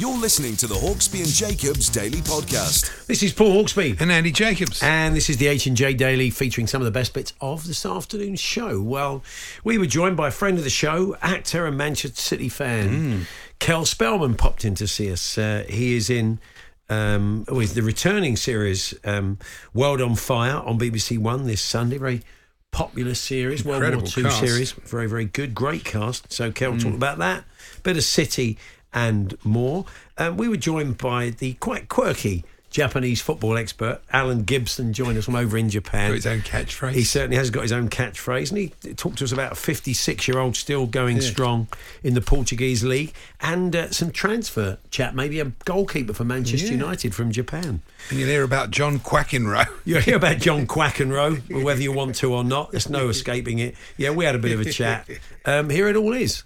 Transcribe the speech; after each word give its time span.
You're 0.00 0.16
listening 0.16 0.56
to 0.56 0.66
the 0.66 0.76
Hawksbee 0.76 1.18
and 1.18 1.28
Jacobs 1.28 1.90
Daily 1.90 2.22
Podcast. 2.22 3.04
This 3.04 3.22
is 3.22 3.34
Paul 3.34 3.62
Hawksbee. 3.62 4.00
And 4.00 4.10
Andy 4.10 4.32
Jacobs. 4.32 4.82
And 4.82 5.14
this 5.14 5.28
is 5.28 5.36
the 5.36 5.46
H&J 5.48 5.92
Daily 5.92 6.30
featuring 6.30 6.66
some 6.66 6.80
of 6.80 6.86
the 6.86 6.90
best 6.90 7.12
bits 7.12 7.34
of 7.42 7.66
this 7.66 7.84
afternoon's 7.84 8.40
show. 8.40 8.80
Well, 8.80 9.22
we 9.62 9.76
were 9.76 9.84
joined 9.84 10.16
by 10.16 10.28
a 10.28 10.30
friend 10.30 10.56
of 10.56 10.64
the 10.64 10.70
show, 10.70 11.18
actor 11.20 11.66
and 11.66 11.76
Manchester 11.76 12.18
City 12.18 12.48
fan. 12.48 13.26
Cel 13.62 13.84
Spellman 13.84 14.36
popped 14.36 14.64
in 14.64 14.74
to 14.76 14.88
see 14.88 15.12
us. 15.12 15.36
Uh, 15.36 15.66
he 15.68 15.96
is 15.96 16.08
in 16.08 16.40
um, 16.88 17.44
with 17.50 17.74
the 17.74 17.82
returning 17.82 18.36
series 18.36 18.94
um, 19.04 19.38
World 19.74 20.00
on 20.00 20.14
Fire 20.14 20.56
on 20.56 20.78
BBC 20.78 21.18
One 21.18 21.46
this 21.46 21.60
Sunday. 21.60 21.98
Very 21.98 22.22
popular 22.70 23.14
series, 23.14 23.66
World 23.66 23.82
War 23.82 23.92
Incredible 23.92 24.18
II 24.18 24.30
cast. 24.30 24.40
series. 24.40 24.72
Very, 24.72 25.08
very 25.10 25.26
good. 25.26 25.54
Great 25.54 25.84
cast. 25.84 26.32
So 26.32 26.50
Cel 26.50 26.78
talked 26.78 26.96
about 26.96 27.18
that. 27.18 27.44
Bit 27.82 27.98
of 27.98 28.04
City 28.04 28.56
and 28.92 29.36
more. 29.44 29.84
Um, 30.18 30.36
we 30.36 30.48
were 30.48 30.56
joined 30.56 30.98
by 30.98 31.30
the 31.30 31.54
quite 31.54 31.88
quirky 31.88 32.44
Japanese 32.70 33.20
football 33.20 33.56
expert, 33.58 34.00
Alan 34.12 34.44
Gibson, 34.44 34.92
joined 34.92 35.18
us 35.18 35.24
from 35.24 35.34
over 35.34 35.58
in 35.58 35.68
Japan. 35.70 36.10
Got 36.10 36.14
his 36.14 36.26
own 36.28 36.40
catchphrase. 36.42 36.92
He 36.92 37.02
certainly 37.02 37.36
has 37.36 37.50
got 37.50 37.62
his 37.62 37.72
own 37.72 37.88
catchphrase, 37.88 38.50
and 38.50 38.58
he 38.58 38.68
talked 38.94 39.18
to 39.18 39.24
us 39.24 39.32
about 39.32 39.50
a 39.50 39.54
56 39.56 40.28
year 40.28 40.38
old 40.38 40.54
still 40.54 40.86
going 40.86 41.20
strong 41.20 41.66
in 42.04 42.14
the 42.14 42.20
Portuguese 42.20 42.84
league 42.84 43.12
and 43.40 43.74
uh, 43.74 43.90
some 43.90 44.12
transfer 44.12 44.78
chat, 44.92 45.16
maybe 45.16 45.40
a 45.40 45.46
goalkeeper 45.64 46.12
for 46.12 46.22
Manchester 46.22 46.66
Yeah. 46.68 46.74
United 46.74 47.12
from 47.12 47.32
Japan. 47.32 47.82
And 48.08 48.18
you'll 48.20 48.28
hear 48.28 48.44
about 48.44 48.70
John 48.70 49.00
Quackenrow. 49.00 49.66
You'll 49.84 50.00
hear 50.00 50.14
about 50.16 50.38
John 50.38 50.66
Quackenrow, 50.68 51.64
whether 51.64 51.82
you 51.82 51.90
want 51.90 52.14
to 52.16 52.32
or 52.32 52.44
not. 52.44 52.70
There's 52.70 52.88
no 52.88 53.08
escaping 53.08 53.58
it. 53.58 53.74
Yeah, 53.96 54.10
we 54.10 54.24
had 54.24 54.36
a 54.36 54.38
bit 54.38 54.52
of 54.52 54.60
a 54.60 54.70
chat. 54.70 55.08
Um, 55.46 55.70
here 55.70 55.88
it 55.88 55.96
all 55.96 56.12
is. 56.12 56.44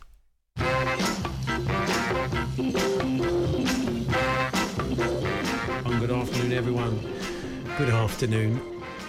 Everyone. 6.56 7.00
Good 7.78 7.88
afternoon, 7.91 8.60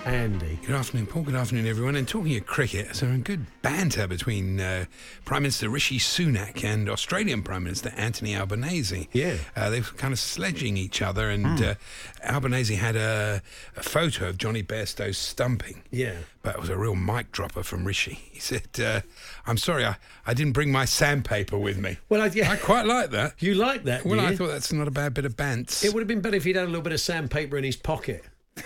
Andy. 0.06 0.60
Good 0.64 0.76
afternoon, 0.76 1.08
Paul. 1.08 1.24
Good 1.24 1.34
afternoon, 1.34 1.66
everyone. 1.66 1.96
And 1.96 2.08
talking 2.08 2.38
of 2.38 2.46
cricket, 2.46 2.86
there's 2.86 3.02
a 3.02 3.18
good 3.18 3.48
banter 3.64 4.06
between 4.06 4.60
uh, 4.60 4.86
Prime 5.26 5.42
Minister 5.42 5.68
Rishi 5.68 5.98
Sunak 5.98 6.64
and 6.64 6.88
Australian 6.88 7.42
Prime 7.42 7.64
Minister 7.64 7.92
Anthony 7.98 8.36
Albanese. 8.36 9.10
Yeah. 9.14 9.38
Uh, 9.56 9.72
they 9.72 9.80
were 9.80 9.88
kind 9.98 10.14
of 10.14 10.20
sledging 10.20 10.78
each 10.78 11.02
other, 11.02 11.32
and 11.32 11.62
uh, 11.64 11.76
Albanese 12.24 12.76
had 12.76 12.96
a, 12.96 13.42
a 13.76 13.82
photo 13.82 14.30
of 14.30 14.38
Jonny 14.38 14.62
Bairstow 14.62 15.14
stumping. 15.14 15.82
Yeah. 15.90 16.18
But 16.44 16.56
it 16.56 16.62
was 16.62 16.70
a 16.70 16.78
real 16.78 16.96
mic 16.96 17.32
dropper 17.32 17.64
from 17.64 17.84
Rishi. 17.84 18.20
He 18.36 18.42
said, 18.42 18.68
uh, 18.80 19.00
I'm 19.48 19.58
sorry, 19.58 19.86
I, 19.86 19.96
I 20.28 20.34
didn't 20.34 20.52
bring 20.52 20.70
my 20.70 20.84
sandpaper 20.84 21.58
with 21.58 21.80
me. 21.80 21.98
Well, 22.10 22.22
I, 22.22 22.28
yeah. 22.28 22.52
I 22.52 22.58
quite 22.58 22.86
like 22.86 23.12
that. 23.12 23.42
You 23.42 23.56
like 23.56 23.86
that? 23.86 24.06
Well, 24.06 24.20
I 24.20 24.32
you? 24.32 24.38
thought 24.38 24.50
that's 24.50 24.74
not 24.74 24.90
a 24.90 24.92
bad 24.92 25.14
bit 25.14 25.24
of 25.24 25.38
bants. 25.38 25.84
It 25.86 25.94
would 25.94 26.02
have 26.02 26.08
been 26.08 26.20
better 26.20 26.36
if 26.36 26.44
he'd 26.44 26.58
had 26.58 26.66
a 26.66 26.68
little 26.68 26.82
bit 26.82 26.92
of 26.94 27.00
sandpaper 27.00 27.58
in 27.58 27.64
his 27.64 27.78
pocket. 27.78 28.26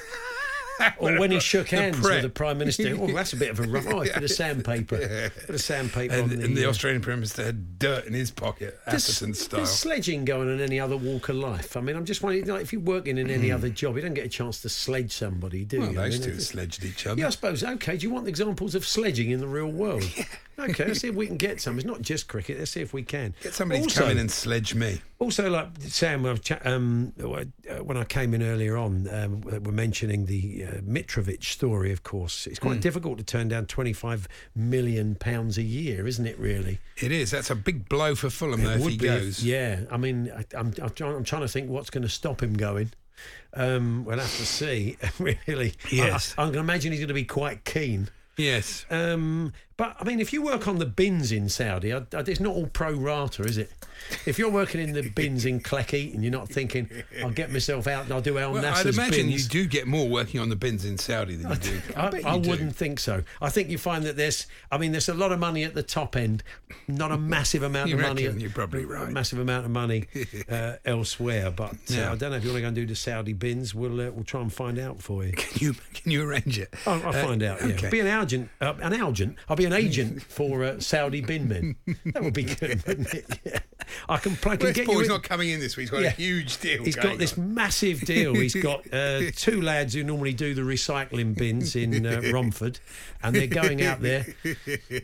or 0.98 1.18
when 1.20 1.32
he 1.32 1.40
shook 1.40 1.70
hands 1.70 2.00
with 2.00 2.22
the 2.22 2.30
Prime 2.30 2.58
Minister. 2.58 2.80
Oh, 3.00 3.08
that's 3.08 3.34
a 3.34 3.38
bit 3.38 3.50
of 3.52 3.60
a 3.60 3.64
rough. 3.64 3.86
Oh, 3.88 4.02
a 4.02 4.06
bit 4.06 4.24
of 4.24 4.32
sandpaper. 4.32 4.98
bit 4.98 5.50
of 5.50 5.62
sandpaper 5.62 6.14
and, 6.14 6.24
on 6.24 6.30
the. 6.30 6.46
and 6.46 6.58
the 6.58 6.66
uh, 6.66 6.70
Australian 6.70 7.02
Prime 7.02 7.18
Minister 7.18 7.44
had 7.44 7.80
dirt 7.80 8.06
in 8.06 8.14
his 8.14 8.32
pocket, 8.32 8.80
Atherton 8.86 9.34
style. 9.34 9.62
does 9.62 9.78
sledging 9.78 10.26
going 10.26 10.50
on 10.50 10.60
any 10.60 10.80
other 10.80 10.98
walk 10.98 11.30
of 11.30 11.38
life? 11.38 11.78
I 11.78 11.82
mean, 11.82 11.96
I'm 11.96 12.06
just 12.06 12.22
wondering, 12.22 12.46
like, 12.48 12.62
if 12.62 12.74
you're 12.74 12.82
working 12.82 13.18
in 13.18 13.30
any 13.30 13.52
other 13.52 13.70
job, 13.70 13.96
you 13.96 14.02
don't 14.02 14.14
get 14.14 14.26
a 14.26 14.30
chance 14.30 14.62
to 14.62 14.70
sledge 14.70 15.12
somebody, 15.12 15.66
do 15.66 15.80
well, 15.80 15.92
you? 15.92 16.00
I 16.00 16.04
those 16.06 16.20
mean, 16.20 16.30
two 16.30 16.40
sledged 16.40 16.84
each 16.84 17.06
other. 17.06 17.20
Yeah, 17.20 17.28
I 17.28 17.32
suppose. 17.32 17.64
Okay, 17.64 17.98
do 17.98 18.08
you 18.08 18.14
want 18.14 18.28
examples 18.28 18.76
of 18.76 18.86
sledging 18.86 19.32
in 19.32 19.40
the 19.40 19.48
real 19.48 19.72
world? 19.72 20.04
Okay, 20.60 20.86
let's 20.86 21.00
see 21.02 21.08
if 21.08 21.16
we 21.16 21.28
can 21.28 21.38
get 21.38 21.62
some. 21.62 21.78
It's 21.78 21.86
not 21.86 22.02
just 22.02 22.28
cricket. 22.28 22.60
Let's 22.60 22.72
see 22.72 22.82
if 22.82 22.94
we 22.94 23.04
can. 23.04 23.34
Get 23.42 23.54
somebody 23.54 23.82
also, 23.82 23.90
to 23.90 24.00
come 24.02 24.12
in 24.12 24.18
and 24.18 24.32
sledge 24.32 24.76
me. 24.76 25.02
Also, 25.20 25.50
like 25.50 25.68
Sam, 25.82 26.24
when 26.24 26.34
I 26.34 26.38
cha- 26.38 26.60
um, 26.66 27.14
when 27.84 27.98
I 27.98 28.04
came 28.04 28.34
in 28.34 28.44
earlier 28.44 28.78
on, 28.78 29.08
um, 29.12 29.42
we're 29.42 29.72
mentioning 29.72 30.26
the 30.26 30.66
uh, 30.66 30.72
Mitrovic 30.82 31.44
story. 31.44 31.92
Of 31.92 32.04
course, 32.04 32.48
it's 32.48 32.60
quite 32.60 32.82
difficult 32.82 33.18
to 33.18 33.24
turn 33.24 33.48
down 33.48 33.66
twenty-five 33.66 34.28
million 34.56 35.16
pounds 35.16 35.58
a 35.58 35.64
year, 35.64 36.08
isn't 36.08 36.26
it? 36.26 36.38
Really, 36.40 36.80
It 36.98 37.12
is. 37.12 37.32
That's 37.32 37.50
a 37.50 37.56
big 37.56 37.90
blow 37.90 38.16
for 38.16 38.30
Fulham, 38.30 38.64
though, 38.64 38.72
if 38.72 38.88
he 38.88 38.98
goes. 38.98 39.44
yeah, 39.44 39.82
I 39.92 39.98
mean, 39.98 40.32
I, 40.36 40.46
I'm, 40.58 40.74
I'm, 40.82 40.90
trying, 40.92 41.16
I'm 41.16 41.24
trying 41.24 41.42
to 41.42 41.48
think 41.48 41.70
what's 41.70 41.90
going 41.90 42.04
to 42.04 42.10
stop 42.10 42.42
him 42.42 42.54
going. 42.54 42.92
Um, 43.54 44.06
we'll 44.06 44.20
have 44.20 44.38
to 44.38 44.46
see. 44.46 44.98
really, 45.20 45.74
Yes. 45.92 46.34
I, 46.38 46.44
I, 46.44 46.50
can 46.50 46.60
imagine 46.60 46.92
he's 46.92 47.02
going 47.02 47.10
to 47.10 47.14
be 47.14 47.26
quite 47.26 47.66
keen. 47.66 48.10
Yes. 48.38 48.86
Um, 48.90 49.54
but 49.80 49.96
I 49.98 50.04
mean, 50.04 50.20
if 50.20 50.34
you 50.34 50.42
work 50.42 50.68
on 50.68 50.78
the 50.78 50.86
bins 50.86 51.32
in 51.32 51.48
Saudi, 51.48 51.94
I, 51.94 52.00
I, 52.00 52.20
it's 52.28 52.42
not 52.42 52.54
all 52.54 52.68
pro 52.68 52.92
rata, 52.92 53.44
is 53.44 53.58
it? 53.58 53.72
If 54.26 54.40
you're 54.40 54.50
working 54.52 54.82
in 54.82 54.94
the 54.94 55.10
bins 55.10 55.46
in 55.46 55.60
Clecky 55.60 56.14
and 56.14 56.24
you're 56.24 56.32
not 56.32 56.50
thinking, 56.50 56.90
I'll 57.24 57.30
get 57.32 57.52
myself 57.52 57.88
out 57.88 58.04
and 58.06 58.14
I'll 58.14 58.22
do 58.22 58.38
El 58.40 58.54
Well, 58.54 58.66
I'd 58.66 58.86
imagine 58.86 59.28
bins. 59.28 59.44
you 59.44 59.50
do 59.50 59.68
get 59.68 59.88
more 59.88 60.08
working 60.08 60.40
on 60.40 60.50
the 60.50 60.56
bins 60.56 60.86
in 60.86 60.98
Saudi 60.98 61.36
than 61.36 61.50
you 61.52 61.58
do. 61.58 61.82
I, 61.96 62.22
I 62.26 62.38
do. 62.40 62.50
wouldn't 62.50 62.76
think 62.76 63.00
so. 63.00 63.24
I 63.42 63.50
think 63.50 63.70
you 63.70 63.78
find 63.78 64.04
that 64.06 64.18
there's, 64.18 64.48
I 64.72 64.78
mean, 64.78 64.92
there's 64.92 65.10
a 65.10 65.14
lot 65.14 65.32
of 65.32 65.40
money 65.40 65.64
at 65.64 65.74
the 65.76 65.84
top 65.84 66.16
end, 66.16 66.44
not 66.88 67.12
a 67.12 67.18
massive 67.18 67.64
amount 67.64 67.92
of 67.94 68.00
money. 68.00 68.26
at- 68.26 68.40
You're 68.40 68.50
probably 68.52 68.84
a 68.84 68.88
right. 68.88 69.10
massive 69.10 69.40
amount 69.40 69.66
of 69.66 69.72
money 69.72 70.08
uh, 70.50 70.74
elsewhere. 70.86 71.52
But 71.52 71.76
uh, 71.96 72.12
I 72.12 72.16
don't 72.16 72.32
know 72.32 72.38
if 72.38 72.44
you 72.44 72.50
want 72.50 72.58
to 72.58 72.62
go 72.62 72.68
and 72.68 72.76
do 72.76 72.86
the 72.86 72.96
Saudi 72.96 73.34
bins. 73.34 73.74
We'll 73.76 74.00
uh, 74.02 74.12
we'll 74.12 74.24
try 74.24 74.42
and 74.42 74.52
find 74.52 74.80
out 74.80 75.02
for 75.02 75.24
you. 75.24 75.34
Can 75.34 75.58
you 75.68 75.74
can 75.94 76.12
you 76.12 76.24
arrange 76.28 76.58
it? 76.60 76.74
I'll, 76.86 77.02
I'll 77.04 77.10
Uh, 77.10 77.26
find 77.26 77.44
out. 77.44 77.60
Yeah. 77.62 77.74
okay. 77.74 77.90
Be 77.90 78.00
an 78.00 78.08
agent. 78.08 78.50
Uh, 78.62 78.74
an 78.82 78.94
agent. 78.94 79.38
I'll 79.48 79.56
be 79.56 79.66
an 79.66 79.74
agent 79.74 80.22
for 80.24 80.64
uh, 80.64 80.80
Saudi 80.80 81.22
bin 81.22 81.48
men. 81.48 81.76
That 82.14 82.24
would 82.24 82.34
be 82.34 82.44
good, 82.44 82.86
wouldn't 82.88 83.14
it? 83.14 83.40
Yeah. 83.46 83.60
I 84.08 84.18
can 84.18 84.36
play. 84.36 84.58
Can 84.58 84.74
get 84.74 84.86
Paul, 84.86 84.96
you 84.96 85.00
he's 85.02 85.08
in- 85.10 85.14
not 85.14 85.24
coming 85.24 85.50
in 85.50 85.60
this 85.60 85.76
week. 85.78 85.84
He's 85.84 85.90
got 85.92 86.02
Yeah. 86.02 86.08
a 86.10 86.12
huge 86.12 86.58
deal. 86.60 86.84
He's 86.84 86.96
got 86.96 87.18
this 87.18 87.38
on. 87.38 87.54
massive 87.54 88.02
deal. 88.02 88.34
He's 88.36 88.56
got 88.56 88.86
uh, 88.94 89.32
two 89.36 89.62
lads 89.62 89.94
who 89.94 90.04
normally 90.04 90.34
do 90.34 90.54
the 90.54 90.62
recycling 90.62 91.36
bins 91.36 91.76
in 91.76 92.06
uh, 92.06 92.22
Romford, 92.34 92.80
and 93.24 93.36
they're 93.36 93.48
going 93.48 93.84
out 93.84 94.02
there. 94.02 94.26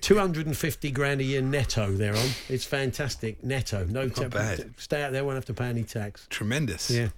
Two 0.02 0.18
hundred 0.18 0.46
and 0.48 0.58
fifty 0.58 0.92
grand 0.92 1.22
a 1.22 1.24
year 1.24 1.42
netto. 1.42 1.92
They're 1.92 2.16
on. 2.16 2.30
It's 2.50 2.66
fantastic 2.66 3.44
netto. 3.44 3.86
No 3.86 4.10
ta- 4.10 4.28
bad. 4.28 4.74
Stay 4.78 5.04
out 5.04 5.12
there. 5.12 5.24
Won't 5.24 5.36
have 5.36 5.46
to 5.46 5.54
pay 5.54 5.66
any 5.66 5.84
tax. 5.84 6.28
tremendous. 6.30 6.90
Yeah. 6.90 7.10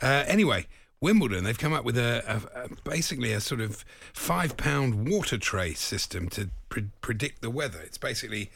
Uh, 0.00 0.24
anyway, 0.26 0.66
Wimbledon, 1.00 1.44
they've 1.44 1.58
come 1.58 1.72
up 1.72 1.84
with 1.84 1.98
a, 1.98 2.22
a, 2.54 2.64
a 2.64 2.68
basically 2.84 3.32
a 3.32 3.40
sort 3.40 3.60
of 3.60 3.84
five 4.12 4.56
pound 4.56 5.08
water 5.08 5.38
tray 5.38 5.74
system 5.74 6.28
to 6.30 6.50
pre- 6.68 6.88
predict 7.00 7.42
the 7.42 7.50
weather. 7.50 7.80
It's 7.80 7.98
basically 7.98 8.50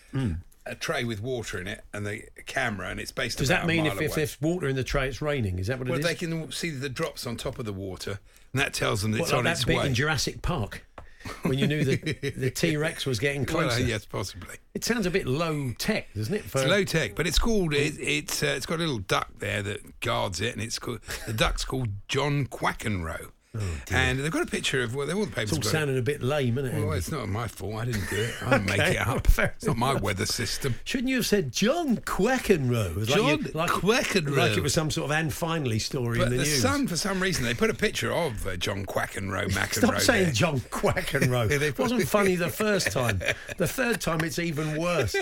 a 0.67 0.75
tray 0.75 1.05
with 1.05 1.21
water 1.21 1.61
in 1.61 1.67
it 1.67 1.85
and 1.93 2.07
the 2.07 2.23
camera, 2.47 2.89
and 2.89 3.01
it's 3.01 3.13
based. 3.13 3.39
Does 3.39 3.49
that 3.49 3.67
mean 3.67 3.87
if, 3.87 4.01
if 4.01 4.15
there's 4.15 4.41
water 4.41 4.69
in 4.69 4.77
the 4.77 4.85
tray, 4.85 5.09
it's 5.09 5.23
raining? 5.23 5.59
Is 5.59 5.69
that 5.69 5.79
what 5.79 5.89
well, 5.89 5.97
it 5.97 6.01
is? 6.01 6.05
Well, 6.05 6.15
they 6.15 6.19
can 6.43 6.53
see 6.53 6.71
the 6.71 6.89
drops 6.89 7.27
on 7.27 7.37
top 7.37 7.59
of 7.59 7.65
the 7.65 7.73
water, 7.73 8.19
and 8.53 8.61
that 8.61 8.75
tells 8.75 9.03
them 9.03 9.13
that 9.13 9.21
What, 9.21 9.25
it's 9.25 9.33
like 9.33 9.39
on 9.39 9.45
that 9.45 9.53
its 9.53 9.65
bit 9.65 9.79
way. 9.79 9.87
in 9.87 9.95
Jurassic 9.95 10.43
Park 10.43 10.85
when 11.43 11.59
you 11.59 11.67
knew 11.67 11.85
that 11.85 12.37
the 12.37 12.51
T 12.51 12.77
Rex 12.77 13.07
was 13.07 13.19
getting 13.19 13.45
Well, 13.45 13.59
uh, 13.59 13.69
closer. 13.69 13.83
yes, 13.83 14.05
possibly. 14.05 14.57
It 14.75 14.85
sounds 14.85 15.07
a 15.07 15.11
bit 15.11 15.27
low 15.27 15.73
tech, 15.79 16.13
doesn't 16.15 16.35
it? 16.35 16.45
For 16.45 16.59
It's 16.61 16.69
low 16.69 16.85
tech, 16.85 17.15
but 17.15 17.27
it's 17.27 17.39
called. 17.39 17.75
It, 17.75 17.95
it's 17.99 18.43
uh, 18.43 18.55
it's 18.57 18.67
got 18.67 18.77
a 18.77 18.79
little 18.79 18.99
duck 18.99 19.29
there 19.39 19.63
that 19.63 20.01
guards 20.01 20.41
it, 20.41 20.53
and 20.53 20.63
it's 20.63 20.79
called 20.79 21.01
the 21.27 21.33
duck's 21.33 21.65
called 21.65 21.89
John 22.09 22.47
Quackenrow. 23.61 23.93
and 23.93 24.19
they've 24.21 24.31
got 24.31 24.43
a 24.43 24.47
picture 24.47 24.83
of 24.83 24.95
well, 24.95 25.11
all 25.13 25.25
the 25.25 25.31
papers. 25.31 25.51
It's 25.51 25.53
all 25.53 25.59
got 25.59 25.67
it. 25.67 25.71
sounding 25.71 25.99
a 25.99 26.03
bit 26.03 26.23
lame, 26.23 26.59
isn't 26.59 26.71
it? 26.71 26.75
Well, 26.75 26.85
Andy? 26.89 26.99
it's 26.99 27.11
not 27.13 27.29
my 27.29 27.49
fault. 27.49 27.75
I 27.77 27.85
didn't 27.87 28.09
do 28.11 28.17
it. 28.17 28.35
I 28.45 28.51
didn't 28.59 28.67
make 28.67 28.79
it 28.97 29.07
up. 29.07 29.27
It's 29.57 29.67
not 29.67 29.77
my 29.77 29.91
enough. 29.93 30.03
weather 30.03 30.27
system. 30.27 30.75
Shouldn't 30.85 31.09
you 31.09 31.17
have 31.17 31.27
said 31.27 31.53
John 31.53 31.97
Queckenroe? 31.99 32.97
Like 32.97 33.07
John 33.09 33.39
you- 33.45 33.51
like, 33.55 33.71
Queckenroe. 33.71 34.37
Like 34.37 34.57
it 34.57 34.63
was 34.63 34.75
some 34.75 34.91
sort 34.91 35.07
of 35.11 35.13
Anne 35.17 35.31
Finley 35.31 35.79
story 35.79 36.19
But 36.19 36.25
in 36.29 36.31
the, 36.33 36.37
the 36.39 36.43
news. 36.45 36.63
Sun, 36.63 36.87
for 36.89 36.97
some 36.97 37.21
reason, 37.21 37.45
they 37.45 37.55
put 37.55 37.71
a 37.71 37.75
picture 37.75 38.13
of 38.13 38.47
uh, 38.47 38.57
John 38.57 38.85
Quackenroe, 38.87 39.47
McEnroe. 39.51 39.75
Stop 39.75 40.01
saying 40.01 40.25
there. 40.25 40.33
John 40.33 40.61
Quackenroe. 40.61 41.51
It 41.51 41.79
wasn't 41.79 42.07
funny 42.09 42.35
the 42.37 42.49
first 42.51 42.93
time. 42.93 43.21
The 43.57 43.69
third 43.69 44.01
time, 44.01 44.21
it's 44.23 44.39
even 44.39 44.77
worse. 44.81 45.15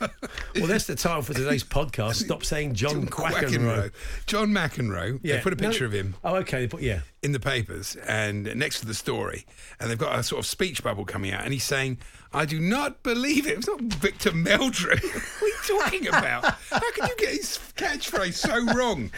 Well, 0.00 0.66
that's 0.66 0.86
the 0.86 0.94
title 0.96 1.22
for 1.22 1.34
today's 1.34 1.64
podcast. 1.64 2.14
Stop 2.24 2.44
saying 2.44 2.74
John, 2.74 2.92
John 2.92 3.06
Quackenroe. 3.06 3.92
John 4.26 4.48
McEnroe. 4.50 5.20
They 5.22 5.38
put 5.40 5.52
a 5.52 5.56
no- 5.56 5.68
picture 5.68 5.84
of 5.84 5.92
him 5.92 6.14
Oh, 6.24 6.36
okay. 6.36 6.60
They 6.60 6.68
put, 6.68 6.82
yeah. 6.82 7.00
in 7.22 7.32
the 7.32 7.40
papers 7.40 7.96
and 8.06 8.54
next 8.56 8.80
to 8.80 8.86
the 8.86 8.94
story, 8.94 9.46
and 9.80 9.90
they've 9.90 9.98
got 9.98 10.18
a 10.18 10.22
sort 10.22 10.40
of 10.40 10.46
speech 10.46 10.82
bubble 10.82 11.04
coming 11.04 11.32
out, 11.32 11.44
and 11.44 11.52
he's 11.52 11.64
saying, 11.64 11.98
"I 12.32 12.44
do 12.44 12.60
not 12.60 13.02
believe 13.02 13.46
it." 13.46 13.58
It's 13.58 13.66
not 13.68 13.80
Victor 13.80 14.30
Meldrew. 14.32 15.00
what 15.40 15.42
are 15.42 15.46
you 15.46 15.80
talking 15.80 16.08
about? 16.08 16.44
How 16.70 16.90
can 16.92 17.08
you 17.08 17.16
get 17.18 17.30
his 17.30 17.58
catchphrase 17.76 18.34
so 18.34 18.74
wrong? 18.74 19.10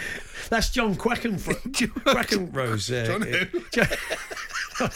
That's 0.49 0.71
John 0.71 0.95
Quackenfro- 0.97 1.71
John- 1.73 1.89
Quackenroe's. 1.91 2.91
Uh, 2.91 3.05
John 3.07 3.23
who? 3.23 3.61
John, 3.71 3.89
John 4.77 4.91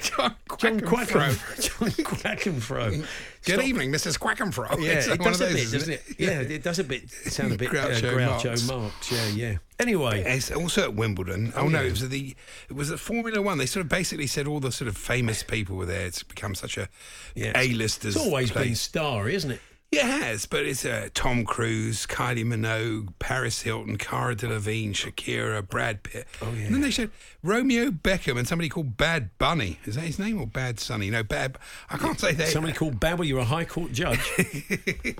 John 0.00 0.36
Quackenfro. 0.48 1.60
John 1.60 1.90
Quackenfro. 1.90 2.90
Good 3.44 3.54
Stop- 3.56 3.64
evening, 3.66 3.92
Mrs. 3.92 4.18
Quackenfro. 4.18 4.80
Yeah, 4.82 4.92
It's 4.92 5.06
it 5.06 5.20
one 5.20 5.28
does 5.32 5.40
of 5.42 5.50
a 5.50 5.52
those, 5.52 5.70
bit, 5.70 5.78
doesn't 5.78 5.92
it? 5.94 6.02
Yeah, 6.18 6.40
it 6.40 6.62
does 6.62 6.78
a 6.78 6.84
bit 6.84 7.10
sound 7.10 7.52
a 7.52 7.58
bit 7.58 7.68
Groucho 7.70 7.84
uh, 7.98 8.14
Groucho 8.16 8.44
Marx. 8.46 8.66
Marx. 8.68 9.12
Yeah, 9.12 9.28
yeah. 9.50 9.56
Anyway, 9.78 10.22
It's 10.22 10.50
also 10.50 10.82
at 10.84 10.94
Wimbledon. 10.94 11.52
Oh, 11.56 11.68
no, 11.68 11.80
yeah. 11.80 11.88
it 11.88 11.90
was 11.90 12.08
the 12.08 12.34
it 12.70 12.74
was 12.74 12.90
at 12.90 12.98
Formula 13.00 13.42
One. 13.42 13.58
They 13.58 13.66
sort 13.66 13.84
of 13.84 13.90
basically 13.90 14.26
said 14.28 14.46
all 14.46 14.60
the 14.60 14.72
sort 14.72 14.88
of 14.88 14.96
famous 14.96 15.42
people 15.42 15.76
were 15.76 15.84
there. 15.84 16.06
It's 16.06 16.22
become 16.22 16.54
such 16.54 16.78
a 16.78 16.88
yeah, 17.34 17.52
A-listers. 17.56 18.16
It's 18.16 18.24
always 18.24 18.50
been 18.50 18.62
place. 18.62 18.80
starry, 18.80 19.34
isn't 19.34 19.50
it? 19.50 19.60
Yeah, 19.94 20.16
it 20.16 20.22
has, 20.24 20.46
but 20.46 20.64
it's 20.64 20.84
uh, 20.84 21.08
Tom 21.14 21.44
Cruise, 21.44 22.06
Kylie 22.06 22.44
Minogue, 22.44 23.12
Paris 23.18 23.62
Hilton, 23.62 23.96
Cara 23.96 24.34
Delevingne, 24.34 24.92
Shakira, 24.92 25.66
Brad 25.66 26.02
Pitt. 26.02 26.26
Oh 26.42 26.52
yeah. 26.52 26.64
And 26.66 26.74
then 26.74 26.80
they 26.80 26.90
showed 26.90 27.10
Romeo 27.42 27.90
Beckham 27.90 28.38
and 28.38 28.48
somebody 28.48 28.68
called 28.68 28.96
Bad 28.96 29.30
Bunny. 29.38 29.78
Is 29.84 29.94
that 29.94 30.02
his 30.02 30.18
name 30.18 30.40
or 30.40 30.46
Bad 30.46 30.80
Sonny? 30.80 31.10
No, 31.10 31.22
Bad. 31.22 31.58
I 31.90 31.96
can't 31.98 32.18
say 32.18 32.32
that. 32.32 32.48
Somebody 32.48 32.72
called 32.74 32.98
Babble, 32.98 33.24
you're 33.24 33.40
a 33.40 33.44
High 33.44 33.64
Court 33.64 33.92
judge. 33.92 34.20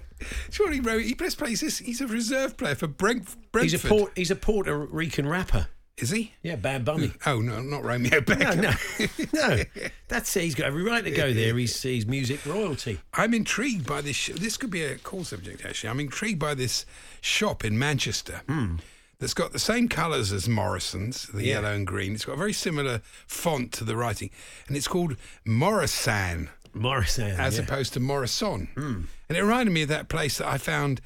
Surely 0.50 0.80
Ro- 0.80 0.98
he 0.98 1.14
plays 1.14 1.34
plays 1.34 1.60
this. 1.60 1.78
He's 1.78 2.00
a 2.00 2.06
reserve 2.06 2.56
player 2.56 2.74
for 2.74 2.86
Brent, 2.86 3.24
Brentford. 3.52 3.62
he's 3.62 3.84
a 3.84 3.88
Port, 3.88 4.12
he's 4.16 4.30
a 4.30 4.36
Puerto 4.36 4.76
Rican 4.76 5.28
rapper. 5.28 5.68
Is 5.96 6.10
he? 6.10 6.32
Yeah, 6.42 6.56
Bad 6.56 6.84
Bunny. 6.84 7.12
Oh 7.26 7.40
no, 7.40 7.60
not 7.62 7.84
Romeo 7.84 8.20
Beckham. 8.20 8.56
No, 8.56 9.38
no, 9.40 9.56
no. 9.56 9.62
That's 10.08 10.36
it. 10.36 10.42
He's 10.42 10.54
got 10.54 10.66
every 10.66 10.82
right 10.82 11.04
to 11.04 11.10
go 11.10 11.32
there. 11.32 11.56
He's, 11.56 11.80
he's 11.80 12.04
music 12.06 12.44
royalty. 12.44 12.98
I'm 13.14 13.32
intrigued 13.32 13.86
by 13.86 14.00
this. 14.00 14.16
Sh- 14.16 14.32
this 14.34 14.56
could 14.56 14.70
be 14.70 14.82
a 14.82 14.96
cool 14.98 15.22
subject, 15.24 15.64
actually. 15.64 15.90
I'm 15.90 16.00
intrigued 16.00 16.40
by 16.40 16.54
this 16.54 16.84
shop 17.20 17.64
in 17.64 17.78
Manchester 17.78 18.42
hmm. 18.48 18.76
that's 19.20 19.34
got 19.34 19.52
the 19.52 19.58
same 19.60 19.88
colours 19.88 20.32
as 20.32 20.48
Morrison's, 20.48 21.28
the 21.28 21.44
Yeah. 21.44 21.54
yellow 21.54 21.72
and 21.74 21.86
green. 21.86 22.14
It's 22.14 22.24
got 22.24 22.32
a 22.32 22.38
very 22.38 22.52
similar 22.52 23.00
font 23.28 23.70
to 23.74 23.84
the 23.84 23.96
writing, 23.96 24.30
and 24.66 24.76
it's 24.76 24.88
called 24.88 25.16
Morrisan 25.46 26.48
Morrison. 26.74 27.30
as 27.38 27.56
yeah. 27.56 27.62
opposed 27.64 27.92
to 27.94 28.00
Morrison. 28.00 28.68
Hmm. 28.74 29.02
And 29.28 29.38
it 29.38 29.42
reminded 29.42 29.72
me 29.72 29.82
of 29.82 29.88
that 29.88 30.08
place 30.08 30.38
that 30.38 30.48
I 30.48 30.58
found. 30.58 31.00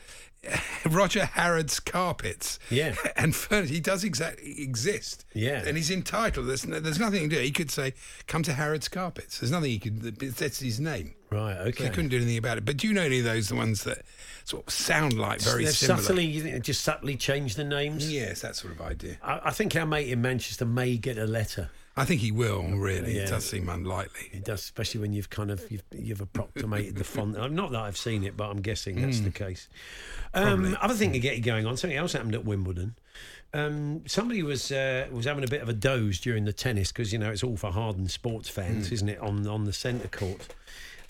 Roger 0.89 1.25
Harrod's 1.25 1.81
carpets, 1.81 2.59
Yeah. 2.71 2.95
and 3.17 3.35
furniture. 3.35 3.75
He 3.75 3.81
does 3.81 4.05
exactly 4.05 4.61
exist, 4.63 5.25
Yeah. 5.35 5.63
and 5.67 5.77
he's 5.77 5.91
entitled. 5.91 6.47
There's, 6.47 6.67
no, 6.67 6.81
there's 6.81 6.99
nothing 6.99 7.15
he 7.23 7.29
can 7.29 7.37
do. 7.39 7.43
He 7.43 7.51
could 7.51 7.71
say, 7.71 7.95
"Come 8.27 8.43
to 8.45 8.53
Harrod's 8.53 8.89
carpets." 8.89 9.39
There's 9.41 9.51
nothing 9.51 9.71
he 9.71 9.79
could. 9.79 10.01
That's 10.19 10.61
his 10.61 10.79
name. 10.81 11.15
Right, 11.31 11.57
So 11.57 11.63
okay. 11.65 11.87
I 11.87 11.89
couldn't 11.91 12.09
do 12.09 12.17
anything 12.17 12.39
about 12.39 12.57
it. 12.59 12.65
But 12.65 12.79
do 12.79 12.87
you 12.89 12.95
know 12.95 13.03
any 13.03 13.19
of 13.19 13.25
those, 13.25 13.49
the 13.49 13.55
ones 13.57 13.85
that 13.85 13.99
sort 14.45 14.67
of 14.67 14.73
sound 14.73 15.13
like 15.19 15.41
very 15.43 15.65
They've 15.65 15.75
similar? 15.75 16.03
subtly, 16.03 16.25
you 16.25 16.41
think 16.43 16.55
they 16.55 16.61
just 16.61 16.83
subtly 16.83 17.17
change 17.17 17.57
the 17.57 17.65
names? 17.65 18.11
Yes, 18.11 18.41
that 18.41 18.57
sort 18.57 18.73
of 18.73 18.81
idea. 18.81 19.19
I, 19.23 19.41
I 19.45 19.51
think 19.51 19.77
our 19.77 19.85
mate 19.85 20.09
in 20.09 20.23
Manchester 20.23 20.65
may 20.65 20.97
get 20.97 21.19
a 21.19 21.27
letter. 21.27 21.69
I 21.99 22.05
think 22.05 22.21
he 22.21 22.31
will, 22.31 22.63
really. 22.63 23.17
Yeah. 23.17 23.23
It 23.23 23.29
does 23.29 23.45
seem 23.45 23.69
unlikely. 23.69 24.31
It 24.33 24.45
does, 24.45 24.61
especially 24.61 25.01
when 25.01 25.13
you've 25.13 25.31
kind 25.31 25.51
of 25.51 25.71
you've, 25.71 25.83
you've 25.93 26.21
approximated 26.21 26.97
the 26.97 27.05
font. 27.05 27.37
Not 27.53 27.73
that 27.73 27.81
I've 27.81 27.97
seen 27.97 28.25
it, 28.25 28.37
but 28.37 28.49
I'm 28.51 28.61
guessing 28.61 29.01
that's 29.01 29.21
the 29.21 29.31
case. 29.31 29.69
Um, 30.35 30.77
other 30.81 30.95
thing 30.95 31.13
to 31.13 31.19
get 31.19 31.37
you 31.37 31.43
going 31.43 31.67
on. 31.67 31.77
Something 31.77 31.99
else 31.99 32.13
happened 32.13 32.35
at 32.35 32.45
Wimbledon. 32.45 32.97
Um, 33.55 34.07
somebody 34.07 34.43
was 34.43 34.71
uh, 34.71 35.07
was 35.11 35.25
having 35.25 35.43
a 35.43 35.49
bit 35.49 35.63
of 35.63 35.69
a 35.69 35.73
doze 35.73 36.21
during 36.21 36.45
the 36.45 36.53
tennis 36.53 36.93
because 36.93 37.13
you 37.13 37.19
know 37.19 37.31
it's 37.31 37.43
all 37.43 37.57
for 37.57 37.71
hardened 37.73 38.11
sports 38.11 38.49
fans, 38.49 38.93
isn't 38.93 39.09
it? 39.09 39.19
On 39.21 39.47
on 39.47 39.65
the 39.65 39.73
centre 39.73 40.09
court, 40.09 40.55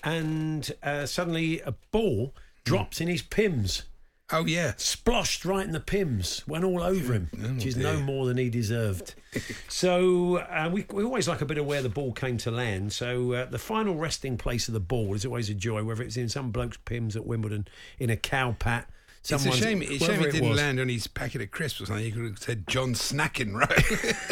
and 0.03 0.71
uh, 0.81 1.05
suddenly 1.05 1.59
a 1.61 1.73
ball 1.91 2.33
drops 2.63 3.01
in 3.01 3.07
his 3.07 3.21
Pimm's. 3.21 3.83
Oh, 4.31 4.45
yeah. 4.45 4.73
Sploshed 4.73 5.43
right 5.43 5.65
in 5.65 5.71
the 5.71 5.79
Pimm's, 5.79 6.47
went 6.47 6.63
all 6.63 6.83
over 6.83 7.13
him, 7.13 7.29
which 7.55 7.65
is 7.65 7.75
no 7.75 7.99
more 7.99 8.27
than 8.27 8.37
he 8.37 8.49
deserved. 8.49 9.15
so 9.67 10.37
uh, 10.37 10.69
we, 10.71 10.85
we 10.91 11.03
always 11.03 11.27
like 11.27 11.41
a 11.41 11.45
bit 11.45 11.57
of 11.57 11.65
where 11.65 11.81
the 11.81 11.89
ball 11.89 12.11
came 12.11 12.37
to 12.39 12.51
land. 12.51 12.93
So 12.93 13.33
uh, 13.33 13.45
the 13.45 13.57
final 13.57 13.95
resting 13.95 14.37
place 14.37 14.67
of 14.67 14.75
the 14.75 14.79
ball 14.79 15.15
is 15.15 15.25
always 15.25 15.49
a 15.49 15.55
joy, 15.55 15.83
whether 15.83 16.03
it's 16.03 16.17
in 16.17 16.29
some 16.29 16.51
bloke's 16.51 16.77
Pimm's 16.85 17.15
at 17.15 17.25
Wimbledon, 17.25 17.67
in 17.97 18.11
a 18.11 18.17
cow 18.17 18.55
pat. 18.59 18.87
It's 19.21 19.31
a 19.31 19.51
shame, 19.51 19.81
it's 19.81 20.05
shame 20.05 20.21
it 20.21 20.31
didn't 20.31 20.49
was. 20.49 20.57
land 20.57 20.79
on 20.79 20.89
his 20.89 21.07
packet 21.07 21.41
of 21.41 21.51
crisps 21.51 21.81
or 21.81 21.85
something. 21.87 22.05
You 22.05 22.11
could 22.11 22.23
have 22.23 22.39
said 22.39 22.67
John 22.67 22.93
Snacking, 22.93 23.53
right? 23.53 24.15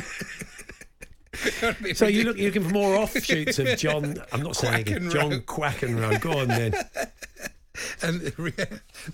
So 1.95 2.07
you 2.07 2.23
look, 2.23 2.37
you're 2.37 2.47
looking 2.47 2.63
for 2.63 2.73
more 2.73 2.95
offshoots 2.95 3.59
of 3.59 3.77
John. 3.77 4.17
I'm 4.31 4.41
not 4.41 4.55
saying 4.55 4.87
it 4.87 5.11
John 5.11 5.41
Quackenroe. 5.41 6.19
Go 6.19 6.39
on 6.39 6.47
then. 6.47 6.73
and 8.01 8.33
yeah, 8.57 8.65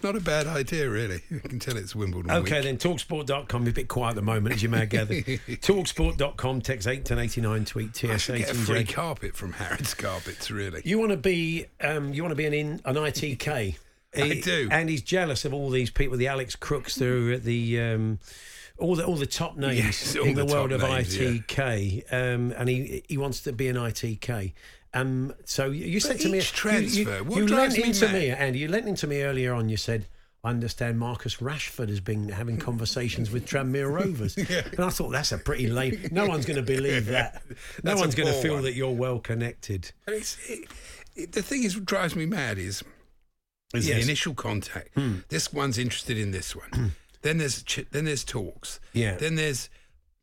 not 0.01 0.15
a 0.15 0.19
bad 0.19 0.47
idea, 0.47 0.89
really. 0.89 1.21
You 1.29 1.39
can 1.39 1.59
tell 1.59 1.77
it's 1.77 1.95
Wimbledon 1.95 2.31
Okay, 2.31 2.55
week. 2.55 2.63
then 2.63 2.77
talksport.com. 2.77 3.63
You're 3.63 3.71
a 3.71 3.73
bit 3.73 3.87
quiet 3.87 4.11
at 4.11 4.15
the 4.15 4.21
moment, 4.21 4.55
as 4.55 4.63
you 4.63 4.69
may 4.69 4.79
have 4.79 4.89
gathered. 4.89 5.25
talksport.com, 5.25 6.61
text 6.61 6.87
81089, 6.87 7.65
tweet 7.65 7.95
should 7.95 8.37
get 8.37 8.49
a 8.51 8.53
free 8.53 8.83
TS18J. 8.83 8.93
carpet 8.93 9.35
from 9.35 9.53
Harrods 9.53 9.93
Carpets, 9.93 10.51
really. 10.51 10.81
You 10.85 10.99
want 10.99 11.11
to 11.11 11.17
be, 11.17 11.65
um, 11.81 12.13
you 12.13 12.23
want 12.23 12.31
to 12.31 12.35
be 12.35 12.45
an 12.45 12.53
in, 12.53 12.81
an 12.85 12.95
ITK. 12.95 13.77
I 14.15 14.41
do. 14.43 14.67
and 14.71 14.89
he's 14.89 15.01
jealous 15.01 15.43
of 15.43 15.53
all 15.55 15.71
these 15.71 15.89
people, 15.89 16.17
the 16.17 16.27
Alex 16.27 16.55
Crooks, 16.55 16.95
the 16.95 17.39
the 17.43 17.81
um, 17.81 18.19
all 18.77 18.95
the 18.95 19.03
all 19.03 19.15
the 19.15 19.25
top 19.25 19.57
names 19.57 19.79
Yes, 19.79 20.15
in 20.15 20.35
the, 20.35 20.45
the 20.45 20.53
world 20.53 20.71
of 20.71 20.81
names, 20.81 21.17
yeah. 21.17 21.29
ITK, 21.31 22.13
um, 22.13 22.53
and 22.55 22.69
he 22.69 23.03
he 23.07 23.17
wants 23.17 23.41
to 23.41 23.51
be 23.51 23.67
an 23.69 23.75
ITK. 23.75 24.53
Um, 24.93 25.33
so 25.45 25.71
you, 25.71 25.85
you 25.85 25.99
said 25.99 26.19
to 26.21 26.29
me, 26.29 26.37
each 26.39 26.51
you- 26.51 26.57
transfer, 26.57 27.23
you, 27.29 27.35
you 27.35 27.47
lent 27.47 27.77
into 27.77 28.07
me, 28.09 28.29
Andy. 28.29 28.59
You 28.59 28.67
lent 28.67 28.87
into 28.87 29.07
me 29.07 29.21
earlier 29.23 29.53
on. 29.53 29.69
You 29.69 29.77
said. 29.77 30.07
I 30.45 30.49
understand 30.49 30.99
Marcus 30.99 31.37
Rashford 31.37 31.87
has 31.87 32.01
been 32.01 32.27
having 32.27 32.57
conversations 32.57 33.31
with 33.31 33.45
Tranmere 33.45 33.89
Rovers. 33.97 34.35
And 34.35 34.81
I 34.81 34.89
thought 34.89 35.11
that's 35.13 35.31
a 35.31 35.37
pretty 35.37 35.67
lame. 35.67 36.09
No 36.11 36.25
one's 36.33 36.45
going 36.45 36.57
to 36.57 36.61
believe 36.61 37.05
that. 37.05 37.41
No 37.83 37.95
one's 37.95 38.13
going 38.13 38.27
to 38.27 38.33
feel 38.41 38.55
one. 38.55 38.63
that 38.63 38.73
you're 38.73 38.91
well 38.91 39.19
connected. 39.19 39.93
And 40.05 40.17
it's, 40.17 40.37
it, 40.49 40.67
it, 41.15 41.31
the 41.31 41.41
thing 41.41 41.63
is, 41.63 41.77
what 41.77 41.85
drives 41.85 42.13
me 42.17 42.25
mad 42.25 42.57
is, 42.57 42.83
is 43.73 43.85
the 43.85 44.01
initial 44.01 44.33
contact. 44.33 44.89
This 45.29 45.53
one's 45.53 45.77
interested 45.77 46.17
in 46.17 46.31
this 46.31 46.53
one. 46.53 46.91
then 47.21 47.37
there's 47.37 47.63
ch- 47.63 47.85
then 47.91 48.03
there's 48.03 48.25
talks. 48.25 48.81
Yeah. 48.91 49.15
Then 49.15 49.35
there's 49.35 49.69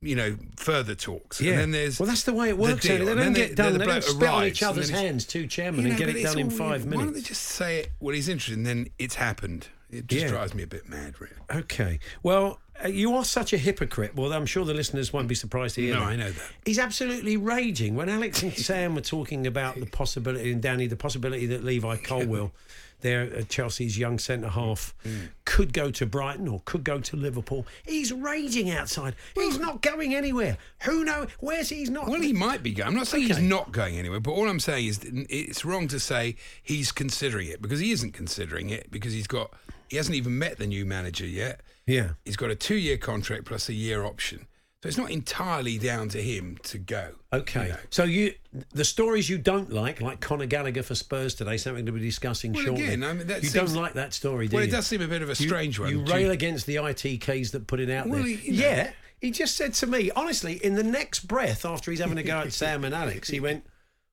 you 0.02 0.16
know 0.16 0.36
further 0.56 0.94
talks. 0.94 1.40
Yeah. 1.40 1.52
And 1.52 1.60
then 1.60 1.70
there's 1.72 2.00
well, 2.00 2.06
that's 2.06 2.22
the 2.22 2.32
way 2.32 2.48
it 2.48 2.56
works. 2.58 2.88
Andy. 2.88 3.04
They 3.04 3.10
And 3.10 3.18
don't 3.20 3.32
then 3.32 3.32
get 3.34 3.50
the- 3.50 3.54
done. 3.56 3.72
the 3.74 3.78
They 3.80 3.86
don't 3.86 4.04
spit 4.04 4.28
on 4.28 4.44
each 4.44 4.62
other's 4.62 4.90
hands, 4.90 5.24
two 5.26 5.46
chairmen, 5.46 5.82
You 5.84 5.90
and 5.90 5.98
get 5.98 6.08
it 6.08 6.22
done 6.22 6.38
in 6.38 6.50
five 6.50 6.86
minutes. 6.86 6.96
Why 6.96 7.04
don't 7.04 7.14
they 7.14 7.20
just 7.20 7.42
say 7.42 7.80
it 7.80 7.92
Well, 8.00 8.14
he's 8.14 8.28
interested 8.28 8.56
in? 8.58 8.64
Then 8.64 8.88
it's 8.98 9.16
happened. 9.16 9.68
It 9.90 10.06
just 10.06 10.22
Yeah. 10.24 10.30
drives 10.30 10.54
me 10.54 10.62
a 10.62 10.66
bit 10.68 10.88
mad, 10.88 11.14
really. 11.20 11.34
Okay. 11.50 11.98
Well, 12.22 12.60
uh, 12.82 12.88
you 12.88 13.14
are 13.16 13.24
such 13.24 13.52
a 13.52 13.58
hypocrite. 13.58 14.14
Well, 14.14 14.32
I'm 14.32 14.46
sure 14.46 14.64
the 14.64 14.72
listeners 14.72 15.12
won't 15.12 15.26
be 15.28 15.34
surprised 15.34 15.74
to 15.74 15.82
hear 15.82 15.94
No, 15.94 16.00
that. 16.00 16.06
I 16.06 16.16
know 16.16 16.30
that. 16.30 16.42
He's 16.64 16.78
absolutely 16.78 17.36
raging. 17.36 17.96
When 17.96 18.08
Alex 18.08 18.42
and 18.42 18.52
Sam 18.56 18.94
were 18.94 19.00
talking 19.00 19.46
about 19.48 19.78
the 19.80 19.86
possibility, 19.86 20.52
and 20.52 20.62
Danny, 20.62 20.86
the 20.86 20.96
possibility 20.96 21.44
that 21.46 21.64
Levi 21.64 21.96
Colwill, 22.04 22.52
their 23.00 23.22
uh, 23.36 23.42
Chelsea's 23.48 23.98
young 23.98 24.18
centre 24.18 24.48
half, 24.48 24.94
Mm. 25.04 25.28
could 25.44 25.72
go 25.72 25.90
to 25.90 26.06
Brighton 26.06 26.46
or 26.48 26.62
could 26.64 26.84
go 26.84 27.00
to 27.00 27.16
Liverpool, 27.16 27.66
he's 27.84 28.12
raging 28.12 28.70
outside. 28.70 29.14
he's 29.34 29.58
not 29.58 29.82
going 29.82 30.14
anywhere. 30.14 30.58
Who 30.82 31.04
knows? 31.04 31.28
Where's 31.40 31.68
he? 31.70 31.76
He's 31.76 31.90
not. 31.90 32.08
Well, 32.08 32.20
he 32.20 32.32
might 32.32 32.62
be 32.62 32.72
going. 32.72 32.88
I'm 32.88 32.94
not 32.94 33.06
saying 33.06 33.24
Okay. 33.24 33.34
he's 33.40 33.42
not 33.48 33.72
going 33.72 33.98
anywhere, 33.98 34.20
but 34.20 34.32
all 34.32 34.48
I'm 34.48 34.60
saying 34.60 34.86
is 34.86 35.00
it's 35.04 35.64
wrong 35.64 35.88
to 35.88 35.98
say 36.00 36.36
he's 36.62 36.92
considering 36.92 37.48
it 37.48 37.60
because 37.62 37.80
he 37.80 37.90
isn't 37.92 38.12
considering 38.12 38.70
it 38.70 38.90
because 38.90 39.12
he's 39.12 39.26
got 39.26 39.52
he 39.88 39.96
hasn't 39.96 40.14
even 40.14 40.38
met 40.38 40.58
the 40.58 40.66
new 40.66 40.84
manager 40.86 41.26
yet. 41.26 41.60
Yeah. 41.86 42.10
He's 42.24 42.36
got 42.36 42.50
a 42.50 42.54
two-year 42.54 42.96
contract 42.96 43.44
plus 43.46 43.68
a 43.68 43.72
year 43.74 44.04
option, 44.04 44.46
so 44.82 44.88
it's 44.88 44.96
not 44.96 45.10
entirely 45.10 45.76
down 45.78 46.08
to 46.08 46.22
him 46.22 46.56
to 46.62 46.78
go. 46.78 47.10
Okay. 47.32 47.64
you 47.64 47.68
know. 47.72 47.78
So 47.90 48.04
you, 48.04 48.32
the 48.72 48.84
stories 48.84 49.28
you 49.28 49.36
don't 49.36 49.70
like, 49.70 50.00
like 50.00 50.20
Conor 50.20 50.46
Gallagher 50.46 50.82
for 50.82 50.94
Spurs 50.94 51.34
today, 51.34 51.58
something 51.58 51.84
to 51.84 51.92
be 51.92 52.00
discussing 52.00 52.52
Well, 52.54 52.64
shortly. 52.64 52.84
again, 52.86 53.04
I 53.04 53.12
mean, 53.12 53.26
that 53.26 53.42
you 53.42 53.50
seems- 53.50 53.72
don't 53.74 53.82
like 53.82 53.92
that 53.94 54.14
story, 54.14 54.48
do 54.48 54.56
Well, 54.56 54.64
you? 54.64 54.68
it 54.70 54.72
does 54.72 54.86
seem 54.86 55.02
a 55.02 55.06
bit 55.08 55.20
of 55.20 55.28
a 55.28 55.32
You- 55.32 55.46
strange 55.48 55.78
one. 55.78 55.90
You 55.90 56.00
rail 56.04 56.30
against 56.30 56.64
the 56.66 56.76
ITKs 56.76 57.50
that 57.52 57.66
put 57.66 57.78
it 57.80 57.90
out 57.90 58.08
Well, 58.08 58.20
there. 58.20 58.28
you 58.28 58.52
know- 58.52 58.58
yeah, 58.58 58.90
he 59.20 59.30
just 59.30 59.54
said 59.54 59.74
to 59.74 59.86
me, 59.86 60.10
honestly, 60.16 60.54
in 60.64 60.76
the 60.76 60.82
next 60.82 61.28
breath 61.28 61.66
after 61.66 61.90
he's 61.90 62.00
having 62.00 62.16
a 62.16 62.22
go 62.22 62.38
at 62.38 62.52
Sam 62.54 62.82
and 62.84 62.94
Alex, 62.94 63.28
he 63.28 63.38
went, 63.38 63.66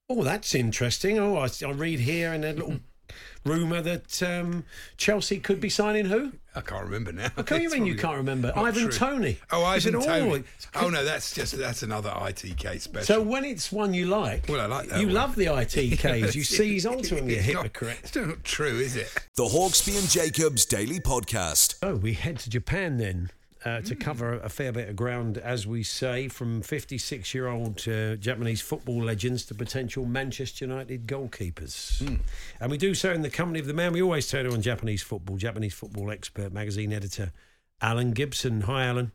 "Oh, 0.09 0.21
that's 0.23 0.53
interesting. 0.53 1.17
Oh, 1.17 1.37
I, 1.37 1.47
I 1.65 1.71
read 1.71 2.01
here 2.01 2.33
in 2.33 2.43
a 2.43 2.51
little 2.51 2.79
rumour 3.45 3.81
that 3.81 4.21
um, 4.21 4.65
Chelsea 4.97 5.39
could 5.39 5.61
be 5.61 5.69
signing 5.69 6.07
who? 6.07 6.33
I 6.57 6.61
can't 6.61 6.83
remember 6.85 7.11
now. 7.11 7.29
What 7.35 7.45
can 7.45 7.61
you 7.61 7.69
mean 7.69 7.85
you 7.85 7.95
can't 7.95 8.17
remember? 8.17 8.51
Ivan 8.55 8.83
true. 8.83 8.91
Toney. 8.91 9.37
Oh, 9.51 9.63
Ivan 9.63 9.81
said, 10.01 10.07
Toney. 10.07 10.43
"Oh, 10.75 10.85
Oh 10.85 10.89
no, 10.89 11.03
that's 11.05 11.33
just 11.33 11.57
that's 11.57 11.83
another 11.83 12.09
ITK 12.09 12.81
special. 12.81 13.05
So 13.05 13.21
when 13.21 13.45
it's 13.45 13.71
one 13.71 13.93
you 13.93 14.05
like, 14.07 14.45
Well, 14.49 14.59
I 14.61 14.65
like 14.65 14.89
that 14.89 14.99
you 14.99 15.07
one. 15.07 15.15
love 15.15 15.35
the 15.35 15.45
ITKs. 15.61 16.35
you 16.35 16.43
seize 16.43 16.85
onto 16.85 17.15
them, 17.15 17.29
you 17.29 17.37
It's 17.37 17.47
not- 17.53 17.63
hypocrite. 17.63 17.99
It's 18.03 18.15
not 18.15 18.43
true, 18.43 18.77
is 18.79 18.95
it? 18.95 19.13
The 19.35 19.45
Hawksbee 19.45 19.99
and 19.99 20.09
Jacobs 20.09 20.65
Daily 20.65 20.99
Podcast. 20.99 21.75
Oh, 21.83 21.95
we 21.95 22.13
head 22.13 22.39
to 22.39 22.49
Japan 22.49 22.97
then 22.97 23.29
uh, 23.67 23.81
to 23.81 23.95
cover 23.95 24.33
a 24.39 24.49
fair 24.49 24.71
bit 24.71 24.87
of 24.89 24.95
ground, 24.95 25.37
as 25.37 25.67
we 25.67 25.83
say, 25.83 26.27
from 26.27 26.61
56 26.61 27.33
year 27.33 27.47
old 27.47 27.85
uh, 27.87 28.15
Japanese 28.15 28.61
football 28.61 29.03
legends 29.03 29.45
to 29.45 29.53
potential 29.55 30.05
Manchester 30.05 30.65
United 30.65 31.05
goalkeepers. 31.07 32.19
And 32.59 32.71
we 32.71 32.77
do 32.77 32.93
so 32.93 33.11
in 33.11 33.21
the 33.21 33.29
company 33.29 33.59
of 33.59 33.67
the 33.67 33.73
man 33.73 33.93
we 33.93 34.01
always 34.01 34.27
turn 34.29 34.45
to 34.45 34.53
on 34.53 34.61
Japanese 34.61 35.01
football, 35.03 35.37
Japanese 35.37 35.73
football 35.73 36.11
expert, 36.11 36.53
magazine 36.53 36.93
editor, 36.93 37.31
Alan 37.81 38.11
Gibson. 38.11 38.61
Hi, 38.61 38.85
Alan. 38.85 39.11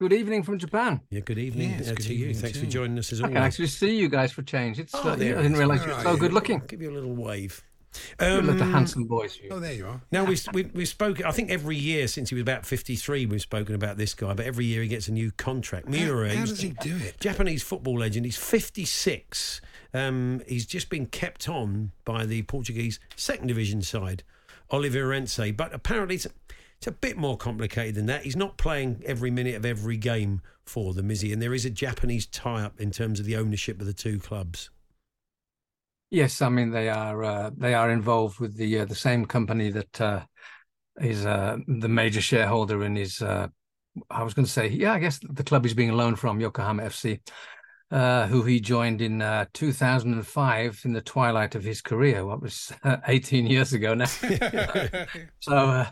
Good 0.00 0.12
evening 0.12 0.44
from 0.44 0.58
Japan. 0.58 1.00
Yeah, 1.10 1.20
good 1.20 1.38
evening 1.38 1.70
Yes, 1.70 1.88
uh, 1.88 1.94
good 1.94 2.04
to 2.04 2.14
you. 2.14 2.26
evening 2.26 2.40
Thanks 2.42 2.58
for 2.60 2.66
joining 2.66 2.98
us 3.00 3.12
as 3.12 3.20
I 3.20 3.24
always. 3.24 3.34
can 3.34 3.42
actually 3.42 3.66
see 3.66 3.96
you 3.98 4.08
guys 4.08 4.30
for 4.30 4.42
change. 4.42 4.78
It's 4.78 4.94
Oh, 4.94 5.00
uh, 5.08 5.12
I 5.14 5.16
didn't 5.16 5.54
realise 5.54 5.84
you're 5.84 6.00
so 6.00 6.12
you? 6.12 6.18
good 6.18 6.32
looking. 6.32 6.62
Give 6.68 6.80
you 6.80 6.90
a 6.90 6.94
little 6.94 7.14
wave. 7.16 7.64
You're 8.20 8.42
the 8.42 8.52
Um, 8.62 8.72
handsome 8.72 9.04
boys. 9.04 9.38
You. 9.42 9.50
Oh, 9.50 9.60
there 9.60 9.72
you 9.72 9.86
are. 9.86 10.00
Now 10.10 10.24
we 10.24 10.36
we 10.52 10.64
we 10.74 10.84
spoke. 10.84 11.24
I 11.24 11.30
think 11.32 11.50
every 11.50 11.76
year 11.76 12.08
since 12.08 12.28
he 12.30 12.34
was 12.34 12.42
about 12.42 12.66
fifty 12.66 12.96
three, 12.96 13.26
we've 13.26 13.40
spoken 13.40 13.74
about 13.74 13.96
this 13.96 14.14
guy. 14.14 14.34
But 14.34 14.46
every 14.46 14.64
year 14.66 14.82
he 14.82 14.88
gets 14.88 15.08
a 15.08 15.12
new 15.12 15.30
contract. 15.32 15.88
Miura, 15.88 16.28
how 16.30 16.40
he's 16.40 16.50
does 16.50 16.60
he 16.60 16.70
do 16.80 16.96
it? 16.96 17.18
Japanese 17.20 17.62
football 17.62 17.98
legend. 17.98 18.24
He's 18.26 18.36
fifty 18.36 18.84
six. 18.84 19.60
Um, 19.94 20.42
he's 20.46 20.66
just 20.66 20.90
been 20.90 21.06
kept 21.06 21.48
on 21.48 21.92
by 22.04 22.26
the 22.26 22.42
Portuguese 22.42 23.00
second 23.16 23.46
division 23.46 23.80
side, 23.82 24.22
Oliveirense. 24.70 25.56
But 25.56 25.74
apparently 25.74 26.16
it's 26.16 26.26
it's 26.76 26.86
a 26.86 26.92
bit 26.92 27.16
more 27.16 27.36
complicated 27.36 27.94
than 27.96 28.06
that. 28.06 28.22
He's 28.22 28.36
not 28.36 28.56
playing 28.56 29.02
every 29.04 29.30
minute 29.30 29.56
of 29.56 29.64
every 29.66 29.96
game 29.96 30.42
for 30.64 30.94
them, 30.94 31.10
is 31.10 31.22
he? 31.22 31.32
And 31.32 31.42
there 31.42 31.54
is 31.54 31.64
a 31.64 31.70
Japanese 31.70 32.26
tie 32.26 32.62
up 32.62 32.80
in 32.80 32.90
terms 32.90 33.18
of 33.18 33.26
the 33.26 33.36
ownership 33.36 33.80
of 33.80 33.86
the 33.86 33.92
two 33.92 34.18
clubs. 34.18 34.70
Yes, 36.10 36.40
I 36.40 36.48
mean 36.48 36.70
they 36.70 36.88
are 36.88 37.22
uh, 37.22 37.50
they 37.56 37.74
are 37.74 37.90
involved 37.90 38.40
with 38.40 38.56
the 38.56 38.80
uh, 38.80 38.84
the 38.86 38.94
same 38.94 39.26
company 39.26 39.70
that 39.70 40.00
uh, 40.00 40.22
is 41.00 41.26
uh, 41.26 41.58
the 41.66 41.88
major 41.88 42.20
shareholder 42.20 42.82
in 42.84 42.96
his. 42.96 43.20
Uh, 43.20 43.48
I 44.10 44.22
was 44.22 44.32
going 44.32 44.46
to 44.46 44.50
say, 44.50 44.68
yeah, 44.68 44.92
I 44.92 45.00
guess 45.00 45.18
the 45.22 45.44
club 45.44 45.66
is 45.66 45.74
being 45.74 45.92
loaned 45.92 46.18
from 46.18 46.40
Yokohama 46.40 46.84
FC, 46.84 47.20
uh, 47.90 48.26
who 48.26 48.42
he 48.42 48.60
joined 48.60 49.02
in 49.02 49.20
uh, 49.20 49.46
2005 49.52 50.82
in 50.84 50.92
the 50.92 51.00
twilight 51.00 51.54
of 51.54 51.64
his 51.64 51.82
career. 51.82 52.24
What 52.24 52.40
was 52.40 52.72
18 53.06 53.46
years 53.46 53.72
ago 53.72 53.94
now. 53.94 54.06
so 55.40 55.56
uh, 55.56 55.86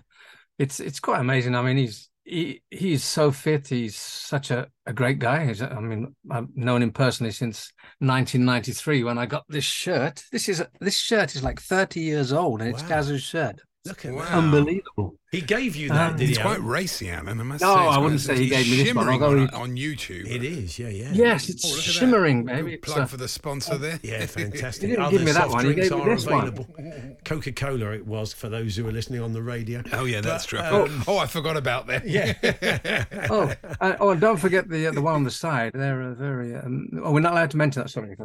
it's 0.59 0.81
it's 0.81 1.01
quite 1.01 1.21
amazing. 1.21 1.55
I 1.55 1.63
mean, 1.63 1.77
he's 1.77 2.09
he 2.27 2.63
he's 2.71 3.05
so 3.05 3.31
fit. 3.31 3.69
He's 3.69 3.97
such 3.97 4.51
a, 4.51 4.67
a 4.85 4.93
great 4.93 5.21
guy. 5.21 5.47
He's, 5.47 5.63
I 5.63 5.79
mean, 5.81 6.15
I've 6.31 6.49
known 6.57 6.83
him 6.83 6.91
personally 6.91 7.31
since 7.33 7.73
1993 8.01 9.05
when 9.05 9.17
I 9.17 9.27
got 9.27 9.45
this 9.49 9.65
shirt. 9.65 10.25
This 10.33 10.49
is 10.49 10.63
this 10.81 10.97
shirt 10.97 11.37
is 11.37 11.45
like 11.45 11.61
30 11.61 12.01
years 12.01 12.33
old, 12.33 12.61
and 12.61 12.71
it's 12.71 12.83
Wow. 12.83 12.89
Kazu's 12.89 13.23
shirt. 13.23 13.61
Look 13.87 14.05
at 14.05 14.13
Wow. 14.13 14.23
that. 14.25 14.33
Unbelievable. 14.33 15.15
He 15.33 15.41
gave 15.41 15.77
you 15.77 15.89
that, 15.89 16.13
Um, 16.13 16.17
did 16.17 16.27
he? 16.29 16.33
It's 16.35 16.41
quite 16.43 16.63
racy, 16.63 17.11
Alan. 17.11 17.41
I 17.41 17.43
must 17.43 17.61
No, 17.61 17.75
say. 17.75 17.81
I 17.81 17.99
wouldn't 17.99 18.21
say 18.21 18.37
he 18.39 18.49
gave 18.49 18.71
me 18.71 18.83
this 18.83 18.95
one, 18.95 19.05
shimmering 19.07 19.23
on, 19.23 19.39
he- 19.49 19.55
on 19.55 19.77
YouTube. 19.77 20.27
It 20.31 20.43
is, 20.45 20.79
yeah, 20.79 20.89
yeah. 20.89 21.11
Yes, 21.13 21.49
it's 21.49 21.65
Oh, 21.65 21.69
look 21.69 21.77
that. 21.79 21.83
shimmering, 21.83 22.45
Good 22.47 22.55
baby. 22.65 22.77
Plug 22.79 23.09
for 23.09 23.17
the 23.17 23.29
sponsor 23.29 23.77
there. 23.77 23.99
Yeah, 24.03 24.25
fantastic. 24.27 24.83
He 24.83 24.89
didn't 24.91 25.03
Other 25.05 25.11
give 25.19 25.27
me 25.27 25.33
that 25.33 25.43
soft 25.43 25.53
one, 25.55 25.65
he 25.67 25.73
drinks 25.73 25.89
gave 25.91 25.99
me 25.99 26.05
are 26.05 26.15
this 26.17 26.27
one. 26.27 26.49
available. 26.49 27.17
Coca 27.25 27.53
Cola, 27.53 27.91
it 27.93 28.07
was 28.07 28.33
for 28.33 28.49
those 28.49 28.77
who 28.77 28.87
are 28.89 28.93
listening 28.93 29.21
on 29.21 29.33
the 29.33 29.43
radio. 29.43 29.83
Oh 29.93 30.05
yeah, 30.05 30.21
that's 30.21 30.47
true. 30.47 30.61
um, 30.61 31.05
oh, 31.07 31.19
I 31.19 31.27
forgot 31.27 31.57
about 31.57 31.87
that. 31.89 32.07
Yeah. 32.09 32.35
oh, 33.31 33.53
uh, 33.81 33.97
oh, 34.01 34.11
and 34.11 34.21
don't 34.21 34.39
forget 34.39 34.69
the 34.69 34.87
uh, 34.87 34.93
the 34.93 35.03
one 35.03 35.15
on 35.15 35.25
the 35.25 35.31
side. 35.31 35.73
They're 35.75 36.03
uh, 36.03 36.15
very. 36.15 36.55
Um, 36.55 36.89
oh, 37.05 37.13
we're 37.13 37.21
not 37.21 37.33
allowed 37.33 37.51
to 37.51 37.57
mention 37.57 37.83
that. 37.83 37.91
Sorry. 37.91 38.17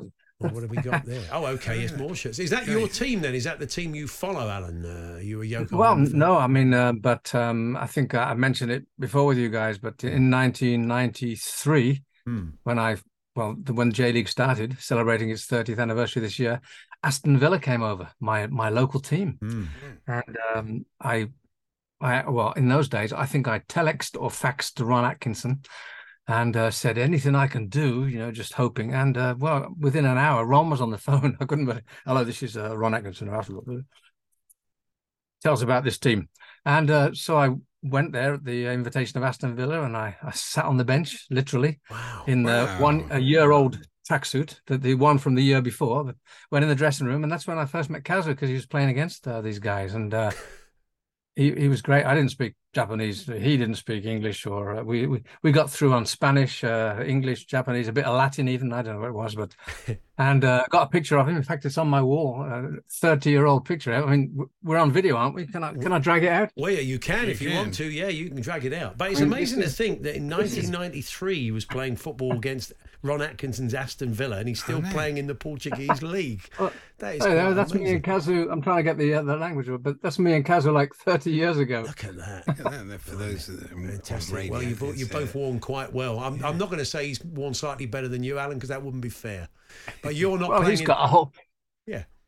Well, 0.42 0.52
what 0.54 0.62
have 0.64 0.72
we 0.72 0.78
got 0.78 1.06
there? 1.06 1.22
Oh, 1.32 1.46
okay, 1.46 1.82
it's 1.82 1.96
more 1.98 2.16
shirts. 2.16 2.40
Is 2.40 2.50
that 2.50 2.68
your 2.68 2.88
team 2.88 3.22
then? 3.22 3.36
Is 3.36 3.44
that 3.44 3.60
the 3.60 3.68
team 3.68 3.94
you 3.96 4.08
follow, 4.08 4.50
Alan? 4.50 4.86
Uh, 4.86 5.20
you 5.22 5.42
a 5.42 5.46
Yoko? 5.46 5.74
Well, 5.74 5.96
no, 5.96 6.38
I 6.38 6.48
mean, 6.48 6.74
uh, 6.74 6.94
but 6.94 7.34
um, 7.36 7.78
I 7.78 7.88
think 7.88 8.14
I 8.16 8.34
mentioned 8.34 8.72
it 8.72 8.86
before 9.00 9.26
with 9.26 9.38
you 9.38 9.50
guys. 9.50 9.78
But 9.78 10.04
in 10.04 10.30
1993, 10.32 12.04
Hmm. 12.26 12.50
when 12.64 12.78
I 12.78 12.98
well, 13.36 13.56
the, 13.64 13.74
when 13.74 13.92
J 13.94 14.12
League 14.12 14.28
started, 14.28 14.78
celebrating 14.80 15.30
its 15.30 15.48
30th 15.48 15.80
anniversary 15.80 16.22
this 16.22 16.38
year, 16.38 16.60
Aston 17.02 17.40
Villa 17.40 17.60
came 17.60 17.82
over, 17.82 18.10
my 18.20 18.48
my 18.48 18.70
local 18.70 19.00
team, 19.00 19.38
Hmm. 19.42 19.66
and 20.08 20.38
um, 20.56 20.86
I, 21.00 21.30
I 22.00 22.30
well, 22.30 22.52
in 22.54 22.68
those 22.68 22.90
days, 22.90 23.14
I 23.14 23.26
think 23.26 23.48
I 23.48 23.60
telexed 23.60 24.22
or 24.22 24.30
faxed 24.30 24.74
to 24.76 24.86
Ron 24.86 25.06
Atkinson. 25.06 25.62
And 26.32 26.56
uh, 26.56 26.72
said 26.72 26.98
anything 26.98 27.36
I 27.36 27.48
can 27.48 27.68
do, 27.68 28.08
you 28.08 28.18
know, 28.20 28.32
just 28.32 28.54
hoping. 28.54 28.94
And 28.94 29.18
uh, 29.18 29.36
well, 29.38 29.68
within 29.80 30.06
an 30.06 30.18
hour, 30.18 30.46
Ron 30.46 30.70
was 30.70 30.82
on 30.82 30.90
the 30.92 30.98
phone. 31.10 31.38
I 31.40 31.46
couldn't. 31.46 31.66
Believe, 31.66 31.84
Hello, 32.06 32.24
this 32.24 32.42
is 32.42 32.56
uh, 32.58 32.78
Ron 32.78 32.94
Atkinson. 32.94 33.28
Tell 35.44 35.54
us 35.54 35.62
about 35.62 35.84
this 35.84 35.98
team. 35.98 36.30
And 36.66 36.90
uh, 36.90 37.14
so 37.14 37.38
I 37.38 37.50
went 37.84 38.14
there 38.14 38.36
at 38.36 38.46
the 38.46 38.68
invitation 38.68 39.18
of 39.18 39.24
Aston 39.24 39.56
Villa, 39.56 39.82
and 39.84 39.98
I, 39.98 40.16
I 40.22 40.32
sat 40.32 40.66
on 40.66 40.78
the 40.78 40.86
bench, 40.86 41.26
literally, 41.30 41.80
Wow. 41.90 42.24
in 42.28 42.44
the 42.44 42.66
Wow. 42.68 42.80
one 42.82 43.08
a 43.10 43.20
year 43.20 43.52
old 43.52 43.80
tracksuit, 44.10 44.60
the, 44.68 44.78
the 44.78 44.94
one 44.96 45.18
from 45.18 45.36
the 45.36 45.44
year 45.44 45.62
before. 45.62 46.04
But 46.04 46.16
went 46.52 46.64
in 46.64 46.70
the 46.70 46.76
dressing 46.76 47.08
room, 47.08 47.24
and 47.24 47.32
that's 47.32 47.48
when 47.48 47.58
I 47.58 47.66
first 47.66 47.90
met 47.90 48.04
Kazu 48.04 48.30
because 48.30 48.50
he 48.50 48.56
was 48.56 48.68
playing 48.68 48.90
against 48.90 49.28
uh, 49.28 49.42
these 49.42 49.60
guys, 49.60 49.96
and 49.96 50.14
uh, 50.14 50.32
he 51.36 51.54
he 51.54 51.68
was 51.68 51.82
great. 51.82 52.06
I 52.06 52.14
didn't 52.14 52.32
speak 52.32 52.56
Japanese; 52.74 53.26
he 53.26 53.58
didn't 53.58 53.76
speak 53.76 54.06
English, 54.06 54.46
or 54.46 54.78
uh, 54.78 54.84
we, 54.84 55.08
we 55.08 55.24
we 55.44 55.52
got 55.52 55.70
through 55.70 55.94
on 55.94 56.06
Spanish, 56.06 56.64
uh, 56.64 57.04
English, 57.06 57.46
Japanese, 57.46 57.88
a 57.88 57.94
bit 57.94 58.06
of 58.06 58.16
Latin, 58.16 58.50
even 58.50 58.74
I 58.74 58.82
don't 58.82 58.96
know 58.96 59.02
what 59.02 59.10
it 59.10 59.14
was, 59.14 59.36
but 59.36 59.56
and 60.18 60.44
uh, 60.44 60.64
got 60.70 60.88
a 60.88 60.90
picture 60.90 61.18
of 61.18 61.28
him. 61.28 61.38
In 61.38 61.44
fact, 61.44 61.66
it's 61.66 61.78
on 61.78 61.88
my 61.88 62.02
wall, 62.02 62.46
thirty-year-old 63.00 63.66
picture. 63.66 63.94
I 63.94 64.06
mean, 64.06 64.38
we're 64.62 64.78
on 64.78 64.92
video, 64.92 65.16
aren't 65.16 65.36
we? 65.36 65.48
Can 65.48 65.64
I 65.64 65.74
can 65.74 65.94
I 65.94 66.00
drag 66.00 66.24
it 66.24 66.32
out? 66.32 66.52
Well, 66.58 66.72
yeah, 66.72 66.80
you 66.80 67.00
can 67.00 67.26
You 67.26 67.32
if 67.32 67.42
you 67.42 67.50
can. 67.50 67.58
want 67.58 67.74
to. 67.76 67.86
Yeah, 67.86 68.10
you 68.10 68.30
can 68.30 68.42
drag 68.42 68.66
it 68.66 68.74
out. 68.74 68.98
But 68.98 69.12
it's 69.12 69.22
I 69.22 69.24
mean, 69.24 69.34
amazing 69.34 69.60
this 69.60 69.72
to 69.78 69.84
think 69.84 70.04
that 70.04 70.16
in 70.16 70.30
1993 70.30 71.40
he 71.44 71.52
was 71.52 71.66
playing 71.66 71.96
football 71.96 72.34
against 72.38 72.74
Ron 73.04 73.22
Atkinson's 73.22 73.74
Aston 73.74 74.14
Villa, 74.14 74.38
and 74.38 74.48
he's 74.48 74.62
still 74.64 74.82
playing 74.82 75.18
in 75.18 75.28
the 75.28 75.36
Portuguese 75.36 76.02
league. 76.04 76.42
Well, 76.60 76.72
That 77.00 77.16
is 77.16 77.26
Hey, 77.26 77.34
quite 77.42 77.54
that's 77.54 77.74
me 77.74 77.92
and 77.94 78.04
Kazu. 78.04 78.50
I'm 78.52 78.62
trying 78.62 78.78
to 78.78 78.84
get 78.84 78.98
the 78.98 79.16
uh, 79.16 79.22
the 79.24 79.36
language, 79.38 79.68
but 79.82 80.02
that's 80.02 80.20
me 80.20 80.34
and 80.34 80.46
Kazu 80.46 80.72
like 80.72 80.94
30 80.94 81.32
years 81.32 81.58
ago. 81.58 81.84
Look 81.88 82.04
at 82.04 82.16
that. 82.18 82.48
Look 82.48 82.60
at 82.60 82.88
that, 82.88 83.02
For 83.02 83.16
those 83.16 83.48
that 83.48 83.72
are 83.72 83.76
Fantastic. 83.76 84.36
radio, 84.36 84.52
well, 84.54 84.62
you've, 84.64 84.82
you've 84.98 85.12
uh, 85.16 85.20
both 85.20 85.34
worn 85.36 85.60
quite 85.60 85.92
well. 85.92 86.20
I'm, 86.20 86.44
I'm 86.46 86.58
not 86.58 86.68
going 86.70 86.80
to 86.80 86.86
say 86.86 87.08
he's 87.08 87.24
worn 87.24 87.54
slightly 87.54 87.86
better 87.88 88.08
than 88.08 88.24
you, 88.24 88.38
Alan, 88.38 88.58
because 88.58 88.70
that 88.70 88.84
wouldn't 88.84 89.02
be 89.04 89.10
fair. 89.10 89.48
But 90.04 90.16
you're 90.16 90.38
not 90.38 90.50
Well, 90.50 90.60
playing. 90.60 90.72
he's 90.72 90.80
in- 90.82 90.86
got 90.86 91.04
a 91.04 91.08
whole 91.08 91.32
Yeah. 91.36 91.42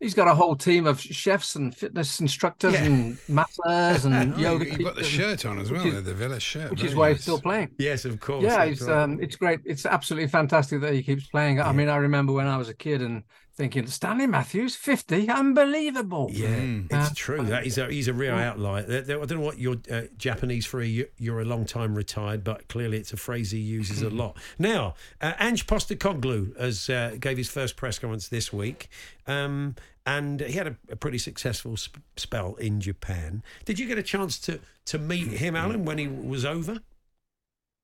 He's 0.04 0.14
got 0.14 0.28
a 0.28 0.36
whole 0.36 0.56
team 0.56 0.86
of 0.86 1.00
chefs 1.02 1.56
and 1.56 1.76
fitness 1.76 2.20
instructors 2.20 2.74
Yeah. 2.74 2.84
and 2.84 3.18
masseurs 3.28 4.06
and 4.06 4.34
Oh, 4.36 4.38
yoga. 4.38 4.66
you, 4.66 4.72
you've 4.72 4.84
got 4.84 4.96
the 4.96 5.04
shirt 5.04 5.46
on 5.46 5.58
as 5.60 5.72
well, 5.72 5.86
is, 5.88 6.04
the 6.04 6.14
Villa 6.14 6.40
shirt. 6.40 6.72
which 6.72 6.84
is 6.84 6.94
why 6.96 7.08
nice. 7.10 7.18
he's 7.18 7.24
still 7.24 7.42
playing. 7.42 7.70
Yes, 7.80 8.06
of 8.06 8.20
course. 8.20 8.44
Yeah, 8.44 8.64
it's 8.66 8.82
right. 8.82 9.04
um, 9.04 9.20
it's 9.22 9.36
great. 9.36 9.60
It's 9.66 9.86
absolutely 9.86 10.30
fantastic 10.30 10.82
that 10.82 10.94
he 10.94 11.02
keeps 11.02 11.26
playing. 11.28 11.60
I 11.62 11.72
mean, 11.72 11.90
I 11.90 11.96
remember 11.96 12.34
when 12.34 12.48
I 12.48 12.58
was 12.58 12.70
a 12.70 12.74
kid 12.74 13.02
and 13.02 13.24
thinking 13.56 13.86
Stanley 13.86 14.26
Matthews, 14.26 14.76
50, 14.76 15.30
unbelievable. 15.30 16.28
Yeah, 16.32 16.48
Mm. 16.56 16.86
it's 16.86 16.94
Uh, 17.12 17.14
true. 17.16 17.44
That 17.46 17.64
he's 17.64 17.78
a 17.78 17.86
he's 17.88 18.08
a 18.08 18.14
real 18.14 18.34
outlier. 18.34 18.82
There- 18.82 19.02
there- 19.04 19.22
I 19.22 19.26
don't 19.26 19.38
know 19.40 19.46
what 19.46 19.60
you're 19.60 19.78
uh, 19.92 20.04
Japanese 20.18 20.66
for. 20.66 20.82
You, 20.82 21.06
you're 21.20 21.40
a 21.40 21.46
long 21.46 21.66
time 21.66 21.94
retired, 21.96 22.44
but 22.44 22.68
clearly 22.68 22.98
it's 22.98 23.14
a 23.14 23.18
phrase 23.18 23.52
he 23.52 23.60
uses 23.60 24.02
a 24.02 24.10
lot. 24.22 24.38
Now, 24.58 24.96
uh, 25.22 25.34
Ange 25.40 25.68
Postecoglou 25.68 26.60
has 26.60 26.90
uh, 26.90 27.16
gave 27.20 27.38
his 27.38 27.50
first 27.50 27.76
press 27.76 28.00
conference 28.00 28.28
this 28.28 28.52
week, 28.52 28.90
um, 29.28 29.76
and 30.06 30.40
he 30.42 30.54
had 30.54 30.68
a, 30.68 30.78
a 30.90 30.96
pretty 30.96 31.18
successful 31.18 31.78
sp- 31.78 32.04
spell 32.18 32.56
in 32.56 32.82
Japan. 32.82 33.44
Did 33.66 33.80
you 33.80 33.88
get 33.88 33.98
a 33.98 34.04
chance 34.04 34.40
to 34.40 34.60
to 34.86 34.98
meet 35.00 35.28
him, 35.28 35.56
Alan, 35.56 35.86
when 35.86 35.98
he 35.98 36.08
was 36.08 36.46
over? 36.46 36.80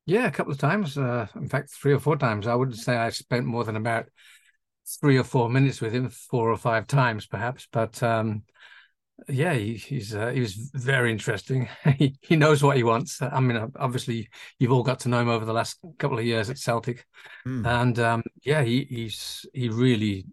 Yeah, 0.06 0.26
a 0.28 0.32
couple 0.32 0.52
of 0.52 0.58
times. 0.60 0.98
Uh, 0.98 1.28
in 1.36 1.48
fact, 1.48 1.70
three 1.72 1.94
or 1.94 2.00
four 2.00 2.18
times. 2.18 2.48
I 2.48 2.56
wouldn't 2.56 2.78
say 2.78 2.96
I 2.98 3.10
spent 3.10 3.46
more 3.46 3.64
than 3.64 3.76
about 3.76 4.08
three 5.02 5.18
or 5.18 5.24
four 5.24 5.50
minutes 5.50 5.82
with 5.82 5.94
him, 5.94 6.10
four 6.10 6.52
or 6.52 6.58
five 6.58 6.88
times 6.88 7.28
perhaps. 7.28 7.68
But 7.72 8.02
um, 8.02 8.44
yeah, 9.28 9.54
he, 9.54 9.76
he's 9.76 10.16
uh, 10.16 10.30
he 10.30 10.40
was 10.40 10.54
very 10.74 11.12
interesting. 11.12 11.70
he, 11.98 12.18
he 12.22 12.36
knows 12.36 12.64
what 12.64 12.78
he 12.78 12.84
wants. 12.84 13.22
I 13.22 13.40
mean, 13.40 13.72
obviously, 13.76 14.30
you've 14.58 14.72
all 14.72 14.84
got 14.84 15.02
to 15.02 15.10
know 15.10 15.20
him 15.22 15.30
over 15.30 15.46
the 15.46 15.54
last 15.54 15.80
couple 16.00 16.18
of 16.18 16.26
years 16.26 16.50
at 16.50 16.58
Celtic, 16.58 17.06
Hmm. 17.46 17.66
and 17.66 18.00
um, 18.00 18.24
yeah, 18.44 18.64
he, 18.64 18.86
he's 18.90 19.46
he 19.54 19.70
really 19.70 20.26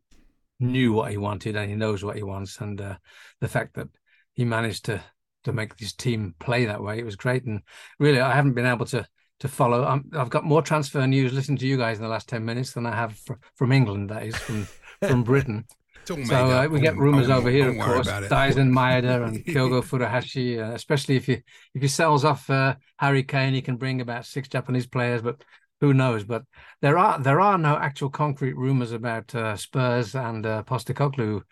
knew 0.61 0.93
what 0.93 1.11
he 1.11 1.17
wanted, 1.17 1.57
and 1.57 1.71
he 1.71 1.77
knows 1.77 2.03
what 2.05 2.17
he 2.17 2.23
wants. 2.23 2.61
And 2.61 2.81
uh, 2.81 2.97
the 3.41 3.49
fact 3.49 3.75
that 3.75 3.89
he 4.33 4.45
managed 4.45 4.87
to 4.87 5.03
to 5.45 5.53
make 5.53 5.79
his 5.79 5.93
team 5.93 6.35
play 6.41 6.65
that 6.67 6.83
way, 6.83 6.99
it 6.99 7.05
was 7.05 7.17
great. 7.17 7.45
And 7.45 7.63
really, 7.99 8.21
I 8.21 8.35
haven't 8.35 8.55
been 8.55 8.67
able 8.67 8.87
to 8.87 9.07
to 9.41 9.49
follow. 9.49 9.85
i 9.85 10.01
have 10.17 10.31
got 10.31 10.45
more 10.45 10.63
transfer 10.63 11.07
news 11.07 11.33
listening 11.33 11.59
to 11.59 11.67
you 11.67 11.77
guys 11.77 11.99
in 11.99 12.03
the 12.03 12.09
last 12.09 12.29
ten 12.29 12.45
minutes 12.45 12.73
than 12.73 12.87
I 12.87 12.95
have 12.95 13.17
fr- 13.19 13.35
from 13.55 13.73
England. 13.73 14.11
That 14.11 14.25
is 14.25 14.37
from 14.37 14.67
from 15.07 15.25
Britain. 15.31 15.65
so 16.07 16.15
uh, 16.15 16.69
we 16.71 16.81
get 16.81 16.97
rumours 16.97 17.29
over 17.29 17.51
here, 17.51 17.69
of 17.69 17.79
course. 17.79 18.09
Daizen 18.09 18.71
Maeda 18.71 19.25
and 19.27 19.45
Kyogo 19.45 19.83
Furuhashi, 19.83 20.59
uh, 20.59 20.75
especially 20.75 21.17
if 21.17 21.27
he 21.27 21.43
if 21.75 21.83
he 21.83 21.89
sells 21.89 22.25
off 22.25 22.49
uh, 22.49 22.77
Harry 22.99 23.23
Kane, 23.23 23.55
he 23.55 23.63
can 23.63 23.77
bring 23.77 24.01
about 24.01 24.25
six 24.25 24.49
Japanese 24.49 24.87
players. 24.87 25.23
But 25.23 25.43
who 25.81 25.95
knows? 25.95 26.25
But 26.25 26.43
there 26.83 26.99
are 26.99 27.19
there 27.19 27.41
are 27.41 27.59
no 27.59 27.77
actual 27.77 28.11
concrete 28.11 28.57
rumours 28.57 28.93
about 28.93 29.35
uh, 29.35 29.57
Spurs 29.57 30.15
and 30.15 30.45
uh, 30.47 30.63
Postecoglou 30.63 31.43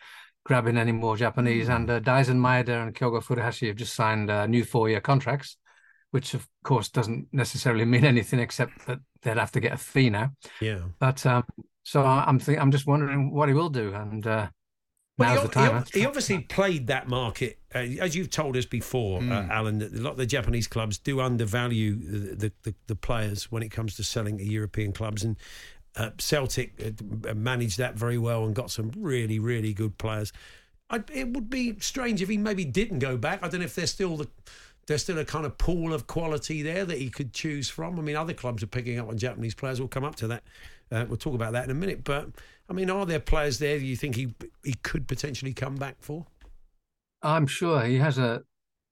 grabbing 0.44 0.76
any 0.76 0.92
more 0.92 1.16
Japanese. 1.16 1.68
And 1.68 1.90
uh, 1.90 2.00
Daizen 2.00 2.38
Maeda 2.38 2.82
and 2.82 2.94
Kyogo 2.94 3.22
Furuhashi 3.22 3.68
have 3.68 3.76
just 3.76 3.94
signed 3.94 4.30
uh, 4.30 4.46
new 4.46 4.64
four 4.64 4.88
year 4.88 5.00
contracts, 5.00 5.56
which 6.10 6.34
of 6.34 6.46
course 6.62 6.90
doesn't 6.90 7.28
necessarily 7.32 7.84
mean 7.84 8.04
anything 8.04 8.38
except 8.40 8.86
that 8.86 8.98
they'd 9.22 9.38
have 9.38 9.52
to 9.52 9.60
get 9.60 9.72
a 9.72 9.78
fee 9.78 10.10
now. 10.10 10.30
Yeah. 10.60 10.80
But 10.98 11.24
um, 11.26 11.44
so 11.82 12.04
I'm 12.04 12.38
think, 12.38 12.60
I'm 12.60 12.70
just 12.70 12.86
wondering 12.86 13.32
what 13.32 13.48
he 13.48 13.54
will 13.54 13.70
do. 13.70 13.94
And 13.94 14.26
uh, 14.26 14.48
well, 15.16 15.42
he, 15.42 15.48
time. 15.48 15.84
He, 15.92 16.00
he, 16.00 16.06
obviously 16.06 16.40
played 16.40 16.88
that 16.88 17.08
market, 17.08 17.58
uh, 17.74 17.78
as 17.78 18.16
you've 18.16 18.30
told 18.30 18.56
us 18.56 18.66
before, 18.66 19.20
mm. 19.20 19.30
uh, 19.30 19.42
hmm. 19.42 19.50
Alan. 19.50 19.82
A 19.82 19.88
lot 20.00 20.12
of 20.12 20.16
the 20.16 20.26
Japanese 20.26 20.66
clubs 20.66 20.98
do 20.98 21.20
undervalue 21.20 21.94
the, 22.34 22.52
the, 22.62 22.74
the 22.86 22.96
players 22.96 23.50
when 23.50 23.62
it 23.62 23.70
comes 23.70 23.94
to 23.96 24.04
selling 24.04 24.38
to 24.38 24.44
European 24.44 24.92
clubs, 24.92 25.22
and 25.22 25.36
uh, 25.96 26.10
Celtic 26.18 26.94
uh, 27.28 27.34
managed 27.34 27.78
that 27.78 27.94
very 27.94 28.18
well 28.18 28.44
and 28.44 28.54
got 28.54 28.70
some 28.70 28.90
really, 28.96 29.38
really 29.38 29.72
good 29.72 29.98
players. 29.98 30.32
I, 30.90 31.02
it 31.12 31.28
would 31.28 31.48
be 31.48 31.78
strange 31.78 32.20
if 32.20 32.28
he 32.28 32.36
maybe 32.36 32.64
didn't 32.64 32.98
go 32.98 33.16
back. 33.16 33.42
I 33.42 33.48
don't 33.48 33.60
know 33.60 33.66
if 33.66 33.74
there's 33.74 33.90
still 33.90 34.16
the 34.16 34.28
there's 34.86 35.02
still 35.02 35.18
a 35.18 35.24
kind 35.24 35.46
of 35.46 35.56
pool 35.58 35.92
of 35.92 36.06
quality 36.06 36.62
there 36.62 36.84
that 36.84 36.98
he 36.98 37.08
could 37.08 37.32
choose 37.32 37.68
from. 37.68 37.98
I 37.98 38.02
mean, 38.02 38.16
other 38.16 38.34
clubs 38.34 38.62
are 38.62 38.68
picking 38.68 38.98
up 38.98 39.08
on 39.08 39.18
Japanese 39.18 39.54
players. 39.54 39.80
We'll 39.80 39.88
come 39.88 40.04
up 40.04 40.16
to 40.16 40.26
that. 40.28 40.42
Uh, 40.90 41.04
we'll 41.08 41.16
talk 41.16 41.34
about 41.34 41.52
that 41.52 41.64
in 41.64 41.70
a 41.70 41.74
minute. 41.74 42.04
But 42.04 42.28
I 42.68 42.72
mean, 42.72 42.90
are 42.90 43.06
there 43.06 43.20
players 43.20 43.58
there 43.58 43.76
you 43.76 43.96
think 43.96 44.16
he 44.16 44.34
he 44.62 44.74
could 44.82 45.06
potentially 45.08 45.52
come 45.52 45.76
back 45.76 45.96
for? 46.00 46.26
I'm 47.22 47.46
sure 47.46 47.82
he 47.82 47.96
has 47.96 48.18
a 48.18 48.42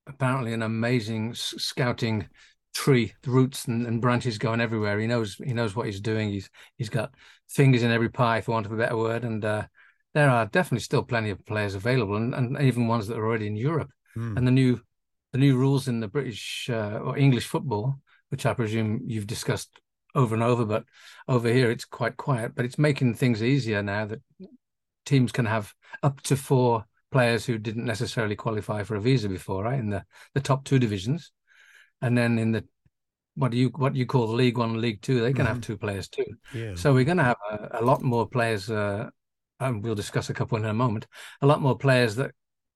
apparently 0.07 0.53
an 0.53 0.63
amazing 0.63 1.35
scouting 1.35 2.29
tree, 2.75 3.13
the 3.23 3.31
roots 3.31 3.67
and, 3.67 3.87
and, 3.87 4.01
branches 4.01 4.39
going 4.39 4.61
everywhere. 4.61 4.99
He 4.99 5.07
knows 5.07 5.37
he 5.37 5.53
knows 5.53 5.77
what 5.77 5.87
he's 5.87 6.01
doing. 6.01 6.31
He's 6.31 6.49
he's 6.77 6.89
got 6.89 7.15
fingers 7.49 7.83
in 7.83 7.91
every 7.91 8.09
pie, 8.09 8.41
for 8.41 8.53
want 8.53 8.67
of 8.67 8.73
a 8.73 8.77
better 8.77 8.97
word. 8.97 9.25
And 9.25 9.45
uh, 9.45 9.67
there 10.15 10.31
are 10.31 10.47
definitely 10.47 10.81
still 10.81 11.03
plenty 11.03 11.31
of 11.31 11.45
players 11.45 11.75
available, 11.75 12.17
and, 12.17 12.35
and 12.35 12.61
even 12.61 12.89
ones 12.89 13.07
that 13.09 13.19
are 13.19 13.27
already 13.27 13.47
in 13.47 13.57
Europe. 13.57 13.91
Mm. 14.17 14.37
And 14.37 14.47
the 14.47 14.51
new 14.51 14.81
the 15.33 15.39
new 15.39 15.57
rules 15.57 15.89
in 15.89 16.01
the 16.01 16.09
British 16.09 16.69
uh, 16.71 17.01
or 17.03 17.19
English 17.19 17.47
football, 17.47 17.99
which 18.31 18.47
I 18.47 18.55
presume 18.55 19.03
you've 19.07 19.27
discussed 19.27 19.81
over 20.15 20.35
and 20.35 20.45
over, 20.45 20.65
but 20.65 20.85
over 21.29 21.49
here 21.49 21.71
it's 21.71 21.85
quite 21.85 22.17
quiet. 22.17 22.55
But 22.55 22.65
it's 22.65 22.79
making 22.79 23.15
things 23.15 23.43
easier 23.43 23.83
now 23.83 24.07
that 24.07 24.21
teams 25.07 25.33
can 25.33 25.47
have 25.47 25.73
up 26.03 26.21
to 26.23 26.37
four 26.37 26.85
players 27.11 27.45
who 27.45 27.59
didn't 27.59 27.85
necessarily 27.85 28.37
qualify 28.37 28.83
for 28.83 28.97
a 28.97 29.01
visa 29.01 29.29
before, 29.29 29.65
right? 29.65 29.79
In 29.79 29.91
the 29.91 30.05
the 30.35 30.41
top 30.41 30.65
two 30.65 30.79
divisions 30.79 31.33
and 32.03 32.19
then 32.19 32.39
in 32.39 32.53
the 32.53 32.65
what 33.35 33.51
do 33.51 33.57
you 33.57 33.71
what 33.77 33.97
you 33.97 34.05
call 34.05 34.27
the 34.27 34.35
League 34.35 34.59
One, 34.59 34.79
League 34.79 35.01
Two, 35.01 35.21
they 35.21 35.33
can 35.33 35.47
mm-hmm. 35.47 35.55
have 35.55 35.62
two 35.62 35.79
players 35.79 36.09
too. 36.09 36.27
Yeah. 36.53 36.75
So 36.75 36.93
we're 36.93 37.05
going 37.05 37.17
to 37.17 37.25
have 37.25 37.39
a, 37.51 37.79
a, 37.81 37.83
lot 37.83 38.03
more 38.03 38.29
players, 38.29 38.69
uh, 38.69 39.09
and 39.59 39.83
we'll 39.83 39.95
discuss 39.95 40.29
a 40.29 40.35
couple 40.35 40.59
in 40.59 40.67
a 40.67 40.75
moment. 40.75 41.07
A 41.41 41.47
lot 41.47 41.62
more 41.62 41.79
players 41.79 42.17
that 42.17 42.33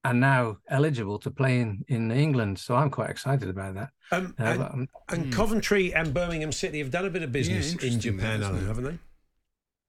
are 0.06 0.14
now 0.14 0.58
eligible 0.68 1.18
to 1.18 1.30
play 1.30 1.60
in, 1.60 1.84
in 1.88 2.10
England. 2.10 2.58
So 2.58 2.76
I'm 2.76 2.90
quite 2.90 3.10
excited 3.10 3.48
about 3.48 3.74
that. 3.74 3.90
Um, 4.12 4.34
uh, 4.38 4.42
and, 4.42 4.62
um, 4.62 4.88
and 5.08 5.24
hmm. 5.24 5.30
Coventry 5.30 5.92
and 5.92 6.14
Birmingham 6.14 6.52
City 6.52 6.78
have 6.78 6.92
done 6.92 7.06
a 7.06 7.10
bit 7.10 7.22
of 7.22 7.32
business 7.32 7.74
yeah, 7.74 7.90
in 7.90 8.00
Japan, 8.00 8.40
haven't 8.40 8.84
they? 8.84 8.98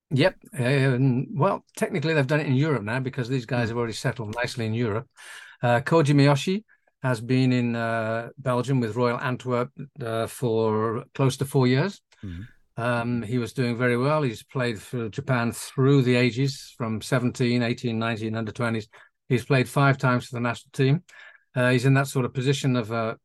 Yep. 0.09 0.35
Uh, 0.57 0.97
well, 1.35 1.63
technically 1.75 2.13
they've 2.13 2.25
done 2.25 2.39
it 2.39 2.47
in 2.47 2.55
Europe 2.55 2.83
now 2.83 2.99
because 2.99 3.29
these 3.29 3.45
guys 3.45 3.69
have 3.69 3.77
already 3.77 3.93
settled 3.93 4.35
nicely 4.35 4.65
in 4.65 4.73
Europe. 4.73 5.07
Uh, 5.61 5.81
Koji 5.81 6.15
Miyoshi 6.15 6.63
has 7.03 7.21
been 7.21 7.51
in 7.51 7.75
uh, 7.75 8.29
Belgium 8.39 8.79
with 8.79 8.95
Royal 8.95 9.19
Antwerp 9.19 9.71
uh, 10.03 10.25
for 10.25 11.05
close 11.13 11.37
to 11.37 11.45
four 11.45 11.67
years. 11.67 12.01
Mm-hmm. 12.23 12.43
Um, 12.81 13.21
he 13.23 13.37
was 13.37 13.53
doing 13.53 13.75
very 13.75 13.97
well. 13.97 14.21
He's 14.21 14.43
played 14.43 14.79
for 14.79 15.09
Japan 15.09 15.51
through 15.51 16.03
the 16.03 16.15
ages 16.15 16.73
from 16.77 17.01
17, 17.01 17.63
18, 17.63 17.97
19, 17.97 18.35
under 18.35 18.51
20s. 18.51 18.87
He's 19.29 19.45
played 19.45 19.67
five 19.67 19.97
times 19.97 20.27
for 20.27 20.35
the 20.35 20.41
national 20.41 20.71
team. 20.71 21.03
Uh, 21.55 21.71
he's 21.71 21.85
in 21.85 21.93
that 21.95 22.07
sort 22.07 22.25
of 22.25 22.33
position 22.33 22.75
of 22.75 22.91
a, 22.91 23.17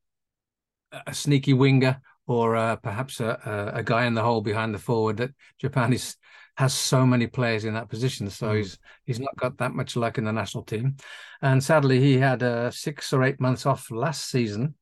a 1.06 1.14
sneaky 1.14 1.52
winger 1.52 2.00
or 2.26 2.56
uh, 2.56 2.76
perhaps 2.76 3.20
a, 3.20 3.72
a, 3.74 3.82
guy 3.82 4.06
in 4.06 4.14
the 4.14 4.22
hole 4.22 4.40
behind 4.40 4.74
the 4.74 4.78
forward 4.78 5.16
that 5.18 5.30
Japan 5.58 5.92
is 5.92 6.16
has 6.56 6.74
so 6.74 7.06
many 7.06 7.26
players 7.26 7.64
in 7.64 7.74
that 7.74 7.88
position. 7.88 8.28
So 8.30 8.48
mm. 8.48 8.56
he's 8.58 8.78
he's 9.04 9.20
not 9.20 9.36
got 9.36 9.58
that 9.58 9.72
much 9.72 9.96
luck 9.96 10.18
in 10.18 10.24
the 10.24 10.32
national 10.32 10.64
team. 10.64 10.96
And 11.40 11.62
sadly, 11.62 12.00
he 12.00 12.18
had 12.18 12.42
uh, 12.42 12.70
six 12.70 13.12
or 13.12 13.24
eight 13.24 13.40
months 13.40 13.66
off 13.66 13.90
last 13.90 14.30
season. 14.30 14.74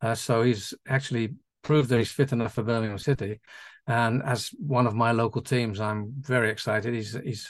Uh, 0.00 0.14
so 0.14 0.42
he's 0.42 0.74
actually 0.88 1.34
proved 1.62 1.88
that 1.88 1.98
he's 1.98 2.10
fit 2.10 2.32
enough 2.32 2.54
for 2.54 2.62
Birmingham 2.62 2.98
City. 2.98 3.40
And 3.86 4.22
as 4.22 4.50
one 4.58 4.86
of 4.86 4.94
my 4.94 5.12
local 5.12 5.42
teams, 5.42 5.80
I'm 5.80 6.12
very 6.20 6.50
excited. 6.50 6.94
He's 6.94 7.18
he's 7.24 7.48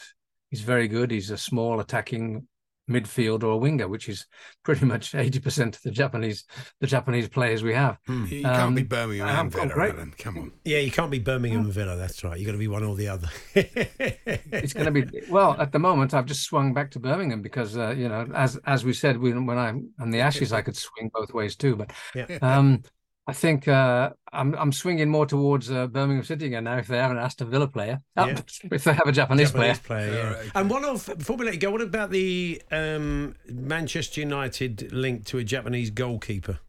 he's 0.50 0.60
very 0.60 0.88
good. 0.88 1.10
He's 1.10 1.30
a 1.30 1.38
small 1.38 1.80
attacking 1.80 2.46
midfield 2.88 3.42
or 3.42 3.52
a 3.52 3.56
winger, 3.56 3.88
which 3.88 4.08
is 4.08 4.26
pretty 4.62 4.84
much 4.84 5.14
eighty 5.14 5.40
percent 5.40 5.76
of 5.76 5.82
the 5.82 5.90
Japanese 5.90 6.44
the 6.80 6.86
Japanese 6.86 7.28
players 7.28 7.62
we 7.62 7.74
have. 7.74 7.98
Hmm. 8.06 8.26
You 8.26 8.42
can't 8.42 8.62
um, 8.62 8.74
be 8.74 8.82
Birmingham 8.82 9.28
and 9.28 9.52
Villa, 9.52 9.88
Alan. 9.90 10.14
Come 10.18 10.38
on. 10.38 10.52
Yeah, 10.64 10.78
you 10.78 10.90
can't 10.90 11.10
be 11.10 11.18
Birmingham 11.18 11.62
and 11.62 11.72
Villa. 11.72 11.96
That's 11.96 12.22
right. 12.24 12.38
You've 12.38 12.46
got 12.46 12.52
to 12.52 12.58
be 12.58 12.68
one 12.68 12.84
or 12.84 12.96
the 12.96 13.08
other. 13.08 13.28
it's 13.54 14.72
going 14.72 14.92
to 14.92 14.92
be 14.92 15.22
well. 15.30 15.56
At 15.58 15.72
the 15.72 15.78
moment, 15.78 16.14
I've 16.14 16.26
just 16.26 16.44
swung 16.44 16.74
back 16.74 16.90
to 16.92 17.00
Birmingham 17.00 17.42
because 17.42 17.76
uh, 17.76 17.90
you 17.90 18.08
know, 18.08 18.26
as 18.34 18.56
as 18.66 18.84
we 18.84 18.92
said, 18.92 19.18
when, 19.18 19.46
when 19.46 19.58
I'm 19.58 19.90
on 20.00 20.10
the 20.10 20.20
Ashes, 20.20 20.52
I 20.52 20.62
could 20.62 20.76
swing 20.76 21.10
both 21.12 21.34
ways 21.34 21.56
too. 21.56 21.76
But 21.76 21.92
yeah. 22.14 22.38
um, 22.42 22.82
I 23.28 23.32
think 23.32 23.66
uh, 23.66 24.10
I'm 24.32 24.54
I'm 24.54 24.72
swinging 24.72 25.10
more 25.10 25.26
towards 25.26 25.70
uh, 25.70 25.88
Birmingham 25.88 26.24
City 26.24 26.46
again 26.46 26.64
now. 26.64 26.78
If 26.78 26.86
they 26.86 26.98
have 26.98 27.10
an 27.10 27.18
Aston 27.18 27.50
Villa 27.50 27.66
player, 27.66 28.00
yeah. 28.16 28.38
if 28.70 28.84
they 28.84 28.92
have 28.92 29.08
a 29.08 29.12
Japanese, 29.12 29.50
Japanese 29.50 29.80
player, 29.80 30.10
player 30.10 30.42
yeah. 30.44 30.50
And 30.54 30.70
one 30.70 30.84
of 30.84 31.10
before 31.18 31.36
we 31.36 31.44
let 31.44 31.54
you 31.54 31.60
go, 31.60 31.72
what 31.72 31.80
about 31.80 32.10
the 32.10 32.62
um, 32.70 33.34
Manchester 33.48 34.20
United 34.20 34.92
link 34.92 35.24
to 35.26 35.38
a 35.38 35.44
Japanese 35.44 35.90
goalkeeper? 35.90 36.60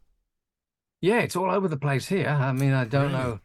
Yeah, 1.00 1.20
it's 1.20 1.36
all 1.36 1.48
over 1.48 1.68
the 1.68 1.76
place 1.76 2.08
here. 2.08 2.26
I 2.28 2.52
mean, 2.52 2.72
I 2.72 2.84
don't 2.84 3.12
really? 3.12 3.14
know, 3.14 3.40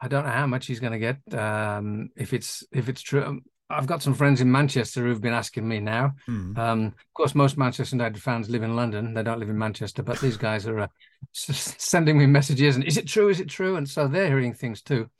I 0.00 0.06
don't 0.06 0.24
know 0.24 0.30
how 0.30 0.46
much 0.46 0.66
he's 0.66 0.78
going 0.78 0.92
to 0.92 1.00
get. 1.00 1.18
Um, 1.36 2.10
if 2.14 2.32
it's 2.32 2.62
if 2.70 2.88
it's 2.88 3.02
true, 3.02 3.40
I've 3.68 3.86
got 3.86 4.02
some 4.02 4.14
friends 4.14 4.40
in 4.40 4.50
Manchester 4.50 5.02
who've 5.02 5.20
been 5.20 5.32
asking 5.32 5.66
me 5.66 5.80
now. 5.80 6.12
Mm. 6.28 6.56
Um, 6.56 6.86
of 6.86 7.14
course, 7.14 7.34
most 7.34 7.58
Manchester 7.58 7.96
United 7.96 8.22
fans 8.22 8.48
live 8.48 8.62
in 8.62 8.76
London; 8.76 9.12
they 9.12 9.22
don't 9.22 9.40
live 9.40 9.50
in 9.50 9.58
Manchester. 9.58 10.02
But 10.02 10.20
these 10.20 10.36
guys 10.36 10.66
are 10.66 10.80
uh, 10.80 10.88
sending 11.32 12.16
me 12.16 12.26
messages, 12.26 12.76
and 12.76 12.84
is 12.84 12.96
it 12.96 13.08
true? 13.08 13.28
Is 13.28 13.40
it 13.40 13.48
true? 13.48 13.76
And 13.76 13.88
so 13.88 14.06
they're 14.06 14.28
hearing 14.28 14.54
things 14.54 14.82
too. 14.82 15.10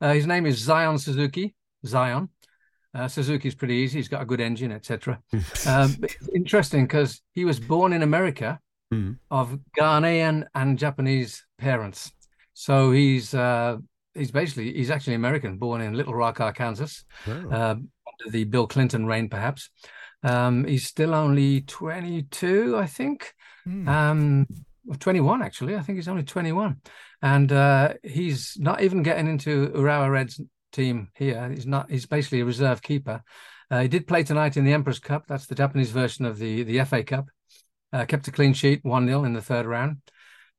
Uh, 0.00 0.14
his 0.14 0.26
name 0.26 0.46
is 0.46 0.58
Zion 0.58 0.98
Suzuki. 0.98 1.54
Zion. 1.86 2.28
Uh, 2.94 3.08
Suzuki's 3.08 3.54
pretty 3.54 3.74
easy. 3.74 3.98
He's 3.98 4.08
got 4.08 4.22
a 4.22 4.26
good 4.26 4.40
engine, 4.40 4.72
etc. 4.72 5.20
um, 5.66 5.96
interesting 6.34 6.84
because 6.84 7.22
he 7.32 7.44
was 7.44 7.58
born 7.58 7.92
in 7.92 8.02
America 8.02 8.60
mm. 8.92 9.16
of 9.30 9.58
Ghanaian 9.78 10.44
and 10.54 10.78
Japanese 10.78 11.44
parents. 11.58 12.12
So 12.54 12.90
he's 12.90 13.32
uh, 13.32 13.78
he's 14.14 14.30
basically 14.30 14.72
he's 14.74 14.90
actually 14.90 15.14
American, 15.14 15.56
born 15.56 15.80
in 15.80 15.94
Little 15.94 16.14
Rock, 16.14 16.40
Arkansas, 16.40 17.02
oh. 17.26 17.50
uh, 17.50 17.76
the 18.30 18.44
Bill 18.44 18.66
Clinton 18.66 19.06
reign, 19.06 19.28
perhaps. 19.28 19.70
Um, 20.22 20.64
he's 20.64 20.86
still 20.86 21.14
only 21.14 21.62
22, 21.62 22.76
I 22.76 22.86
think. 22.86 23.34
Mm. 23.66 23.88
Um, 23.88 24.46
21 24.98 25.42
actually. 25.42 25.76
I 25.76 25.80
think 25.80 25.96
he's 25.96 26.08
only 26.08 26.24
21, 26.24 26.76
and 27.22 27.52
uh, 27.52 27.94
he's 28.02 28.56
not 28.58 28.82
even 28.82 29.02
getting 29.02 29.28
into 29.28 29.68
Urawa 29.68 30.10
Reds 30.10 30.40
team 30.72 31.08
here. 31.14 31.48
He's 31.50 31.66
not. 31.66 31.90
He's 31.90 32.06
basically 32.06 32.40
a 32.40 32.44
reserve 32.44 32.82
keeper. 32.82 33.22
Uh, 33.70 33.82
he 33.82 33.88
did 33.88 34.06
play 34.06 34.22
tonight 34.22 34.56
in 34.56 34.64
the 34.64 34.72
Emperor's 34.72 34.98
Cup. 34.98 35.24
That's 35.28 35.46
the 35.46 35.54
Japanese 35.54 35.90
version 35.90 36.24
of 36.24 36.38
the 36.38 36.62
the 36.64 36.84
FA 36.84 37.04
Cup. 37.04 37.26
Uh, 37.92 38.04
kept 38.06 38.28
a 38.28 38.32
clean 38.32 38.54
sheet, 38.54 38.80
one 38.84 39.06
0 39.06 39.24
in 39.24 39.34
the 39.34 39.42
third 39.42 39.66
round. 39.66 39.98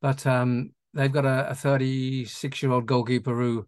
But 0.02 0.26
um, 0.28 0.72
they've 0.94 1.12
got 1.12 1.26
a 1.26 1.56
36 1.56 2.62
year 2.62 2.72
old 2.72 2.86
goalkeeper 2.86 3.36
who 3.36 3.68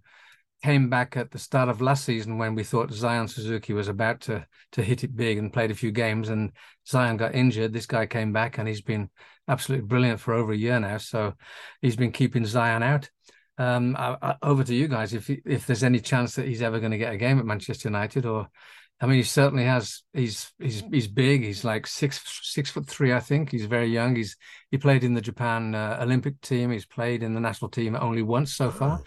came 0.65 0.89
back 0.89 1.15
at 1.15 1.29
the 1.29 1.37
start 1.37 1.69
of 1.69 1.79
last 1.79 2.05
season 2.05 2.39
when 2.39 2.55
we 2.55 2.63
thought 2.63 2.91
Zion 2.91 3.27
Suzuki 3.27 3.71
was 3.71 3.87
about 3.87 4.21
to 4.21 4.47
to 4.71 4.81
hit 4.81 5.03
it 5.03 5.15
big 5.15 5.37
and 5.37 5.53
played 5.53 5.69
a 5.69 5.75
few 5.75 5.91
games 5.91 6.29
and 6.29 6.51
Zion 6.87 7.17
got 7.17 7.35
injured. 7.35 7.71
This 7.71 7.85
guy 7.85 8.07
came 8.07 8.33
back 8.33 8.57
and 8.57 8.67
he's 8.67 8.81
been 8.81 9.11
absolutely 9.47 9.85
brilliant 9.85 10.19
for 10.19 10.33
over 10.33 10.53
a 10.53 10.57
year 10.57 10.79
now. 10.79 10.97
So 10.97 11.35
he's 11.83 11.95
been 11.95 12.11
keeping 12.11 12.47
Zion 12.47 12.81
out. 12.81 13.11
Um, 13.59 13.95
I, 13.95 14.17
I, 14.19 14.35
over 14.41 14.63
to 14.63 14.73
you 14.73 14.87
guys. 14.87 15.13
If 15.13 15.29
if 15.29 15.67
there's 15.67 15.83
any 15.83 15.99
chance 15.99 16.33
that 16.35 16.47
he's 16.47 16.63
ever 16.63 16.79
going 16.79 16.93
to 16.93 16.97
get 16.97 17.13
a 17.13 17.17
game 17.17 17.37
at 17.37 17.45
Manchester 17.45 17.89
United 17.89 18.25
or 18.25 18.49
I 18.99 19.05
mean, 19.05 19.17
he 19.17 19.23
certainly 19.23 19.65
has. 19.65 20.01
He's 20.13 20.51
he's 20.57 20.81
he's 20.91 21.07
big. 21.07 21.43
He's 21.43 21.63
like 21.63 21.85
six 21.85 22.21
six 22.41 22.71
foot 22.71 22.87
three, 22.87 23.13
I 23.13 23.19
think. 23.19 23.51
He's 23.51 23.65
very 23.65 23.87
young. 23.87 24.15
He's 24.15 24.35
he 24.71 24.77
played 24.79 25.03
in 25.03 25.13
the 25.13 25.21
Japan 25.21 25.75
uh, 25.75 25.99
Olympic 26.01 26.41
team. 26.41 26.71
He's 26.71 26.87
played 26.87 27.21
in 27.21 27.33
the 27.35 27.39
national 27.39 27.69
team 27.69 27.95
only 27.95 28.23
once 28.23 28.55
so 28.55 28.71
far. 28.71 29.03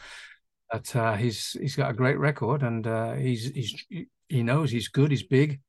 But 0.70 0.94
uh, 0.94 1.14
he's 1.14 1.56
he's 1.60 1.76
got 1.76 1.90
a 1.90 1.94
great 1.94 2.18
record, 2.18 2.62
and 2.62 2.86
uh, 2.86 3.14
he's 3.14 3.50
he's 3.50 3.84
he 4.28 4.42
knows 4.42 4.70
he's 4.70 4.88
good. 4.88 5.10
He's 5.10 5.22
big. 5.22 5.60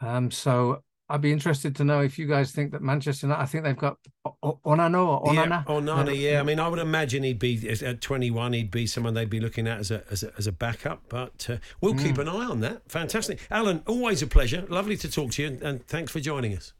Um, 0.00 0.30
so 0.30 0.82
I'd 1.08 1.20
be 1.20 1.32
interested 1.32 1.76
to 1.76 1.84
know 1.84 2.00
if 2.00 2.18
you 2.18 2.26
guys 2.26 2.50
think 2.52 2.72
that 2.72 2.82
Manchester 2.82 3.26
United. 3.26 3.42
I 3.42 3.46
think 3.46 3.64
they've 3.64 3.76
got 3.76 3.96
Onana 4.42 5.06
or 5.06 5.22
Onana. 5.24 5.34
Yeah, 5.34 5.64
Onana, 5.66 6.18
yeah. 6.18 6.40
I 6.40 6.42
mean, 6.42 6.58
I 6.58 6.66
would 6.66 6.78
imagine 6.78 7.22
he'd 7.22 7.38
be 7.38 7.68
at 7.68 8.00
21. 8.00 8.54
He'd 8.54 8.70
be 8.70 8.86
someone 8.86 9.14
they'd 9.14 9.28
be 9.28 9.40
looking 9.40 9.68
at 9.68 9.78
as 9.78 9.90
a 9.90 10.02
as 10.10 10.22
a, 10.22 10.32
as 10.38 10.46
a 10.46 10.52
backup. 10.52 11.02
But 11.08 11.46
uh, 11.48 11.56
we'll 11.80 11.94
keep 11.94 12.18
an 12.18 12.28
eye 12.28 12.46
on 12.46 12.60
that. 12.60 12.90
Fantastic, 12.90 13.40
Alan. 13.50 13.82
Always 13.86 14.22
a 14.22 14.26
pleasure. 14.26 14.64
Lovely 14.68 14.96
to 14.96 15.10
talk 15.10 15.32
to 15.32 15.42
you, 15.42 15.48
and, 15.48 15.62
and 15.62 15.86
thanks 15.86 16.10
for 16.10 16.20
joining 16.20 16.56
us. 16.56 16.72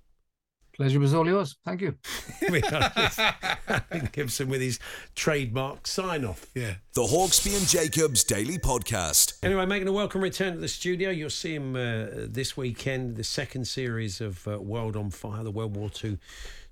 Pleasure 0.75 0.99
was 0.99 1.15
all 1.15 1.27
yours. 1.27 1.57
Thank 1.65 1.83
you. 1.83 1.95
Gibson 4.13 4.49
with 4.49 4.61
his 4.61 4.81
trademark 5.15 5.87
sign 5.87 6.25
off. 6.25 6.47
Yeah. 6.55 6.75
The 6.95 7.03
Hawksbee 7.03 7.57
and 7.57 7.69
Jacobs 7.69 8.25
Daily 8.25 8.59
Podcast. 8.59 9.35
Anyway, 9.45 9.67
making 9.67 9.87
a 9.87 9.93
welcome 9.93 10.21
return 10.21 10.55
to 10.55 10.59
the 10.59 10.67
studio. 10.67 11.11
You'll 11.11 11.31
see 11.31 11.55
him 11.55 11.77
uh, 11.77 12.27
this 12.27 12.57
weekend, 12.57 13.15
the 13.15 13.23
second 13.23 13.67
series 13.67 14.21
of 14.21 14.47
uh, 14.49 14.61
World 14.61 14.97
on 14.97 15.11
Fire, 15.11 15.45
the 15.45 15.53
World 15.53 15.77
War 15.77 15.91
II 16.03 16.19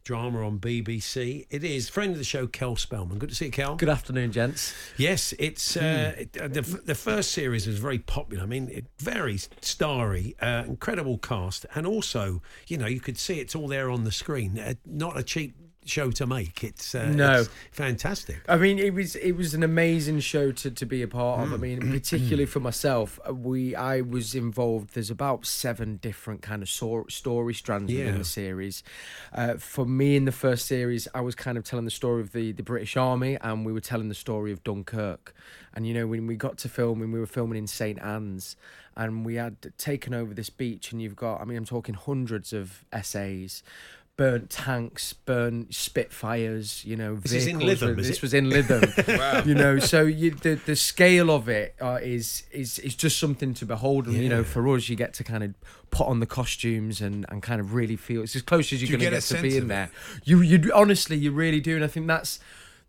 drama 0.05 0.47
on 0.47 0.59
BBC. 0.59 1.47
It 1.51 1.65
is 1.65 1.89
friend 1.89 2.13
of 2.13 2.19
the 2.19 2.25
show, 2.25 2.47
Cel 2.47 2.77
Spellman. 2.77 3.19
Good 3.19 3.31
to 3.31 3.35
see 3.35 3.47
you, 3.47 3.53
Cel. 3.53 3.77
Good 3.77 3.89
afternoon, 3.89 4.33
gents. 4.33 4.75
Yes, 4.97 5.33
it's 5.39 5.77
uh, 5.77 6.15
it, 6.19 6.37
uh, 6.41 6.49
the 6.49 6.63
the 6.63 6.95
first 6.95 7.33
series 7.33 7.67
was 7.67 7.79
very 7.79 7.99
popular. 7.99 8.43
I 8.43 8.47
mean, 8.47 8.69
it, 8.69 8.87
very 8.99 9.39
starry, 9.61 10.35
uh, 10.41 10.65
incredible 10.67 11.19
cast, 11.19 11.67
and 11.75 11.87
also, 11.87 12.43
you 12.67 12.79
know, 12.79 12.87
you 12.87 13.01
could 13.01 13.19
see 13.19 13.41
it's 13.41 13.55
all 13.55 13.69
there 13.69 13.91
on 13.91 14.05
the 14.05 14.13
screen. 14.13 14.59
Uh, 14.59 14.75
not 14.87 15.19
a 15.19 15.23
cheap 15.23 15.55
show 15.85 16.11
to 16.13 16.27
make. 16.27 16.63
It's 16.63 16.95
uh, 16.95 17.07
No. 17.11 17.41
it's 17.41 17.51
fantastic. 17.73 18.41
I 18.49 18.57
mean, 18.57 18.79
it 18.79 18.95
was 18.95 19.17
it 19.17 19.33
was 19.33 19.55
an 19.55 19.63
amazing 19.63 20.21
show 20.21 20.53
to, 20.53 20.71
to 20.71 20.87
be 20.87 21.03
a 21.03 21.09
part 21.09 21.41
of. 21.41 21.53
I 21.53 21.57
mean, 21.57 21.91
particularly 21.91 22.47
for 22.47 22.61
myself, 22.61 23.19
uh, 23.29 23.35
we 23.35 23.75
I 23.75 24.01
was 24.01 24.35
involved. 24.35 24.95
There's 24.95 25.11
about 25.11 25.45
seven 25.47 25.97
different 25.97 26.43
kind 26.43 26.63
of 26.63 26.69
so- 26.69 27.07
story 27.09 27.55
strands 27.55 27.91
Yeah. 27.93 28.05
within 28.07 28.19
the 28.19 28.25
series. 28.25 28.83
Uh, 29.33 29.55
for 29.55 29.85
me, 29.85 30.17
in 30.17 30.25
the 30.25 30.33
first 30.33 30.67
series, 30.67 31.09
I 31.15 31.21
was 31.21 31.35
kind 31.35 31.59
of 31.59 31.65
telling 31.65 31.85
the 31.85 31.91
story 31.91 32.21
of 32.21 32.33
the 32.33 32.53
the 32.53 32.63
British 32.63 32.97
Army, 32.97 33.37
and 33.41 33.67
we 33.67 33.73
were 33.73 33.81
telling 33.81 34.09
the 34.09 34.15
story 34.15 34.53
of 34.53 34.63
Dunkirk. 34.65 35.35
And 35.75 35.87
you 35.87 35.95
know, 35.95 36.07
when 36.07 36.27
we 36.27 36.37
got 36.37 36.59
to 36.59 36.69
filming, 36.69 37.13
we 37.13 37.19
were 37.19 37.27
filming 37.27 37.59
in 37.59 37.67
St 37.67 37.99
Anne's, 38.03 38.57
and 38.95 39.25
we 39.25 39.37
had 39.37 39.57
taken 39.79 40.13
over 40.13 40.35
this 40.35 40.51
beach, 40.51 40.93
and 40.93 41.01
you've 41.01 41.17
got, 41.17 41.41
I 41.41 41.45
mean, 41.47 41.57
I'm 41.57 41.65
talking 41.65 41.95
hundreds 41.95 42.53
of 42.53 42.85
essays. 42.93 43.63
Burnt 44.19 44.51
tanks, 44.51 45.15
burnt 45.15 45.75
Spitfires, 45.75 46.85
you 46.85 46.97
know. 46.97 47.17
This 47.17 47.33
is 47.33 47.47
in 47.47 47.61
Lytham, 47.61 47.97
This 47.97 48.11
it? 48.11 48.23
was 48.23 48.35
in 48.35 48.51
Lytham. 48.51 49.47
You 49.47 49.55
know, 49.55 49.79
so 49.79 50.03
you, 50.03 50.33
the 50.33 50.55
the 50.55 50.77
scale 50.77 51.31
of 51.31 51.49
it 51.49 51.75
uh, 51.81 51.99
is 52.03 52.45
is 52.53 52.79
is 52.81 52.95
just 52.95 53.19
something 53.19 53.55
to 53.55 53.65
behold. 53.65 54.07
And 54.07 54.17
you 54.17 54.29
know, 54.29 54.45
for 54.45 54.69
us, 54.69 54.89
you 54.91 54.97
get 54.97 55.15
to 55.15 55.25
kind 55.25 55.43
of 55.43 55.55
put 55.91 56.07
on 56.07 56.21
the 56.21 56.27
costumes 56.27 57.01
and, 57.01 57.25
and 57.31 57.43
kind 57.43 57.61
of 57.61 57.73
really 57.73 57.97
feel 57.97 58.23
it's 58.23 58.37
as 58.37 58.43
close 58.43 58.73
as 58.73 58.83
you're 58.83 58.91
you 58.91 58.99
going 58.99 59.11
to 59.11 59.17
get 59.17 59.29
get, 59.29 59.37
to 59.37 59.43
being 59.43 59.69
there. 59.69 59.91
You 60.25 60.43
you 60.43 60.71
honestly, 60.75 61.17
you 61.17 61.33
really 61.33 61.61
do, 61.61 61.75
and 61.77 61.85
I 61.85 61.89
think 61.89 62.07
that's. 62.07 62.39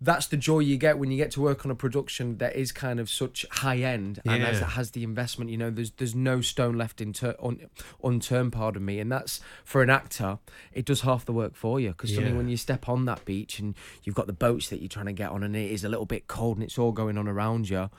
That's 0.04 0.28
the 0.28 0.36
joy 0.36 0.60
you 0.60 0.76
get 0.76 1.00
when 1.00 1.12
you 1.12 1.18
get 1.18 1.32
to 1.32 1.42
work 1.42 1.64
on 1.66 1.72
a 1.72 1.76
production 1.76 2.38
that 2.40 2.58
is 2.58 2.74
kind 2.74 3.00
of 3.00 3.10
such 3.10 3.46
high 3.50 3.78
end 3.78 4.20
and 4.26 4.44
as 4.44 4.60
Yeah. 4.60 4.66
it 4.66 4.70
has 4.72 4.92
the 4.92 5.04
investment. 5.04 5.50
You 5.50 5.58
know, 5.58 5.70
there's 5.70 5.92
there's 5.92 6.14
no 6.14 6.42
stone 6.42 6.78
left 6.78 7.00
in 7.00 7.14
tur- 7.14 7.38
un, 7.42 7.70
unturned. 8.04 8.52
Pardon 8.52 8.84
me, 8.84 9.00
and 9.00 9.10
that's 9.10 9.40
for 9.64 9.82
an 9.82 9.90
actor. 9.90 10.40
It 10.74 10.86
does 10.86 11.02
half 11.02 11.24
the 11.26 11.32
work 11.32 11.56
for 11.56 11.80
you 11.80 11.90
because 11.90 12.12
Yeah. 12.12 12.34
when 12.34 12.50
you 12.50 12.58
step 12.58 12.90
on 12.90 13.06
that 13.06 13.24
beach 13.24 13.60
and 13.60 13.76
you've 14.04 14.16
got 14.16 14.28
the 14.28 14.34
boats 14.34 14.68
that 14.70 14.82
you're 14.82 14.90
trying 14.90 15.06
to 15.06 15.14
get 15.14 15.30
on, 15.30 15.42
and 15.42 15.56
it 15.56 15.72
is 15.72 15.86
a 15.86 15.90
little 15.90 16.06
bit 16.06 16.28
cold 16.28 16.58
and 16.58 16.64
it's 16.66 16.78
all 16.78 16.92
going 16.92 17.18
on 17.18 17.28
around 17.30 17.70
you. 17.70 17.90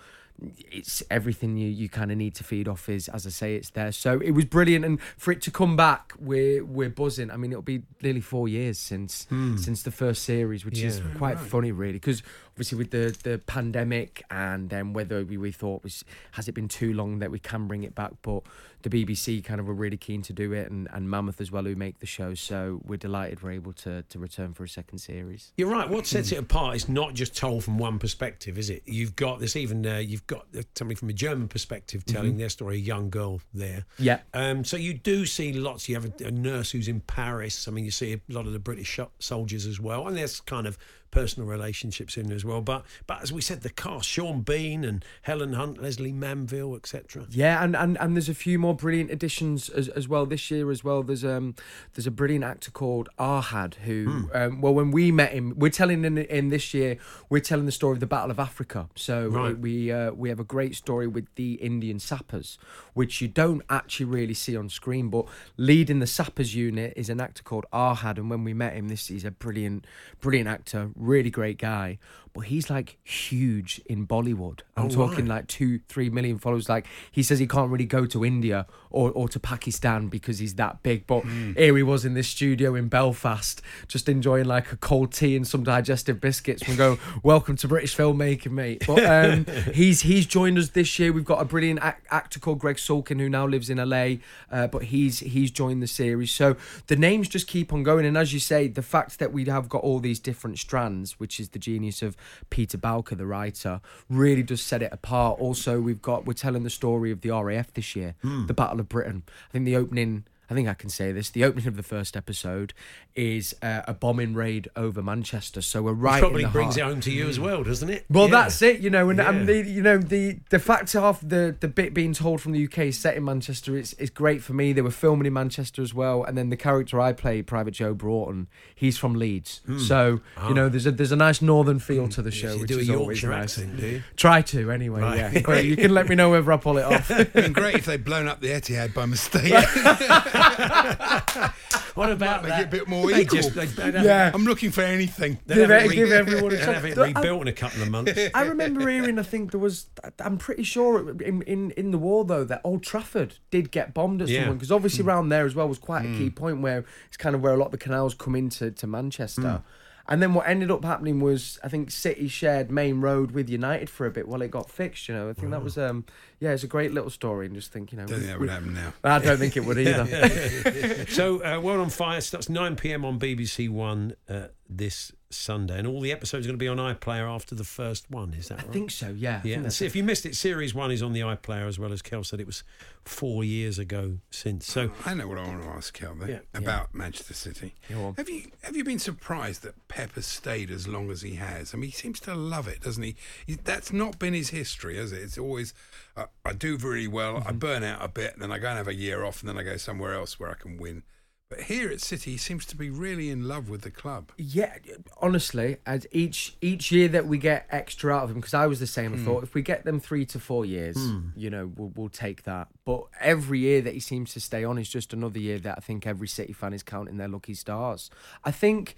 It's 0.41 1.03
everything 1.11 1.57
you, 1.57 1.69
you 1.69 1.89
kind 1.89 2.11
of 2.11 2.19
need 2.19 2.35
to 2.37 2.45
feed 2.45 2.67
off 2.67 2.89
is 2.89 3.09
as 3.09 3.27
I 3.27 3.31
say 3.31 3.55
it's 3.55 3.71
there. 3.71 3.93
So 3.93 4.21
it 4.21 4.33
was 4.33 4.45
brilliant, 4.45 4.85
and 4.85 5.01
for 5.17 5.31
it 5.33 5.41
to 5.43 5.51
come 5.51 5.77
back, 5.77 6.13
we're 6.19 6.65
we're 6.65 6.91
buzzing. 6.91 7.31
I 7.31 7.37
mean, 7.37 7.53
it'll 7.53 7.63
be 7.63 7.83
nearly 8.03 8.21
four 8.21 8.49
years 8.49 8.79
since 8.79 9.27
hmm. 9.27 9.57
since 9.57 9.83
the 9.83 9.91
first 9.93 10.25
series, 10.25 10.65
which 10.65 10.81
is 10.81 10.99
Yeah. 10.99 11.05
quite 11.17 11.39
funny, 11.39 11.73
really, 11.73 11.95
because 11.95 12.23
obviously 12.55 12.79
with 12.79 12.91
the 12.91 13.17
the 13.25 13.39
pandemic 13.47 14.23
and 14.31 14.71
then 14.71 14.93
whether 14.93 15.25
we, 15.25 15.37
we 15.37 15.51
thought 15.51 15.83
was 15.83 16.05
has 16.33 16.47
it 16.47 16.53
been 16.53 16.69
too 16.69 16.93
long 16.93 17.19
that 17.19 17.31
we 17.31 17.39
can 17.39 17.67
bring 17.67 17.83
it 17.83 17.95
back, 17.95 18.13
but 18.23 18.43
the 18.83 18.91
BBC 18.91 19.43
kind 19.43 19.61
of 19.61 19.67
were 19.67 19.75
really 19.75 19.97
keen 19.97 20.21
to 20.23 20.33
do 20.33 20.53
it, 20.53 20.71
and, 20.71 20.89
and 20.93 21.09
Mammoth 21.09 21.41
as 21.41 21.51
well 21.51 21.65
who 21.65 21.75
make 21.75 22.01
the 22.01 22.07
show. 22.07 22.35
So 22.35 22.81
we're 22.85 22.99
delighted 22.99 23.43
we're 23.43 23.53
able 23.53 23.73
to 23.73 24.03
to 24.03 24.19
return 24.19 24.53
for 24.53 24.63
a 24.63 24.69
second 24.69 24.99
series. 24.99 25.53
You're 25.57 25.71
right. 25.71 25.89
What 25.89 26.07
sets 26.07 26.31
it 26.33 26.39
apart 26.39 26.77
is 26.77 26.89
not 26.89 27.15
just 27.15 27.37
told 27.37 27.65
from 27.65 27.79
one 27.79 27.99
perspective, 27.99 28.57
is 28.57 28.71
it? 28.71 28.83
You've 28.85 29.17
got 29.17 29.41
this 29.41 29.57
even 29.57 29.85
uh, 29.85 29.99
you've 29.99 30.27
got 30.27 30.47
somebody 30.77 30.97
from 30.97 31.09
a 31.09 31.15
German 31.15 31.49
perspective 31.49 32.05
telling 32.05 32.37
their 32.37 32.51
story, 32.51 32.77
a 32.77 32.79
young 32.79 33.11
girl 33.11 33.41
there. 33.53 33.85
Yeah. 33.99 34.21
Um, 34.33 34.65
so 34.65 34.77
you 34.77 34.95
do 34.95 35.27
see 35.27 35.53
lots. 35.53 35.89
You 35.89 35.97
have 35.97 36.05
a, 36.21 36.27
a 36.27 36.31
nurse 36.31 36.71
who's 36.71 36.87
in 36.87 37.01
Paris. 37.01 37.67
I 37.67 37.71
mean, 37.73 37.85
you 37.85 37.91
see 37.91 38.13
a 38.13 38.21
lot 38.33 38.47
of 38.47 38.53
the 38.53 38.59
British 38.59 39.01
soldiers 39.19 39.67
as 39.67 39.81
well, 39.81 40.07
and 40.07 40.17
there's 40.17 40.41
kind 40.41 40.67
of 40.67 40.79
personal 41.15 41.49
relationships 41.49 42.17
in 42.17 42.27
there 42.27 42.37
as 42.37 42.45
well. 42.45 42.61
But 42.61 42.85
but 43.07 43.23
as 43.23 43.33
we 43.33 43.41
said, 43.41 43.63
the 43.63 43.71
cast: 43.71 44.09
Sean 44.09 44.43
Bean 44.43 44.85
and 44.85 45.05
Helen 45.23 45.53
Hunt, 45.55 45.81
Lesley 45.81 46.13
Manville, 46.13 46.75
etc. 46.75 47.27
Yeah, 47.31 47.63
and, 47.63 47.77
and, 47.77 47.97
and 48.01 48.17
there's 48.17 48.29
a 48.29 48.35
few 48.35 48.59
more 48.59 48.75
brilliant 48.75 49.11
additions 49.11 49.69
as, 49.69 49.89
as 49.89 50.09
well 50.09 50.27
this 50.27 50.51
year 50.51 50.71
as 50.71 50.83
well. 50.85 51.03
There's 51.03 51.25
um 51.25 51.55
there's 51.95 52.07
a 52.07 52.11
brilliant 52.11 52.45
actor 52.45 52.71
called 52.71 53.09
Ahad 53.19 53.75
who 53.77 54.29
um, 54.35 54.61
well 54.61 54.75
when 54.75 54.91
we 54.91 55.13
met 55.13 55.33
him 55.33 55.55
we're 55.57 55.71
telling 55.71 56.05
in, 56.05 56.19
in 56.19 56.49
this 56.51 56.75
year 56.75 56.97
we're 57.29 57.41
telling 57.41 57.67
the 57.67 57.73
story 57.73 57.95
of 57.95 58.01
the 58.01 58.07
Battle 58.07 58.31
of 58.31 58.39
Africa. 58.39 58.89
So 58.97 59.29
Right. 59.29 59.59
we 59.59 59.93
uh, 59.93 60.13
we 60.13 60.29
have 60.29 60.41
a 60.41 60.45
great 60.45 60.75
story 60.75 61.07
with 61.07 61.27
the 61.37 61.55
Indian 61.55 61.99
sappers, 61.99 62.59
which 62.95 63.21
you 63.21 63.29
don't 63.29 63.63
actually 63.71 64.07
really 64.07 64.35
see 64.35 64.57
on 64.57 64.69
screen, 64.69 65.09
but 65.09 65.27
leading 65.57 66.01
the 66.01 66.07
sappers 66.07 66.55
unit 66.55 66.93
is 66.97 67.09
an 67.09 67.21
actor 67.21 67.43
called 67.43 67.67
Ahad, 67.73 68.19
and 68.19 68.29
when 68.31 68.45
we 68.45 68.53
met 68.55 68.75
him, 68.75 68.89
this 68.89 69.07
he's 69.09 69.25
a 69.25 69.31
brilliant 69.31 69.87
brilliant 70.21 70.49
actor, 70.49 70.91
really 71.05 71.31
great 71.31 71.59
guy. 71.59 71.99
But 72.35 72.47
he's 72.47 72.69
like 72.69 72.99
huge 73.05 73.81
in 73.87 74.09
Bollywood. 74.09 74.63
I'm 74.77 74.87
Oh, 74.87 74.89
talking 74.89 75.27
right. 75.27 75.37
like 75.37 75.47
two, 75.47 75.79
three 75.89 76.11
million 76.11 76.37
followers. 76.41 76.69
Like 76.69 76.85
he 77.13 77.23
says 77.23 77.39
he 77.39 77.47
can't 77.47 77.71
really 77.71 77.85
go 77.87 78.07
to 78.07 78.25
India 78.25 78.67
or, 78.91 79.13
or 79.13 79.29
to 79.29 79.39
Pakistan 79.39 80.09
because 80.09 80.41
he's 80.41 80.57
that 80.57 80.83
big. 80.83 81.07
But 81.07 81.21
here 81.57 81.77
he 81.77 81.85
was 81.85 82.05
in 82.05 82.15
this 82.15 82.27
studio 82.27 82.75
in 82.75 82.89
Belfast, 82.89 83.63
just 83.87 84.09
enjoying 84.09 84.47
like 84.47 84.73
a 84.73 84.77
cold 84.77 85.13
tea 85.13 85.37
and 85.37 85.47
some 85.47 85.63
digestive 85.63 86.21
biscuits. 86.21 86.67
We 86.67 86.75
go, 86.75 86.99
welcome 87.23 87.55
to 87.55 87.69
British 87.69 87.97
filmmaking, 87.97 88.51
mate. 88.51 88.83
But 88.85 89.05
um, 89.07 89.47
he's 89.73 90.01
he's 90.01 90.27
joined 90.27 90.59
us 90.59 90.71
this 90.71 90.99
year. 90.99 91.13
We've 91.13 91.25
got 91.25 91.41
a 91.41 91.45
brilliant 91.45 91.85
ac- 91.85 91.99
actor 92.11 92.41
called 92.41 92.59
Greg 92.59 92.77
Sulkin 92.79 93.21
who 93.21 93.29
now 93.29 93.47
lives 93.47 93.71
in 93.71 93.79
LA, 93.79 94.15
uh, 94.51 94.67
but 94.67 94.83
he's 94.87 95.21
he's 95.21 95.53
joined 95.53 95.85
the 95.85 95.87
series. 95.87 96.33
So 96.35 96.57
the 96.89 96.97
names 96.97 97.29
just 97.29 97.47
keep 97.47 97.73
on 97.73 97.85
going. 97.85 98.05
And 98.05 98.19
as 98.19 98.33
you 98.35 98.41
say, 98.41 98.67
the 98.67 98.83
fact 98.83 99.21
that 99.21 99.33
we 99.33 99.45
have 99.45 99.69
got 99.69 99.85
all 99.85 100.01
these 100.01 100.19
different 100.19 100.59
strands, 100.59 101.21
which 101.21 101.39
is 101.39 101.51
the 101.51 101.61
genius 101.61 102.03
of 102.03 102.17
Peter 102.51 102.79
Bowker, 102.79 103.15
the 103.15 103.27
writer, 103.27 103.81
really 104.09 104.43
does 104.43 104.61
set 104.61 104.83
it 104.83 104.93
apart. 104.93 105.41
Also, 105.41 105.81
we've 105.81 106.03
got 106.03 106.27
we're 106.27 106.35
telling 106.35 106.63
the 106.63 106.71
story 106.71 107.11
of 107.11 107.21
the 107.21 107.31
RAF 107.31 107.73
this 107.73 107.95
year, 107.97 108.15
hmm. 108.23 108.47
the 108.47 108.55
Battle 108.55 108.81
of 108.81 108.89
Britain. 108.89 109.23
I 109.49 109.53
think 109.53 109.65
the 109.65 109.77
opening. 109.77 110.25
I 110.51 110.55
think 110.55 110.69
I 110.69 110.75
can 110.75 110.89
say 110.91 111.11
this. 111.13 111.31
The 111.31 111.45
opening 111.45 111.67
of 111.69 111.77
the 111.77 111.83
first 111.83 112.17
episode 112.17 112.75
is 113.15 113.55
uh, 113.63 113.83
a 113.89 113.95
bombing 113.95 114.35
raid 114.35 114.69
over 114.77 115.03
Manchester. 115.03 115.63
So 115.63 115.83
we're 115.83 115.93
right. 115.93 116.15
Which 116.17 116.21
probably 116.23 116.43
in 116.43 116.49
the 116.49 116.53
brings 116.53 116.75
heart. 116.77 116.89
it 116.89 116.93
home 116.93 117.01
to 117.03 117.11
you 117.11 117.29
as 117.29 117.41
well, 117.41 117.63
doesn't 117.65 117.89
it? 117.89 118.05
Well, 118.11 118.25
Yeah. 118.27 118.43
that's 118.43 118.61
it, 118.63 118.81
you 118.81 118.91
know, 118.91 119.09
and, 119.11 119.19
Yeah. 119.19 119.31
and 119.31 119.49
the, 119.49 119.65
you 119.67 119.83
know 119.83 119.99
the 119.99 120.39
the 120.51 120.59
fact 120.59 120.95
of 120.95 121.27
the 121.27 121.55
the 121.59 121.69
bit 121.69 121.95
being 121.95 122.13
told 122.13 122.41
from 122.41 122.53
the 122.53 122.65
UK 122.65 122.79
is 122.89 122.99
set 122.99 123.17
in 123.17 123.25
Manchester 123.25 123.77
is 123.77 123.95
is 123.95 124.11
great 124.11 124.43
for 124.43 124.53
me. 124.53 124.73
They 124.73 124.83
were 124.83 124.91
filming 124.91 125.27
in 125.27 125.33
Manchester 125.33 125.81
as 125.83 125.95
well, 125.95 126.25
and 126.25 126.37
then 126.37 126.51
the 126.51 126.57
character 126.57 127.01
I 127.01 127.13
play, 127.13 127.41
Private 127.43 127.73
Joe 127.75 127.95
Broughton, 127.95 128.49
he's 128.75 128.99
from 128.99 129.15
Leeds, 129.15 129.61
so 129.87 130.21
you 130.49 130.55
know 130.55 130.69
there's 130.69 130.87
a 130.87 130.91
there's 130.93 131.13
a 131.13 131.17
nice 131.17 131.41
northern 131.41 131.79
feel 131.79 132.09
to 132.09 132.21
the 132.23 132.31
show, 132.31 132.49
Hmm. 132.49 132.53
Ah. 132.53 132.55
You 132.57 132.61
which 132.63 132.69
do 132.71 132.79
a 132.79 132.81
is 132.81 132.91
always 132.91 133.23
Yorkshire 133.23 133.39
nice. 133.39 133.59
accent, 133.59 133.81
do 133.81 133.87
you? 133.87 134.03
Try 134.17 134.43
to 134.43 134.71
anyway, 134.71 135.01
Right. 135.01 135.17
yeah. 135.47 135.59
You 135.61 135.77
can 135.77 135.95
let 135.95 136.09
me 136.09 136.15
know 136.17 136.31
whether 136.31 136.53
I 136.53 136.57
pull 136.57 136.79
it 136.79 136.85
off. 136.85 137.11
It'd 137.15 137.33
been 137.33 137.53
great 137.53 137.77
if 137.77 137.87
they'd 137.87 138.05
blown 138.05 138.27
up 138.29 138.41
the 138.41 138.49
Etihad 138.49 138.93
by 138.95 139.07
mistake. 139.07 139.53
What 141.95 142.11
about 142.11 142.43
make 142.43 142.51
that? 142.51 142.61
it 142.63 142.67
a 142.67 142.71
bit 142.71 142.89
more 142.89 143.07
They 143.07 143.21
equal. 143.21 143.37
just- 143.37 143.55
they- 143.55 143.67
they'd 143.67 143.95
have 143.95 144.05
Yeah. 144.05 144.33
I'm 144.35 144.45
looking 144.45 144.73
for 144.73 144.83
anything. 144.83 145.39
they'd 145.47 145.55
give, 145.55 145.71
have 145.71 145.83
it 145.83 145.85
it, 145.85 145.89
re- 145.91 145.95
give 145.95 146.13
everyone 146.13 146.53
a 146.53 146.57
they'd 146.57 146.65
have 146.65 146.85
it 146.85 146.99
I- 146.99 147.07
rebuilt 147.07 147.43
in 147.43 147.49
a 147.49 147.53
couple 147.53 147.83
of 147.83 147.91
months. 147.91 148.19
I 148.35 148.43
remember 148.43 148.89
hearing. 148.89 149.19
I 149.19 149.23
think 149.23 149.53
there 149.53 149.61
was. 149.61 149.87
I'm 150.19 150.37
pretty 150.37 150.65
sure 150.65 151.11
in 151.23 151.43
in, 151.43 151.71
in 151.73 151.93
the 151.93 151.99
war 151.99 152.25
though 152.25 152.45
that 152.45 152.61
Old 152.65 152.83
Trafford 152.83 153.39
did 153.51 153.71
get 153.71 153.95
bombed 153.95 154.23
at 154.23 154.29
Yeah. 154.29 154.41
someone 154.41 154.57
because 154.57 154.73
obviously 154.73 155.03
hmm. 155.05 155.11
around 155.11 155.29
there 155.29 155.47
as 155.47 155.55
well 155.55 155.69
was 155.69 155.79
quite 155.79 156.05
a 156.05 156.09
key 156.09 156.29
hmm. 156.29 156.35
point 156.35 156.61
where 156.63 156.85
it's 157.07 157.17
kind 157.17 157.37
of 157.37 157.41
where 157.43 157.55
a 157.55 157.57
lot 157.57 157.67
of 157.67 157.73
the 157.73 157.79
canals 157.79 158.15
come 158.15 158.35
into 158.35 158.73
to 158.73 158.87
Manchester. 158.89 159.43
Hmm. 159.59 159.69
And 160.07 160.23
then 160.23 160.35
what 160.35 160.47
ended 160.47 160.71
up 160.71 160.85
happening 160.85 161.21
was 161.21 161.59
I 161.65 161.69
think 161.69 161.91
City 161.91 162.29
shared 162.29 162.71
Maine 162.71 163.01
Road 163.01 163.31
with 163.31 163.49
United 163.49 163.89
for 163.89 164.05
a 164.07 164.11
bit 164.11 164.29
while 164.29 164.43
it 164.43 164.51
got 164.51 164.71
fixed. 164.71 165.09
You 165.09 165.15
know, 165.15 165.31
I 165.31 165.33
think 165.33 165.51
that 165.51 165.63
was 165.63 165.79
um 165.79 166.05
yeah, 166.41 166.51
it's 166.51 166.63
a 166.63 166.67
great 166.67 166.93
little 166.93 167.09
story 167.11 167.47
and 167.47 167.55
just 167.55 167.73
think 167.73 167.91
you 167.93 167.99
know. 167.99 168.07
Don't 168.07 168.19
we- 168.21 168.27
think 168.27 168.33
that 168.33 168.41
would 168.41 168.51
happen 168.51 168.75
now. 168.75 168.93
I 169.03 169.19
don't 169.19 169.39
think 169.39 169.57
it 169.57 169.65
would 169.65 169.79
either. 169.79 171.07
So, 171.15 171.45
uh, 171.45 171.61
World 171.61 171.81
on 171.81 171.91
Fire 171.91 172.21
starts 172.21 172.49
9 172.49 172.77
pm 172.77 173.05
on 173.05 173.19
BBC 173.19 173.69
One 173.69 174.15
uh, 174.29 174.49
this 174.69 175.13
Sunday, 175.35 175.79
and 175.79 175.87
all 175.87 176.01
the 176.01 176.13
episodes 176.13 176.47
are 176.47 176.49
going 176.49 176.59
to 176.59 176.63
be 176.63 176.69
on 176.69 176.77
iPlayer 176.79 177.29
after 177.29 177.55
the 177.55 177.65
first 177.65 178.11
one. 178.11 178.35
Is 178.35 178.49
that 178.49 178.61
I 178.61 178.63
right? 178.63 178.73
think 178.73 178.91
so. 178.91 179.09
Yeah. 179.11 179.31
I 179.31 179.33
Yeah, 179.35 179.41
think 179.43 179.57
and 179.57 179.65
that's 179.67 179.77
so 179.77 179.85
if 179.85 179.95
you 179.97 180.03
missed 180.05 180.25
it, 180.27 180.35
series 180.37 180.75
one 180.75 180.91
is 180.91 181.03
on 181.03 181.13
the 181.13 181.21
iPlayer 181.21 181.67
as 181.69 181.79
well 181.79 181.93
as 181.93 182.03
Cel 182.09 182.25
said. 182.25 182.41
It 182.41 182.47
was 182.47 182.63
four 183.05 183.45
years 183.45 183.79
ago 183.79 184.19
since. 184.31 184.67
So 184.67 184.91
I 185.05 185.13
know 185.15 185.29
what 185.29 185.37
I 185.39 185.47
want 185.47 185.63
to 185.63 185.69
ask 185.69 185.97
Cel 185.99 186.15
then 186.15 186.29
Yeah. 186.29 186.59
about 186.59 186.95
Manchester 186.95 187.35
City. 187.35 187.75
Have 188.17 188.29
you 188.29 188.51
have 188.63 188.77
you 188.77 188.85
been 188.85 188.99
surprised 188.99 189.63
that 189.63 189.89
Pep 189.89 190.13
has 190.15 190.27
stayed 190.27 190.71
as 190.71 190.89
long 190.89 191.11
as 191.11 191.23
he 191.23 191.35
has? 191.35 191.75
I 191.75 191.77
mean, 191.77 191.91
he 191.91 191.97
seems 191.97 192.21
to 192.21 192.35
love 192.35 192.67
it, 192.69 192.81
doesn't 192.83 193.03
he? 193.03 193.17
he 193.47 193.55
that's 193.55 193.93
not 193.93 194.19
been 194.19 194.35
his 194.35 194.51
history, 194.51 194.97
has 194.97 195.13
it? 195.13 195.23
It's 195.23 195.39
always 195.39 195.75
uh, 196.17 196.27
I 196.45 196.53
do 196.53 196.77
really 196.77 197.09
well, 197.09 197.35
Mm-hmm. 197.35 197.49
I 197.49 197.53
burn 197.53 197.83
out 197.85 198.03
a 198.05 198.09
bit, 198.09 198.35
and 198.35 198.43
then 198.43 198.53
I 198.53 198.59
go 198.59 198.69
and 198.69 198.79
have 198.79 198.89
a 198.89 198.95
year 198.95 199.25
off, 199.25 199.41
and 199.41 199.49
then 199.49 199.59
I 199.59 199.63
go 199.65 199.77
somewhere 199.77 200.15
else 200.15 200.39
where 200.39 200.51
I 200.51 200.55
can 200.55 200.77
win. 200.77 201.03
But 201.51 201.63
here 201.63 201.91
at 201.91 202.01
City, 202.01 202.33
he 202.33 202.37
seems 202.39 202.65
to 202.67 202.77
be 202.77 202.89
really 202.89 203.29
in 203.29 203.47
love 203.47 203.69
with 203.69 203.83
the 203.83 203.91
club. 203.91 204.33
Yeah, 204.39 204.77
honestly, 205.21 205.77
as 205.85 206.07
each 206.11 206.57
each 206.63 206.91
year 206.91 207.07
that 207.09 207.27
we 207.27 207.37
get 207.37 207.67
extra 207.71 208.15
out 208.15 208.25
of 208.25 208.31
him, 208.31 208.37
because 208.37 208.55
I 208.55 208.67
was 208.67 208.81
the 208.81 208.87
same. 208.87 209.13
I 209.13 209.17
hmm. 209.19 209.25
thought 209.25 209.43
if 209.43 209.55
we 209.55 209.61
get 209.61 209.85
them 209.85 210.01
three 210.01 210.25
to 210.27 210.41
four 210.41 210.65
years, 210.65 210.97
hmm. 210.97 211.29
you 211.37 211.51
know, 211.51 211.71
we'll, 211.77 211.93
we'll 211.95 212.09
take 212.09 212.45
that. 212.45 212.69
But 212.87 213.05
every 213.21 213.59
year 213.61 213.83
that 213.83 213.93
he 213.93 214.01
seems 214.01 214.33
to 214.35 214.41
stay 214.41 214.65
on 214.65 214.79
is 214.79 214.89
just 214.89 215.13
another 215.13 215.39
year 215.39 215.59
that 215.59 215.77
I 215.77 215.81
think 215.81 216.07
every 216.07 216.29
City 216.29 216.55
fan 216.55 216.73
is 216.73 216.83
counting 216.83 217.19
their 217.19 217.29
lucky 217.29 217.55
stars. 217.55 218.11
I 218.43 218.51
think 218.51 218.97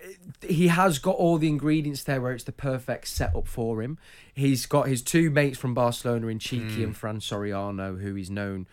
eh, 0.00 0.46
he 0.46 0.68
has 0.68 1.00
got 1.00 1.16
all 1.16 1.36
the 1.36 1.48
ingredients 1.48 2.04
there 2.04 2.20
where 2.20 2.32
it's 2.32 2.44
the 2.44 2.52
perfect 2.52 3.08
setup 3.08 3.48
for 3.48 3.82
him. 3.82 3.98
He's 4.34 4.66
got 4.66 4.86
his 4.86 5.02
two 5.02 5.30
mates 5.30 5.58
from 5.58 5.74
Barcelona 5.74 6.28
in 6.28 6.38
Txiki 6.38 6.76
hmm. 6.76 6.84
and 6.84 6.94
Ferran 6.94 7.20
Soriano, 7.20 8.00
who 8.00 8.14
he's 8.14 8.30
known 8.30 8.68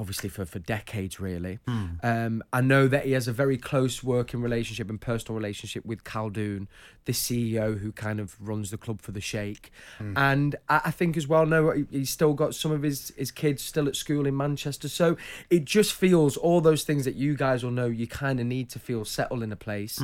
obviously 0.00 0.30
for, 0.30 0.44
for 0.46 0.58
decades 0.58 1.20
really. 1.20 1.58
Um, 2.02 2.42
I 2.52 2.60
know 2.62 2.88
that 2.88 3.04
he 3.04 3.12
has 3.12 3.28
a 3.28 3.32
very 3.32 3.58
close 3.58 4.02
working 4.02 4.40
relationship 4.40 4.88
and 4.88 4.98
personal 5.00 5.36
relationship 5.36 5.84
with 5.84 6.02
Khaldoon, 6.04 6.66
the 7.04 7.12
CEO 7.12 7.78
who 7.78 7.92
kind 7.92 8.18
of 8.18 8.36
runs 8.40 8.70
the 8.70 8.78
club 8.78 9.02
for 9.02 9.12
the 9.12 9.20
Sheikh. 9.20 9.70
And 10.16 10.56
I, 10.70 10.80
I 10.86 10.90
think 10.90 11.16
as 11.18 11.28
well, 11.28 11.44
no, 11.44 11.70
he- 11.72 11.86
he's 11.90 12.10
still 12.10 12.32
got 12.32 12.54
some 12.54 12.72
of 12.72 12.82
his, 12.82 13.12
his 13.16 13.30
kids 13.30 13.62
still 13.62 13.86
at 13.88 13.94
school 13.94 14.26
in 14.26 14.36
Manchester. 14.36 14.88
So 14.88 15.16
it 15.50 15.64
just 15.66 15.92
feels 15.92 16.36
all 16.38 16.60
those 16.62 16.82
things 16.84 17.04
that 17.04 17.14
you 17.16 17.36
guys 17.36 17.62
will 17.62 17.70
know 17.70 17.86
you 17.86 18.06
kind 18.06 18.40
of 18.40 18.46
need 18.46 18.70
to 18.70 18.78
feel 18.78 19.04
settled 19.04 19.42
in 19.42 19.52
a 19.52 19.56
place 19.56 20.00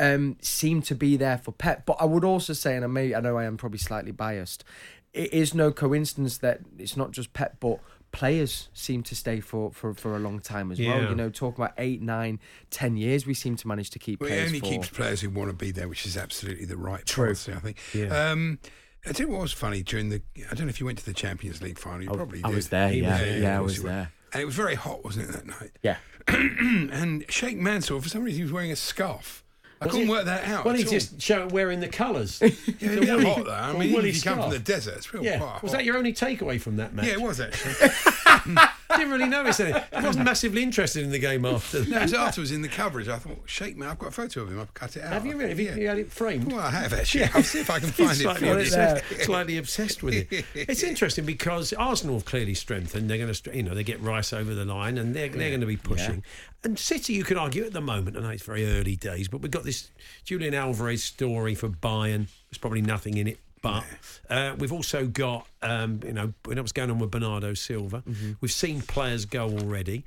um, 0.00 0.36
seem 0.40 0.80
to 0.82 0.94
be 0.94 1.16
there 1.18 1.36
for 1.38 1.52
Pep. 1.52 1.84
But 1.84 1.98
I 2.00 2.06
would 2.06 2.24
also 2.24 2.54
say, 2.54 2.76
and 2.76 2.84
I 2.84 2.88
may, 2.88 3.14
I 3.14 3.20
know 3.20 3.36
I 3.36 3.44
am 3.44 3.56
probably 3.58 3.78
slightly 3.78 4.12
biased, 4.12 4.64
it 5.12 5.32
is 5.32 5.54
no 5.54 5.70
coincidence 5.70 6.38
that 6.38 6.60
it's 6.78 6.96
not 6.96 7.12
just 7.12 7.32
Pep, 7.34 7.56
but 7.60 7.78
players 8.14 8.68
seem 8.72 9.02
to 9.04 9.14
stay 9.14 9.40
for, 9.40 9.70
for, 9.72 9.92
for 9.94 10.16
a 10.16 10.18
long 10.18 10.40
time 10.40 10.72
as 10.72 10.78
well. 10.80 11.02
You 11.08 11.14
know, 11.14 11.28
talking 11.30 11.62
about 11.62 11.74
eight, 11.78 12.00
nine, 12.00 12.40
ten 12.70 12.96
years, 12.96 13.26
we 13.26 13.34
seem 13.34 13.56
to 13.56 13.68
manage 13.68 13.90
to 13.90 13.98
keep 13.98 14.20
Well, 14.20 14.30
he 14.30 14.34
players 14.36 14.48
only 14.48 14.60
for. 14.60 14.66
keeps 14.66 14.88
players 14.88 15.20
who 15.20 15.30
want 15.30 15.50
to 15.50 15.56
be 15.56 15.70
there, 15.70 15.88
which 15.88 16.06
is 16.06 16.16
absolutely 16.16 16.64
the 16.64 16.76
right 16.76 17.04
True. 17.04 17.26
policy, 17.26 17.52
I 17.52 17.58
think. 17.58 17.76
Yeah. 17.92 18.30
Um, 18.30 18.58
I 19.06 19.12
tell 19.12 19.26
you 19.26 19.32
what 19.32 19.42
was 19.42 19.52
funny 19.52 19.82
during 19.82 20.08
the. 20.08 20.22
I 20.50 20.54
don't 20.54 20.66
know 20.66 20.70
if 20.70 20.80
you 20.80 20.86
went 20.86 20.98
to 20.98 21.04
the 21.04 21.12
Champions 21.12 21.60
League 21.60 21.78
final. 21.78 22.02
You 22.02 22.10
I- 22.10 22.16
probably 22.16 22.40
I 22.42 22.48
did. 22.48 22.56
was 22.56 22.68
there, 22.70 22.88
He 22.88 23.02
yeah, 23.02 23.18
there, 23.18 23.38
yeah, 23.38 23.58
I 23.58 23.60
was 23.60 23.82
there. 23.82 24.10
And 24.32 24.42
it 24.42 24.46
was 24.46 24.54
very 24.54 24.74
hot, 24.74 25.04
wasn't 25.04 25.28
it, 25.28 25.32
that 25.32 25.46
night? 25.46 25.70
Yeah. 25.82 25.96
and 26.28 27.24
Sheikh 27.28 27.56
Mansour, 27.58 28.00
for 28.00 28.08
some 28.08 28.24
reason, 28.24 28.38
he 28.38 28.42
was 28.42 28.52
wearing 28.52 28.72
a 28.72 28.76
scarf. 28.76 29.43
I 29.80 29.86
couldn't 29.86 30.02
it- 30.02 30.08
work 30.10 30.24
that 30.26 30.44
out. 30.44 30.64
Well, 30.64 30.74
at 30.74 30.80
he's 30.80 30.86
all. 30.88 30.92
just 30.92 31.20
show, 31.20 31.46
wearing 31.48 31.80
the 31.80 31.88
colours. 31.88 32.40
Yeah, 32.40 32.48
it's 32.80 32.96
a 32.96 33.00
bit 33.16 33.26
hot 33.26 33.44
though. 33.44 33.50
I 33.52 33.72
mean, 33.78 33.92
woolly 33.92 34.08
if 34.10 34.16
you 34.16 34.22
come 34.22 34.38
from 34.40 34.50
the 34.50 34.58
desert, 34.58 34.94
it's 34.96 35.12
real 35.14 35.22
Yeah. 35.24 35.38
quite 35.38 35.62
Was 35.62 35.72
that 35.72 35.84
your 35.84 35.96
only 35.96 36.12
takeaway 36.12 36.60
from 36.60 36.76
that 36.76 36.94
match? 36.94 37.06
Yeah, 37.06 37.12
it 37.14 37.20
was 37.20 37.40
actually. 37.40 37.72
I 38.94 38.98
didn't 38.98 39.12
really 39.12 39.28
notice 39.28 39.60
anything. 39.60 39.82
I 39.92 40.02
wasn't 40.02 40.24
massively 40.24 40.62
interested 40.62 41.02
in 41.02 41.10
the 41.10 41.18
game 41.18 41.44
after 41.44 41.84
no, 41.84 41.98
it 41.98 42.02
was 42.02 42.14
afterwards 42.14 42.52
in 42.52 42.62
the 42.62 42.68
coverage. 42.68 43.08
I 43.08 43.18
thought, 43.18 43.42
Sheikh 43.46 43.76
man, 43.76 43.88
I've 43.90 43.98
got 43.98 44.08
a 44.08 44.12
photo 44.12 44.42
of 44.42 44.50
him. 44.50 44.60
I've 44.60 44.72
cut 44.74 44.96
it 44.96 45.02
out. 45.02 45.12
Have 45.12 45.26
you 45.26 45.32
I 45.32 45.36
really? 45.36 45.48
Have 45.48 45.60
you, 45.60 45.66
think, 45.68 45.80
you 45.80 45.88
had 45.88 45.98
it 45.98 46.12
framed? 46.12 46.52
Well, 46.52 46.60
I 46.60 46.70
have 46.70 46.92
actually. 46.92 47.24
I'll 47.24 47.42
see 47.42 47.60
if 47.60 47.70
I 47.70 47.80
can 47.80 47.88
find 47.90 48.10
it 48.10 48.14
for 48.14 48.22
slightly, 48.22 48.48
you. 48.48 48.54
obsessed, 48.54 49.20
slightly 49.22 49.58
obsessed 49.58 50.02
with 50.02 50.32
it. 50.32 50.44
It's 50.54 50.82
interesting 50.84 51.24
because 51.24 51.72
Arsenal 51.72 52.16
have 52.16 52.24
clearly 52.24 52.54
strengthened. 52.54 53.10
They're 53.10 53.18
going 53.18 53.32
to, 53.32 53.56
you 53.56 53.62
know, 53.62 53.74
they 53.74 53.84
get 53.84 54.00
Rice 54.00 54.32
over 54.32 54.54
the 54.54 54.64
line 54.64 54.98
and 54.98 55.14
they're, 55.14 55.28
they're 55.28 55.50
going 55.50 55.60
to 55.60 55.66
be 55.66 55.76
pushing. 55.76 56.22
And 56.62 56.78
City, 56.78 57.12
you 57.12 57.24
could 57.24 57.36
argue 57.36 57.64
at 57.64 57.74
the 57.74 57.80
moment, 57.82 58.16
I 58.16 58.20
know 58.20 58.30
it's 58.30 58.42
very 58.42 58.66
early 58.66 58.96
days, 58.96 59.28
but 59.28 59.42
we've 59.42 59.50
got 59.50 59.64
this 59.64 59.90
Julian 60.24 60.54
Alvarez 60.54 61.04
story 61.04 61.54
for 61.54 61.68
Bayern. 61.68 62.28
There's 62.50 62.58
probably 62.58 62.80
nothing 62.80 63.18
in 63.18 63.28
it. 63.28 63.38
But 63.64 63.84
uh, 64.30 64.54
we've 64.58 64.72
also 64.72 65.06
got, 65.06 65.46
um, 65.62 66.00
you 66.04 66.12
know, 66.12 66.32
we 66.46 66.54
know 66.54 66.62
what's 66.62 66.72
going 66.72 66.90
on 66.90 66.98
with 66.98 67.10
Bernardo 67.10 67.54
Silva. 67.54 68.02
We've 68.40 68.52
seen 68.52 68.82
players 68.82 69.24
go 69.24 69.48
already. 69.48 70.04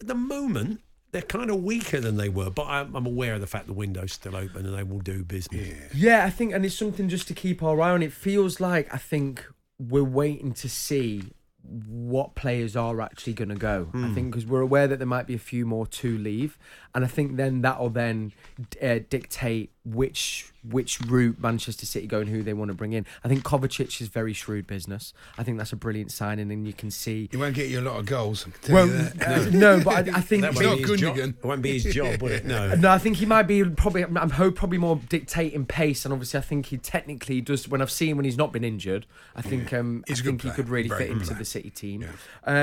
At 0.00 0.06
the 0.06 0.14
moment, 0.14 0.80
they're 1.10 1.22
kind 1.22 1.50
of 1.50 1.62
weaker 1.64 2.00
than 2.00 2.16
they 2.16 2.28
were, 2.28 2.50
but 2.50 2.66
I'm, 2.66 2.94
I'm 2.94 3.06
aware 3.06 3.34
of 3.34 3.40
the 3.40 3.46
fact 3.46 3.66
the 3.66 3.72
window's 3.72 4.12
still 4.12 4.36
open 4.36 4.66
and 4.66 4.76
they 4.76 4.82
will 4.82 5.00
do 5.00 5.24
business. 5.24 5.92
Yeah, 5.94 6.24
I 6.24 6.30
think, 6.30 6.52
and 6.52 6.64
it's 6.64 6.74
something 6.76 7.08
just 7.08 7.26
to 7.28 7.34
keep 7.34 7.62
our 7.62 7.80
eye 7.80 7.90
on. 7.90 8.02
It 8.02 8.12
feels 8.12 8.60
like 8.60 8.92
I 8.92 8.98
think 8.98 9.44
we're 9.78 10.04
waiting 10.04 10.52
to 10.52 10.68
see 10.68 11.32
what 11.86 12.34
players 12.34 12.76
are 12.76 13.00
actually 13.00 13.34
going 13.34 13.50
to 13.50 13.54
go. 13.54 13.88
I 13.92 14.12
think 14.14 14.30
because 14.30 14.46
we're 14.46 14.60
aware 14.62 14.86
that 14.86 14.98
there 14.98 15.06
might 15.06 15.26
be 15.26 15.34
a 15.34 15.38
few 15.38 15.66
more 15.66 15.86
to 15.86 16.16
leave, 16.16 16.58
and 16.94 17.04
I 17.04 17.08
think 17.08 17.36
then 17.36 17.62
that'll 17.62 17.90
then 17.90 18.32
uh, 18.82 18.98
dictate 19.10 19.70
which 19.84 20.52
which 20.68 21.00
route 21.02 21.38
Manchester 21.40 21.86
City 21.86 22.06
go 22.06 22.20
and 22.20 22.28
who 22.28 22.42
they 22.42 22.52
want 22.52 22.68
to 22.70 22.74
bring 22.74 22.92
in. 22.92 23.06
I 23.24 23.28
think 23.28 23.42
Kovacic 23.42 24.00
is 24.02 24.08
very 24.08 24.32
shrewd 24.34 24.66
business. 24.66 25.14
I 25.38 25.42
think 25.44 25.56
that's 25.56 25.72
a 25.72 25.76
brilliant 25.76 26.12
signing, 26.12 26.50
and 26.50 26.66
you 26.66 26.72
can 26.74 26.90
see. 26.90 27.28
He 27.30 27.36
won't 27.38 27.54
get 27.54 27.68
you 27.68 27.80
a 27.80 27.82
lot 27.82 27.98
of 27.98 28.04
goals. 28.04 28.44
I 28.46 28.50
can 28.50 28.60
tell 28.62 28.74
Well, 28.74 28.86
you 28.88 28.92
that. 29.02 29.46
uh, 29.46 29.50
no, 29.52 29.80
but 29.82 30.08
I, 30.08 30.12
I 30.18 30.20
think 30.20 30.42
That 30.42 30.54
won't 30.54 30.66
not 30.66 30.76
be 30.76 30.82
his 30.82 31.00
job. 31.00 31.16
Gundogan. 31.16 31.28
It 31.38 31.44
won't 31.44 31.62
be 31.62 31.78
his 31.78 31.94
job, 31.94 32.20
will 32.22 32.32
it? 32.32 32.44
No. 32.48 32.74
No, 32.74 32.90
I 32.90 32.98
think 32.98 33.16
he 33.18 33.24
might 33.26 33.44
be 33.44 33.64
probably. 33.64 34.04
I'm 34.04 34.30
hope 34.30 34.56
probably 34.56 34.78
more 34.78 35.00
dictating 35.08 35.64
pace, 35.64 36.04
and 36.04 36.12
obviously 36.12 36.38
I 36.38 36.42
think 36.42 36.66
he 36.66 36.76
technically 36.76 37.40
does. 37.40 37.68
When 37.68 37.80
I've 37.80 37.90
seen 37.90 38.16
when 38.16 38.24
he's 38.24 38.36
not 38.38 38.52
been 38.52 38.64
injured, 38.64 39.06
I 39.36 39.42
think 39.42 39.72
um, 39.72 40.04
I 40.06 40.10
He's 40.10 40.20
a 40.20 40.22
good 40.24 40.28
think 40.30 40.42
he 40.42 40.48
player. 40.48 40.56
could 40.56 40.68
really 40.68 40.88
Very 40.88 40.98
fit 41.02 41.08
good 41.08 41.12
into 41.14 41.26
player. 41.28 41.38
the 41.38 41.44
City 41.44 41.70
team. 41.70 42.02
Yeah. 42.02 42.08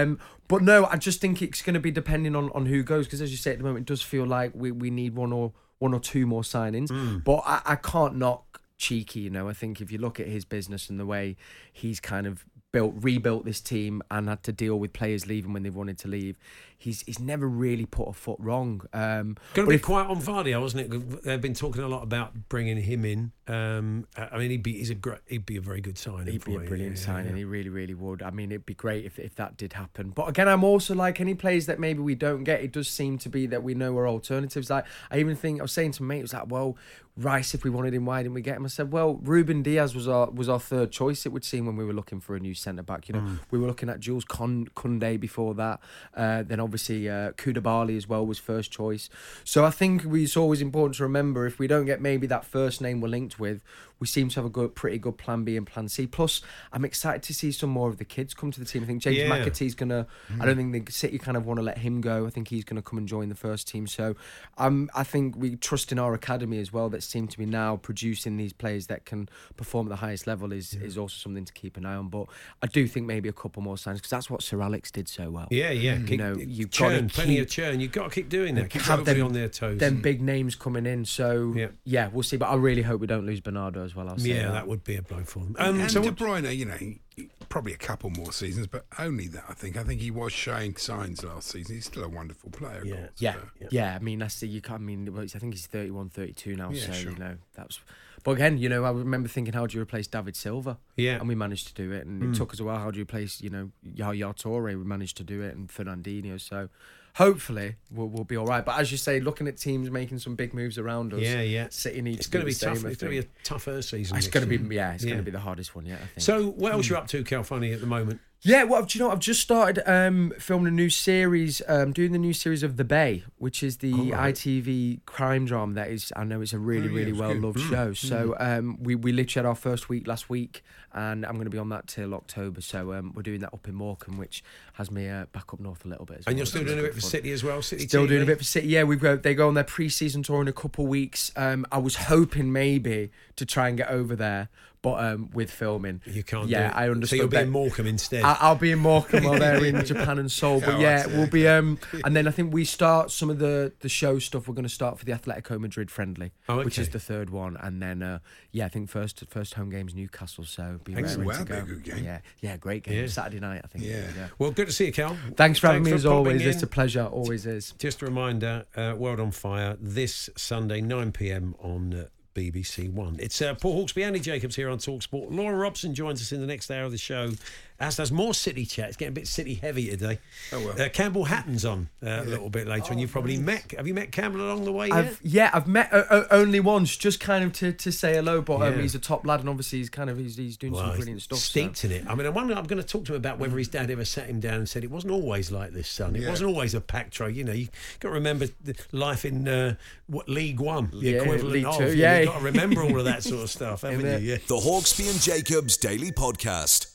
Um, 0.02 0.20
but 0.48 0.62
no, 0.62 0.86
I 0.86 0.98
just 0.98 1.22
think 1.22 1.42
it's 1.42 1.62
going 1.62 1.74
to 1.74 1.80
be 1.80 1.92
depending 1.92 2.36
on, 2.36 2.52
on 2.54 2.66
who 2.66 2.84
goes 2.84 3.06
because 3.06 3.22
as 3.22 3.32
you 3.32 3.38
say 3.38 3.52
at 3.52 3.58
the 3.58 3.64
moment, 3.64 3.90
it 3.90 3.92
does 3.92 4.02
feel 4.02 4.26
like 4.26 4.52
we, 4.56 4.72
we 4.72 4.90
need 4.90 5.16
one 5.16 5.34
or 5.34 5.54
one 5.80 5.94
or 5.94 6.00
two 6.00 6.26
more 6.26 6.42
signings. 6.42 6.90
Hmm. 6.90 7.20
But 7.20 7.42
I, 7.46 7.62
I 7.66 7.76
can't 7.76 8.16
knock 8.16 8.62
Txiki. 8.80 9.24
You 9.24 9.30
know, 9.30 9.50
I 9.50 9.54
think 9.54 9.82
if 9.82 9.92
you 9.92 9.98
look 9.98 10.20
at 10.20 10.28
his 10.28 10.46
business 10.46 10.90
and 10.90 11.00
the 11.00 11.06
way 11.06 11.36
he's 11.72 12.00
kind 12.00 12.28
of 12.28 12.46
built 12.76 12.94
rebuilt 13.00 13.46
this 13.46 13.62
team 13.62 14.02
and 14.12 14.28
had 14.28 14.44
to 14.44 14.52
deal 14.52 14.78
with 14.78 14.92
players 14.92 15.26
leaving 15.26 15.54
when 15.54 15.64
they 15.64 15.70
wanted 15.70 15.98
to 16.00 16.08
leave, 16.10 16.36
he's 16.78 17.02
he's 17.04 17.20
never 17.20 17.48
really 17.48 17.86
put 17.86 18.10
a 18.10 18.14
foot 18.14 18.38
wrong. 18.40 18.82
Um, 18.92 19.38
Going 19.54 19.66
to 19.66 19.70
be 19.70 19.76
if- 19.76 19.82
quiet 19.82 20.10
on 20.10 20.18
Vardy, 20.22 20.60
wasn't 20.60 20.94
it? 20.94 21.24
They've 21.24 21.40
been 21.42 21.54
talking 21.54 21.82
a 21.84 21.88
lot 21.88 22.04
about 22.04 22.34
bringing 22.50 22.78
him 22.82 23.06
in. 23.06 23.32
Um, 23.48 24.08
I 24.18 24.38
mean, 24.38 24.52
he'd 24.52 24.64
be 24.64 24.74
he's 24.74 24.90
a 24.90 24.96
great, 24.96 25.20
he'd 25.28 25.46
be 25.46 25.56
a 25.56 25.62
very 25.62 25.80
good 25.80 25.98
signing. 25.98 26.34
He'd 26.34 26.44
be 26.44 26.56
a 26.56 26.60
brilliant 26.60 26.98
Yeah, 26.98 27.06
signing. 27.06 27.32
yeah. 27.32 27.38
He 27.38 27.46
really, 27.46 27.70
really 27.70 27.94
would. 27.94 28.22
I 28.22 28.32
mean, 28.32 28.52
it'd 28.52 28.66
be 28.66 28.74
great 28.74 29.06
if, 29.06 29.18
if 29.20 29.36
that 29.36 29.56
did 29.56 29.74
happen. 29.74 30.10
But 30.10 30.28
again, 30.28 30.50
I'm 30.50 30.64
also 30.66 30.94
like 30.96 31.22
any 31.22 31.34
players 31.34 31.66
that 31.68 31.80
maybe 31.80 32.00
we 32.02 32.16
don't 32.16 32.44
get. 32.44 32.62
It 32.62 32.72
does 32.74 32.90
seem 32.90 33.18
to 33.20 33.30
be 33.30 33.46
that 33.48 33.64
we 33.64 33.74
know 33.74 33.96
are 33.98 34.08
alternatives. 34.08 34.70
Like 34.70 34.86
I 35.12 35.20
even 35.20 35.36
think 35.38 35.60
I 35.60 35.64
was 35.64 35.72
saying 35.72 35.92
to 35.94 36.04
mate, 36.04 36.20
it 36.20 36.24
was 36.24 36.34
like, 36.34 36.50
well, 36.52 36.76
Rice. 37.18 37.54
If 37.54 37.64
we 37.64 37.70
wanted 37.70 37.94
him, 37.94 38.06
why 38.06 38.22
didn't 38.22 38.34
we 38.36 38.42
get 38.42 38.58
him? 38.58 38.66
I 38.66 38.68
said, 38.68 38.92
well, 38.92 39.16
Ruben 39.24 39.64
Dias 39.64 39.96
was 39.96 40.06
our 40.08 40.30
was 40.32 40.50
our 40.50 40.60
third 40.60 40.92
choice. 40.92 41.26
It 41.26 41.30
would 41.32 41.46
seem 41.46 41.66
when 41.66 41.78
we 41.78 41.86
were 41.86 41.94
looking 41.94 42.20
for 42.20 42.36
a 42.36 42.40
new 42.42 42.54
centre 42.54 42.84
back. 42.84 43.08
You 43.08 43.14
know, 43.14 43.22
Hmm. 43.22 43.36
we 43.52 43.58
were 43.60 43.68
looking 43.68 43.90
at 43.90 44.02
Jules 44.02 44.26
Con- 44.26 44.68
Koundé 44.76 45.18
before 45.18 45.54
that. 45.56 45.80
Uh, 46.14 46.44
then 46.44 46.60
obviously 46.60 47.08
uh, 47.10 47.32
Koulibaly 47.32 47.96
as 47.96 48.08
well 48.10 48.26
was 48.26 48.38
first 48.38 48.70
choice. 48.72 49.10
So 49.46 49.64
I 49.64 49.72
think 49.72 50.04
it's 50.06 50.36
always 50.36 50.62
important 50.62 50.96
to 50.98 51.04
remember 51.04 51.46
if 51.46 51.58
we 51.58 51.68
don't 51.68 51.86
get 51.86 52.02
maybe 52.02 52.28
that 52.28 52.44
first 52.44 52.82
name 52.82 53.00
we're 53.00 53.08
linked 53.08 53.40
with, 53.40 53.64
we 54.00 54.08
seem 54.08 54.30
to 54.30 54.36
have 54.36 54.46
a 54.46 54.50
good, 54.50 54.76
pretty 54.76 54.98
good 54.98 55.18
plan 55.18 55.44
B 55.44 55.56
and 55.58 55.66
plan 55.66 55.88
C. 55.88 56.06
Plus, 56.08 56.42
I'm 56.74 56.84
excited 56.86 57.24
to 57.24 57.34
see 57.34 57.52
some 57.52 57.70
more 57.70 57.90
of 57.90 57.98
the 57.98 58.06
kids 58.06 58.34
come 58.34 58.52
to 58.52 58.60
the 58.60 58.66
team. 58.66 58.84
I 58.84 58.86
think 58.88 59.02
James 59.02 59.18
Yeah. 59.18 59.30
McAtee's 59.30 59.76
gonna. 59.76 60.08
I 60.40 60.46
don't 60.46 60.58
think 60.58 60.86
the 60.86 60.92
City 60.92 61.18
kind 61.18 61.38
of 61.38 61.46
want 61.46 61.60
to 61.60 61.64
let 61.64 61.78
him 61.80 62.02
go. 62.02 62.26
I 62.26 62.30
think 62.30 62.50
he's 62.50 62.64
gonna 62.64 62.82
come 62.82 62.98
and 62.98 63.08
join 63.08 63.30
the 63.30 63.36
first 63.36 63.68
team. 63.68 63.88
So, 63.88 64.16
um, 64.58 64.90
I 64.94 65.04
think 65.04 65.36
we 65.38 65.56
trust 65.56 65.92
in 65.92 66.00
our 66.00 66.14
academy 66.14 66.60
as 66.60 66.74
well. 66.74 66.90
That 66.90 67.04
seem 67.04 67.28
to 67.30 67.38
be 67.38 67.46
now 67.46 67.78
producing 67.78 68.38
these 68.38 68.54
players 68.54 68.88
that 68.88 69.06
can 69.06 69.30
perform 69.56 69.88
at 69.88 69.90
the 69.90 69.96
highest 69.98 70.28
level 70.28 70.52
is 70.52 70.74
is 70.74 70.98
also 70.98 71.16
something 71.16 71.46
to 71.46 71.54
keep 71.54 71.78
an 71.78 71.86
eye 71.86 71.96
on. 71.96 72.10
But 72.10 72.28
I 72.62 72.68
do 72.68 72.88
think 72.88 73.06
maybe 73.06 73.30
a 73.30 73.34
couple 73.34 73.62
more 73.64 73.78
signs 73.78 74.00
because 74.00 74.10
that's 74.12 74.30
what 74.30 74.44
Sir 74.44 74.62
Alex 74.62 74.92
did 74.92 75.08
so 75.08 75.30
well. 75.30 75.48
Yeah, 75.52 75.72
yeah. 75.72 75.98
You 76.00 76.06
Keep- 76.06 76.20
know, 76.20 76.36
you've 76.38 76.72
gotta 76.72 77.04
plenty 77.04 77.36
keep- 77.36 77.44
of 77.44 77.50
churn. 77.50 77.80
You've 77.80 77.92
got 77.94 78.10
to 78.10 78.10
keep 78.16 78.30
doing 78.30 78.56
that. 78.56 78.70
Keep 78.70 78.84
them- 78.84 79.22
on 79.26 79.32
their 79.34 79.48
toes. 79.48 79.80
Them 79.80 80.02
big 80.02 80.22
names 80.22 80.56
coming 80.56 80.86
in, 80.86 81.06
so 81.06 81.54
Yeah. 81.56 81.68
yeah. 81.86 82.10
we'll 82.12 82.24
see. 82.24 82.36
But 82.38 82.48
I 82.48 82.56
really 82.56 82.82
hope 82.82 83.00
we 83.02 83.08
don't 83.08 83.26
lose 83.26 83.40
Bernardo 83.40 83.85
as 83.86 83.96
well. 83.96 84.10
I'll 84.10 84.18
say 84.18 84.30
yeah, 84.30 84.44
that. 84.48 84.52
that 84.54 84.68
would 84.68 84.84
be 84.84 84.96
a 84.98 85.02
blow 85.02 85.24
for 85.24 85.40
them. 85.40 85.56
And, 85.60 85.68
Um, 85.76 85.80
and 85.82 85.92
so 85.92 86.02
De 86.02 86.08
what- 86.10 86.18
Bruyne, 86.18 86.56
you 86.58 86.66
know, 86.66 87.28
probably 87.48 87.72
a 87.74 87.78
couple 87.78 88.10
more 88.10 88.34
seasons, 88.34 88.68
but 88.68 88.86
only 89.00 89.28
that. 89.30 89.46
I 89.48 89.54
think. 89.54 89.78
I 89.78 89.84
think 89.84 90.02
he 90.02 90.12
was 90.12 90.34
showing 90.34 90.76
signs 90.76 91.24
last 91.24 91.48
season. 91.50 91.76
He's 91.76 91.86
still 91.86 92.04
a 92.04 92.10
wonderful 92.10 92.50
player. 92.52 92.84
Yeah. 92.84 92.96
course, 92.96 93.10
Yeah, 93.20 93.36
but- 93.60 93.72
yeah. 93.72 93.96
I 93.96 94.00
mean, 94.00 94.20
that's 94.20 94.40
the 94.42 94.48
you 94.48 94.62
can't. 94.62 94.82
I 94.82 94.84
mean, 94.84 95.14
well, 95.14 95.24
I 95.24 95.28
think 95.40 95.54
he's 95.54 95.68
31, 95.68 96.10
32 96.10 96.56
now. 96.56 96.72
Yeah, 96.72 96.88
so 96.88 96.92
sure. 96.94 97.12
you 97.14 97.18
know 97.18 97.38
that's. 97.54 97.80
But 98.24 98.32
again, 98.32 98.58
you 98.58 98.70
know, 98.70 98.84
I 98.86 98.90
remember 98.90 99.30
thinking, 99.30 99.54
how 99.54 99.68
do 99.68 99.78
you 99.78 99.84
replace 99.84 100.08
David 100.08 100.36
Silva? 100.36 100.80
Yeah. 100.98 101.20
and 101.20 101.28
we 101.28 101.36
managed 101.36 101.68
to 101.68 101.74
do 101.76 101.92
it. 101.92 102.08
And 102.08 102.24
it 102.24 102.36
took 102.36 102.54
us 102.54 102.60
a 102.60 102.64
while. 102.64 102.80
How 102.80 102.90
do 102.90 102.98
you 102.98 103.04
replace, 103.04 103.40
you 103.40 103.52
know, 103.52 103.70
Yaya 103.84 104.34
Toure? 104.34 104.64
We 104.64 104.84
managed 104.84 105.16
to 105.18 105.24
do 105.24 105.42
it, 105.44 105.56
and 105.56 105.70
Fernandinho. 105.70 106.42
So 106.42 106.70
hopefully 107.16 107.76
we'll, 107.92 108.08
we'll 108.08 108.24
be 108.24 108.38
all 108.38 108.46
right. 108.46 108.64
But 108.66 108.80
as 108.80 108.92
you 108.92 108.98
say, 108.98 109.20
looking 109.20 109.48
at 109.48 109.58
teams 109.58 109.90
making 109.90 110.20
some 110.20 110.36
big 110.36 110.54
moves 110.54 110.78
around 110.78 111.14
us, 111.14 111.22
Yeah, 111.22 111.42
yeah. 111.42 111.68
City 111.70 112.02
needs 112.02 112.18
It's 112.20 112.28
to 112.28 112.32
going 112.32 112.42
to 112.42 112.46
be 112.48 112.54
the 112.54 112.60
same, 112.60 112.76
tough. 112.76 112.86
It's 112.86 113.02
going 113.02 113.16
to 113.16 113.22
be 113.22 113.28
a 113.28 113.44
tougher 113.44 113.82
season. 113.82 114.18
It's 114.18 114.28
going 114.28 114.48
to 114.50 114.58
be 114.58 114.76
yeah, 114.76 114.94
it's 114.94 115.04
Yeah. 115.04 115.12
going 115.12 115.20
to 115.20 115.26
be 115.26 115.32
the 115.32 115.40
hardest 115.40 115.76
one 115.76 115.86
yet. 115.86 116.00
I 116.02 116.06
think. 116.06 116.20
So, 116.22 116.48
what 116.52 116.72
else 116.74 116.90
you 116.90 116.98
up 116.98 117.08
to, 117.08 117.24
Cal 117.24 117.44
Funny, 117.44 117.72
at 117.74 117.80
the 117.82 117.88
moment? 117.88 118.20
Yeah, 118.42 118.64
well, 118.64 118.84
do 118.84 119.00
you 119.00 119.04
know? 119.04 119.10
I've 119.12 119.20
just 119.20 119.42
started 119.42 119.82
um, 119.92 120.32
filming 120.38 120.68
a 120.68 120.76
new 120.76 120.90
series, 120.92 121.64
um, 121.68 121.94
doing 121.94 122.12
the 122.12 122.20
new 122.20 122.34
series 122.34 122.62
of 122.62 122.78
The 122.78 122.84
Bay, 122.84 123.24
which 123.40 123.64
is 123.64 123.78
the 123.78 123.92
ITV 123.92 125.04
crime 125.08 125.46
drama. 125.46 125.74
That 125.74 125.90
is, 125.90 126.14
I 126.16 126.26
know 126.26 126.42
it's 126.42 126.54
a 126.54 126.60
really, 126.60 126.82
Oh, 126.88 126.92
yeah, 126.92 126.96
really 126.98 127.12
it's 127.12 127.20
well 127.20 127.34
good. 127.34 127.42
loved 127.44 127.60
show. 127.60 127.94
So 127.94 128.36
um, 128.40 128.78
we 128.84 128.94
we 128.94 129.12
literally 129.14 129.46
had 129.46 129.50
our 129.50 129.56
first 129.56 129.90
week 129.90 130.06
last 130.06 130.30
week, 130.30 130.64
and 130.94 131.26
I'm 131.26 131.34
going 131.34 131.46
to 131.46 131.50
be 131.50 131.58
on 131.58 131.70
that 131.70 131.88
till 131.88 132.14
October. 132.14 132.62
So 132.62 132.94
um, 132.94 133.14
we're 133.16 133.24
doing 133.24 133.40
that 133.40 133.52
up 133.52 133.68
in 133.68 133.74
Morecambe, 133.74 134.18
which 134.20 134.44
has 134.74 134.92
me 134.92 135.10
uh, 135.10 135.26
back 135.32 135.52
up 135.52 135.60
north 135.60 135.84
a 135.86 135.88
little 135.88 136.06
bit. 136.06 136.20
As 136.20 136.28
And 136.28 136.34
well. 136.34 136.38
you're 136.38 136.46
still 136.46 136.64
doing 136.66 136.80
a 136.80 136.84
bit 136.84 136.94
for. 136.94 137.02
City 137.06 137.32
as 137.32 137.44
well. 137.44 137.62
City 137.62 137.88
Still 137.88 138.06
TV? 138.06 138.10
doing 138.10 138.24
a 138.24 138.26
bit 138.26 138.38
for 138.38 138.44
City. 138.44 138.68
Yeah, 138.68 138.84
we've 138.84 139.00
got, 139.00 139.24
they 139.24 139.34
go 139.34 139.48
on 139.48 139.54
their 139.54 139.64
pre-season 139.64 140.24
tour 140.24 140.42
in 140.42 140.48
a 140.48 140.54
couple 140.54 140.86
weeks. 140.88 141.32
Um, 141.36 141.66
I 141.72 141.78
was 141.78 141.96
hoping 141.96 142.52
maybe 142.52 143.12
to 143.36 143.46
try 143.46 143.68
and 143.70 143.78
get 143.78 143.90
over 143.90 144.16
there, 144.16 144.50
but 144.86 145.04
um, 145.04 145.30
with 145.34 145.50
filming, 145.50 146.00
You 146.06 146.24
can't. 146.24 146.48
Yeah. 146.48 146.72
I 146.76 146.90
understood. 146.90 147.18
So 147.18 147.24
you'll 147.24 147.32
be 147.32 147.38
in 147.38 147.50
Morecambe 147.50 147.88
instead. 147.88 148.24
I- 148.24 148.38
I'll 148.40 148.56
be 148.56 148.72
in 148.72 148.78
Morecambe 148.80 149.24
while 149.24 149.40
they're 149.40 149.66
in 149.66 149.84
Japan 149.94 150.20
and 150.20 150.32
Seoul. 150.32 150.60
But 150.60 150.76
Oh, 150.76 150.80
yeah, 150.80 151.08
we'll 151.08 151.28
be. 151.28 151.48
Um, 151.48 151.80
and 152.04 152.16
then 152.16 152.28
I 152.28 152.32
think 152.32 152.54
we 152.54 152.64
start 152.66 153.10
some 153.10 153.30
of 153.32 153.40
the 153.40 153.74
the 153.80 153.90
show 153.90 154.20
stuff. 154.20 154.48
We're 154.48 154.54
going 154.54 154.64
to 154.64 154.70
start 154.70 155.00
for 155.00 155.06
the 155.06 155.12
Atletico 155.14 155.60
Madrid 155.60 155.90
friendly, 155.90 156.34
Oh, 156.48 156.58
which 156.64 156.78
is 156.78 156.90
the 156.90 157.00
third 157.00 157.32
one. 157.32 157.58
And 157.58 157.82
then 157.82 158.04
uh, 158.04 158.20
yeah, 158.52 158.66
I 158.66 158.70
think 158.70 158.90
first 158.90 159.24
first 159.28 159.56
home 159.56 159.72
game's 159.72 159.96
Newcastle. 159.96 160.44
So 160.46 160.80
be 160.84 160.94
ready 160.94 161.24
Wow, 161.24 161.40
to 161.40 161.44
go. 161.46 161.62
good 161.66 161.84
game. 161.84 162.04
Yeah, 162.04 162.20
yeah, 162.42 162.58
great 162.58 162.84
game. 162.84 162.94
Yeah. 163.02 163.08
Saturday 163.08 163.40
night, 163.40 163.62
I 163.64 163.68
think. 163.68 163.84
Yeah. 163.86 164.02
yeah. 164.16 164.28
well, 164.38 164.52
good 164.52 164.68
to 164.68 164.74
see 164.74 164.86
you, 164.86 164.94
Cel. 164.94 165.18
Thanks 165.36 165.58
for 165.58 165.68
having 165.68 165.82
me 165.84 165.94
as 165.94 166.06
always. 166.06 166.42
in. 166.44 166.48
It's 166.50 166.62
a 166.62 166.68
pleasure. 166.68 167.06
Always 167.06 167.46
is. 167.48 167.74
Just 167.80 168.02
a 168.04 168.06
reminder, 168.06 168.66
uh, 168.76 168.94
World 168.98 169.20
on 169.20 169.32
Fire 169.32 169.78
this 169.80 170.30
Sunday, 170.38 170.82
9 170.82 171.12
pm 171.12 171.56
on 171.60 171.94
uh, 171.94 172.06
BBC 172.36 172.92
One. 172.92 173.16
It's 173.20 173.42
uh, 173.42 173.56
Paul 173.56 173.84
Hawksbee, 173.84 174.04
Andy 174.04 174.20
Jacobs 174.20 174.56
here 174.56 174.70
on 174.70 174.78
Talksport. 174.78 175.28
Laura 175.32 175.56
Robson 175.56 175.96
joins 175.96 176.22
us 176.22 176.32
in 176.32 176.42
the 176.42 176.48
next 176.48 176.70
hour 176.70 176.84
of 176.84 176.92
the 176.92 176.98
show, 176.98 177.32
as 177.80 177.98
does 177.98 178.12
more 178.12 178.34
City 178.34 178.66
chat. 178.66 178.88
It's 178.90 178.98
getting 178.98 179.12
a 179.12 179.16
bit 179.16 179.28
City 179.28 179.56
heavy 179.56 179.90
today. 179.90 180.20
Oh, 180.54 180.60
well. 180.66 180.82
Uh, 180.82 180.90
Campbell 180.90 181.26
Hatton's 181.26 181.66
on 181.66 181.90
uh, 182.06 182.22
a 182.22 182.24
little 182.24 182.50
bit 182.50 182.68
later, 182.68 182.92
and 182.92 183.02
you've 183.02 183.12
probably 183.12 183.38
met. 183.38 183.74
Have 183.76 183.88
you 183.88 183.94
met 183.94 184.12
Campbell 184.12 184.42
along 184.42 184.64
the 184.66 184.72
way? 184.72 184.90
I've 184.92 185.20
yeah, 185.24 185.50
I've 185.54 185.68
met 185.68 185.92
uh, 185.94 186.04
uh, 186.10 186.24
only 186.32 186.60
once, 186.60 186.96
just 186.96 187.20
kind 187.20 187.44
of 187.44 187.54
to, 187.54 187.74
to 187.74 187.92
say 187.92 188.14
hello. 188.14 188.42
But 188.42 188.62
um, 188.62 188.80
he's 188.80 188.96
a 188.96 189.00
top 189.00 189.26
lad, 189.26 189.42
and 189.42 189.50
obviously 189.50 189.80
he's 189.80 189.90
kind 189.90 190.10
of 190.10 190.18
he's, 190.18 190.38
he's 190.38 190.58
doing 190.58 190.74
some 190.74 190.88
Well, 190.88 190.96
brilliant 190.96 191.22
stuff. 191.22 191.40
so- 191.40 191.60
in 191.60 191.92
it. 191.92 192.06
I 192.08 192.16
mean, 192.16 192.26
I 192.26 192.30
wonder. 192.30 192.54
I'm 192.54 192.66
going 192.66 192.82
to 192.82 192.88
talk 192.88 193.06
to 193.06 193.14
him 193.14 193.18
about 193.18 193.40
whether 193.40 193.58
his 193.58 193.68
dad 193.68 193.92
ever 193.92 194.06
sat 194.06 194.28
him 194.28 194.40
down 194.40 194.56
and 194.56 194.70
said 194.70 194.84
it 194.84 194.92
wasn't 194.92 195.12
always 195.14 195.52
like 195.52 195.72
this, 195.72 195.88
son. 195.90 196.16
It 196.16 196.22
Yeah. 196.22 196.30
wasn't 196.30 196.50
always 196.50 196.74
a 196.74 196.82
pack 196.82 197.12
tray. 197.12 197.32
You 197.32 197.44
know, 197.44 197.52
you 197.54 197.68
got 198.00 198.10
to 198.10 198.14
remember 198.16 198.48
the 198.64 198.76
life 198.92 199.26
in 199.26 199.48
uh, 199.48 199.76
what 200.08 200.30
League 200.30 200.60
One, 200.60 200.90
the 200.92 200.98
Yeah, 201.00 201.22
equivalent 201.24 201.52
League 201.54 201.66
of. 201.66 201.78
Two, 201.78 201.86
You 201.88 201.92
yeah. 201.94 202.14
have 202.16 202.26
got 202.28 202.38
to 202.40 202.44
remember 202.46 202.84
all 202.84 202.98
of 203.00 203.06
that 203.06 203.24
sort 203.24 203.44
of 203.44 203.50
stuff, 203.50 203.82
haven't 203.82 204.22
you? 204.22 204.32
Yeah. 204.32 204.38
The 204.48 204.56
Hawksbee 204.56 205.10
and 205.12 205.20
Jacobs 205.22 205.78
Daily 205.78 206.12
Podcast. 206.12 206.95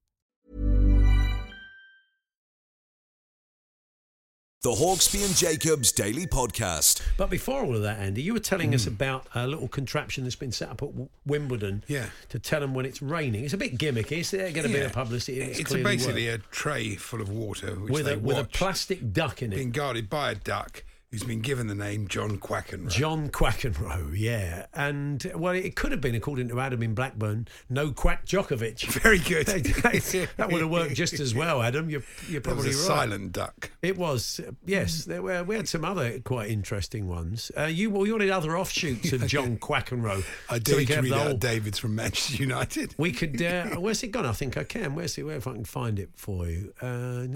The 4.63 4.69
Hawksbee 4.69 5.25
and 5.25 5.35
Jacobs 5.35 5.91
Daily 5.91 6.27
Podcast. 6.27 7.01
But 7.17 7.31
before 7.31 7.63
all 7.63 7.75
of 7.75 7.81
that, 7.81 7.97
Andy, 7.97 8.21
you 8.21 8.33
were 8.33 8.39
telling 8.39 8.75
us 8.75 8.85
hmm. 8.85 8.91
about 8.91 9.25
a 9.33 9.47
little 9.47 9.67
contraption 9.67 10.23
that's 10.23 10.35
been 10.35 10.51
set 10.51 10.69
up 10.69 10.83
at 10.83 10.89
Wimbledon 11.25 11.83
Yeah. 11.87 12.09
to 12.29 12.37
tell 12.37 12.59
them 12.59 12.75
when 12.75 12.85
it's 12.85 13.01
raining. 13.01 13.43
It's 13.43 13.55
a 13.55 13.57
bit 13.57 13.75
gimmicky. 13.75 14.19
Is 14.19 14.29
there 14.29 14.51
going 14.51 14.67
to 14.67 14.71
be 14.71 14.77
Yeah. 14.77 14.85
a 14.85 14.89
publicity? 14.91 15.41
It's, 15.41 15.63
clearly 15.63 15.83
basically 15.83 16.27
a 16.27 16.37
tray 16.37 16.95
full 16.95 17.21
of 17.21 17.29
water 17.29 17.73
which 17.73 17.91
with 17.91 18.07
a 18.07 18.19
with 18.19 18.37
a 18.37 18.43
plastic 18.43 19.11
duck 19.11 19.41
in 19.41 19.51
it. 19.51 19.55
being 19.55 19.71
guarded 19.71 20.11
by 20.11 20.29
a 20.29 20.35
duck 20.35 20.83
who's 21.11 21.23
been 21.23 21.41
given 21.41 21.67
the 21.67 21.75
name 21.75 22.07
John 22.07 22.37
Quackenrow. 22.37 22.87
John 22.89 23.27
Quackenrow, 23.29 24.13
yeah. 24.17 24.67
And, 24.73 25.29
well, 25.35 25.51
it 25.53 25.75
could 25.75 25.91
have 25.91 25.99
been, 25.99 26.15
according 26.15 26.47
to 26.47 26.59
Adam 26.61 26.81
in 26.81 26.93
Blackburn, 26.95 27.49
no 27.69 27.91
Quack 27.91 28.25
Djokovic. 28.25 28.85
Very 29.01 29.19
good. 29.19 29.45
that 29.47 30.49
would 30.49 30.61
have 30.61 30.69
worked 30.69 30.95
just 30.95 31.19
as 31.19 31.35
well, 31.35 31.61
Adam. 31.61 31.89
You're, 31.89 32.03
you're 32.29 32.39
probably 32.39 32.69
a 32.69 32.71
right. 32.71 32.75
silent 32.75 33.33
duck. 33.33 33.71
It 33.81 33.97
was, 33.97 34.39
yes. 34.65 35.03
There 35.03 35.21
were, 35.21 35.43
we 35.43 35.55
had 35.55 35.67
some 35.67 35.83
other 35.83 36.19
quite 36.21 36.49
interesting 36.49 37.09
ones. 37.09 37.51
Uh, 37.57 37.63
you, 37.65 37.89
well, 37.89 38.05
you 38.07 38.13
wanted 38.13 38.29
other 38.29 38.57
offshoots 38.57 39.11
of 39.11 39.27
John 39.27 39.57
Quackenrow. 39.57 40.23
I 40.49 40.59
So 40.65 40.77
we 40.77 40.85
dare 40.85 41.01
could 41.01 41.07
to 41.07 41.11
read 41.11 41.19
out 41.19 41.27
whole- 41.27 41.37
David's 41.37 41.77
from 41.77 41.93
Manchester 41.95 42.41
United. 42.41 42.95
We 42.97 43.11
could. 43.11 43.41
Uh, 43.41 43.65
where's 43.79 44.01
it 44.03 44.11
gone? 44.11 44.25
I 44.25 44.31
think 44.31 44.55
I 44.55 44.63
can. 44.63 44.95
Where's 44.95 45.17
it? 45.17 45.23
Where 45.23 45.35
if 45.35 45.45
I 45.45 45.51
can 45.53 45.65
find 45.65 45.99
it 45.99 46.11
for 46.15 46.47
you? 46.47 46.73
Uh, 46.81 47.27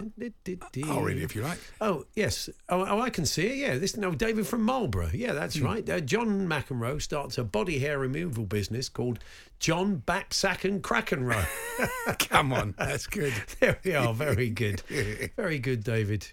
I'll 0.86 1.02
read 1.02 1.18
it 1.18 1.24
if 1.24 1.36
you 1.36 1.42
like. 1.42 1.60
Oh 1.82 2.06
yes. 2.16 2.50
Oh, 2.70 2.86
oh, 2.88 3.02
I 3.02 3.10
can 3.10 3.26
see 3.26 3.48
it. 3.48 3.56
Yeah. 3.58 3.65
This 3.74 3.98
no 3.98 4.12
David 4.14 4.46
from 4.48 4.62
Marlborough. 4.64 5.10
Yeah, 5.14 5.34
that's 5.34 5.58
Hmm. 5.58 5.66
right. 5.66 5.90
Uh, 5.90 6.00
John 6.00 6.48
McEnroe 6.48 7.02
starts 7.02 7.38
a 7.38 7.44
body 7.44 7.80
hair 7.80 7.98
removal 8.00 8.46
business 8.46 8.88
called 8.90 9.20
John 9.60 10.04
Backsack 10.06 10.64
and 10.64 10.82
Crackenrow. 10.84 11.46
Come 12.30 12.54
on, 12.54 12.76
that's 12.78 13.08
good. 13.08 13.34
there 13.60 13.80
we 13.84 13.96
are. 13.96 14.14
Very 14.14 14.50
good. 14.50 14.82
Very 15.36 15.60
good, 15.60 15.84
David. 15.84 16.28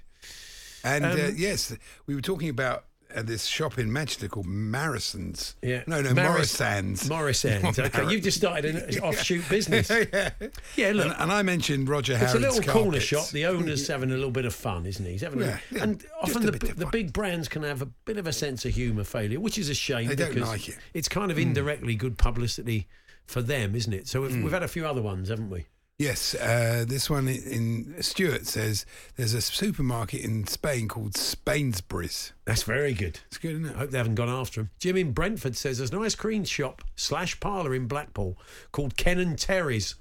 And 0.84 1.04
uh, 1.04 1.08
Um, 1.10 1.34
yes, 1.36 1.74
we 2.06 2.14
were 2.14 2.20
talking 2.20 2.48
about 2.48 2.84
uh, 3.14 3.22
this 3.22 3.44
shop 3.46 3.78
in 3.78 3.92
Manchester 3.92 4.28
called 4.28 4.46
Morrison's. 4.46 5.56
Yeah. 5.62 5.82
No, 5.86 6.00
no, 6.00 6.12
Morris- 6.14 6.58
Morrison's. 6.60 7.08
Morrison's. 7.08 7.78
Okay, 7.78 8.10
you've 8.10 8.22
just 8.22 8.36
started 8.38 8.76
an 8.76 8.98
offshoot 9.00 9.48
business. 9.50 9.90
yeah. 9.90 10.30
Yeah, 10.76 10.92
look. 10.92 11.06
And, 11.06 11.14
and 11.18 11.32
I 11.32 11.42
mentioned 11.42 11.88
Roger 11.88 12.18
It's 12.20 12.34
a 12.34 12.38
little 12.38 12.60
corner 12.62 12.90
carpets. 12.90 13.04
shop. 13.04 13.28
The 13.30 13.46
owner's 13.46 13.86
having 13.88 14.10
a 14.10 14.14
little 14.14 14.30
bit 14.30 14.44
of 14.44 14.54
fun, 14.54 14.86
isn't 14.86 15.04
he? 15.04 15.12
He's 15.12 15.20
having 15.22 15.40
Yeah, 15.40 15.58
a, 15.70 15.74
yeah, 15.74 15.82
and 15.82 16.04
often 16.22 16.46
the, 16.46 16.52
the 16.52 16.86
big 16.86 17.12
brands 17.12 17.48
can 17.48 17.62
have 17.62 17.82
a 17.82 17.86
bit 17.86 18.16
of 18.18 18.26
a 18.26 18.32
sense 18.32 18.64
of 18.64 18.72
humour 18.74 19.04
failure, 19.04 19.40
which 19.40 19.58
is 19.58 19.68
a 19.68 19.74
shame 19.74 20.08
They 20.08 20.14
don't 20.16 20.36
like 20.36 20.68
it. 20.68 20.78
it's 20.94 21.08
kind 21.08 21.30
of 21.30 21.38
indirectly 21.38 21.94
good 21.94 22.18
publicity 22.18 22.86
for 23.26 23.40
them, 23.42 23.74
isn't 23.74 23.92
it? 23.92 24.08
So 24.08 24.22
we've, 24.22 24.42
we've 24.42 24.52
had 24.52 24.62
a 24.62 24.68
few 24.68 24.86
other 24.86 25.00
ones, 25.02 25.28
haven't 25.28 25.50
we? 25.50 25.66
Yes, 25.98 26.34
uh, 26.34 26.84
this 26.88 27.08
one 27.08 27.28
in 27.28 27.94
Stuart 28.02 28.46
says 28.46 28.84
there's 29.16 29.34
a 29.34 29.40
supermarket 29.40 30.22
in 30.22 30.46
Spain 30.48 30.88
called 30.88 31.16
Spainsbury's. 31.16 32.32
That's 32.44 32.64
very 32.64 32.92
good. 32.92 33.20
It's 33.28 33.38
good, 33.38 33.52
isn't 33.52 33.66
I 33.66 33.70
it? 33.70 33.76
hope 33.76 33.90
they 33.90 33.98
haven't 33.98 34.16
gone 34.16 34.28
after 34.28 34.62
him. 34.62 34.70
Jim 34.80 34.96
in 34.96 35.12
Brentford 35.12 35.54
says 35.56 35.78
there's 35.78 35.92
an 35.92 36.02
ice 36.02 36.16
cream 36.16 36.44
shop 36.44 36.82
slash 36.96 37.38
parlour 37.38 37.74
in 37.74 37.86
Blackpool 37.86 38.36
called 38.72 38.96
Ken 38.96 39.18
and 39.20 39.38
Terry's. 39.38 39.94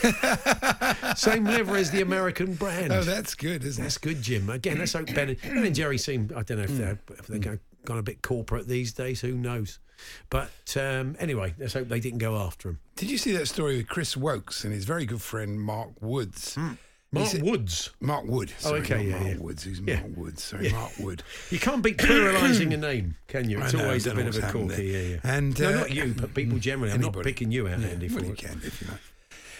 Same 1.16 1.44
liver 1.44 1.76
as 1.76 1.90
the 1.90 2.00
American 2.00 2.54
brand. 2.54 2.92
Oh, 2.92 3.02
that's 3.02 3.34
good, 3.34 3.64
isn't 3.64 3.82
That's 3.82 3.96
it? 3.96 4.02
good, 4.02 4.22
Jim. 4.22 4.48
Again, 4.48 4.78
let's 4.78 4.92
hope 4.92 5.06
Ben, 5.12 5.36
ben 5.42 5.58
and 5.66 5.74
Jerry 5.74 5.98
seem. 5.98 6.30
I 6.34 6.42
don't 6.42 6.58
know 6.58 6.64
if 6.64 6.70
they're 6.78 6.98
if 7.18 7.26
they're 7.26 7.38
go- 7.38 7.58
gone 7.84 7.98
a 7.98 8.02
bit 8.02 8.22
corporate 8.22 8.66
these 8.68 8.92
days. 8.92 9.20
Who 9.20 9.32
knows? 9.34 9.78
But 10.30 10.76
um, 10.78 11.16
anyway, 11.18 11.54
let's 11.58 11.74
hope 11.74 11.88
they 11.88 12.00
didn't 12.00 12.18
go 12.18 12.36
after 12.36 12.68
him. 12.70 12.78
Did 12.96 13.10
you 13.10 13.18
see 13.18 13.32
that 13.32 13.46
story 13.46 13.76
with 13.78 13.88
Chris 13.88 14.16
Woakes 14.16 14.64
and 14.64 14.72
his 14.72 14.84
very 14.84 15.04
good 15.06 15.22
friend 15.22 15.60
Mark 15.60 15.90
Woods? 16.00 16.56
Mark 17.12 17.28
said- 17.28 17.42
Woods. 17.42 17.90
Mark 18.00 18.24
Wood. 18.26 18.52
Sorry, 18.58 18.80
okay, 18.80 18.94
not 18.96 19.04
yeah, 19.04 19.10
Mark 19.18 19.26
yeah. 19.28 19.36
Woods. 19.38 19.62
Who's 19.64 19.80
Yeah. 19.80 20.00
Mark 20.00 20.16
Woods? 20.16 20.42
Sorry, 20.42 20.66
Yeah. 20.66 20.72
Mark 20.72 20.92
Wood. 20.98 21.22
You 21.50 21.58
can't 21.60 21.82
beat 21.82 21.98
pluralising 21.98 22.72
a 22.74 22.76
name, 22.88 23.16
can 23.28 23.48
you? 23.48 23.60
It's 23.62 23.72
know, 23.72 23.84
always 23.84 24.06
a 24.08 24.14
bit 24.14 24.26
of 24.26 24.36
a 24.36 24.50
corky. 24.50 24.84
Yeah, 24.86 24.98
yeah. 24.98 25.16
And, 25.22 25.58
no, 25.60 25.68
uh, 25.68 25.72
not 25.72 25.90
you, 25.92 26.14
but 26.18 26.34
people 26.34 26.58
generally. 26.58 26.92
I'm 26.92 27.00
not 27.00 27.14
picking 27.22 27.52
you 27.52 27.68
out, 27.68 27.80
Andy. 27.80 28.08
well, 28.08 28.18
for 28.18 28.24
you 28.24 28.32
it. 28.32 28.38
can 28.38 28.60
if 28.64 28.80
you 28.82 28.88
like. 28.88 29.00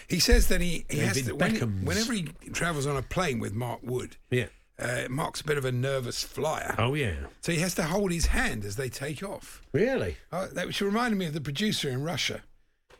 He 0.07 0.19
says 0.19 0.49
that 0.49 0.61
he, 0.61 0.85
he 0.89 0.99
has 0.99 1.19
to, 1.23 1.33
when, 1.35 1.55
whenever 1.85 2.13
he 2.13 2.23
travels 2.53 2.85
on 2.85 2.95
a 2.97 3.01
plane 3.01 3.39
with 3.39 3.53
Mark 3.53 3.79
Wood, 3.81 4.17
Yeah. 4.29 4.47
Uh, 4.79 5.03
Mark's 5.09 5.41
a 5.41 5.45
bit 5.45 5.57
of 5.57 5.65
a 5.65 5.71
nervous 5.71 6.23
flyer. 6.23 6.75
Oh 6.77 6.93
yeah. 6.93 7.15
So 7.41 7.51
he 7.51 7.59
has 7.59 7.75
to 7.75 7.83
hold 7.83 8.11
his 8.11 8.27
hand 8.27 8.65
as 8.65 8.75
they 8.75 8.89
take 8.89 9.23
off. 9.23 9.61
Really? 9.71 10.17
Oh, 10.31 10.47
that 10.47 10.67
which 10.67 10.81
reminded 10.81 11.17
me 11.17 11.25
of 11.27 11.33
the 11.33 11.41
producer 11.41 11.89
in 11.89 12.03
Russia. 12.03 12.41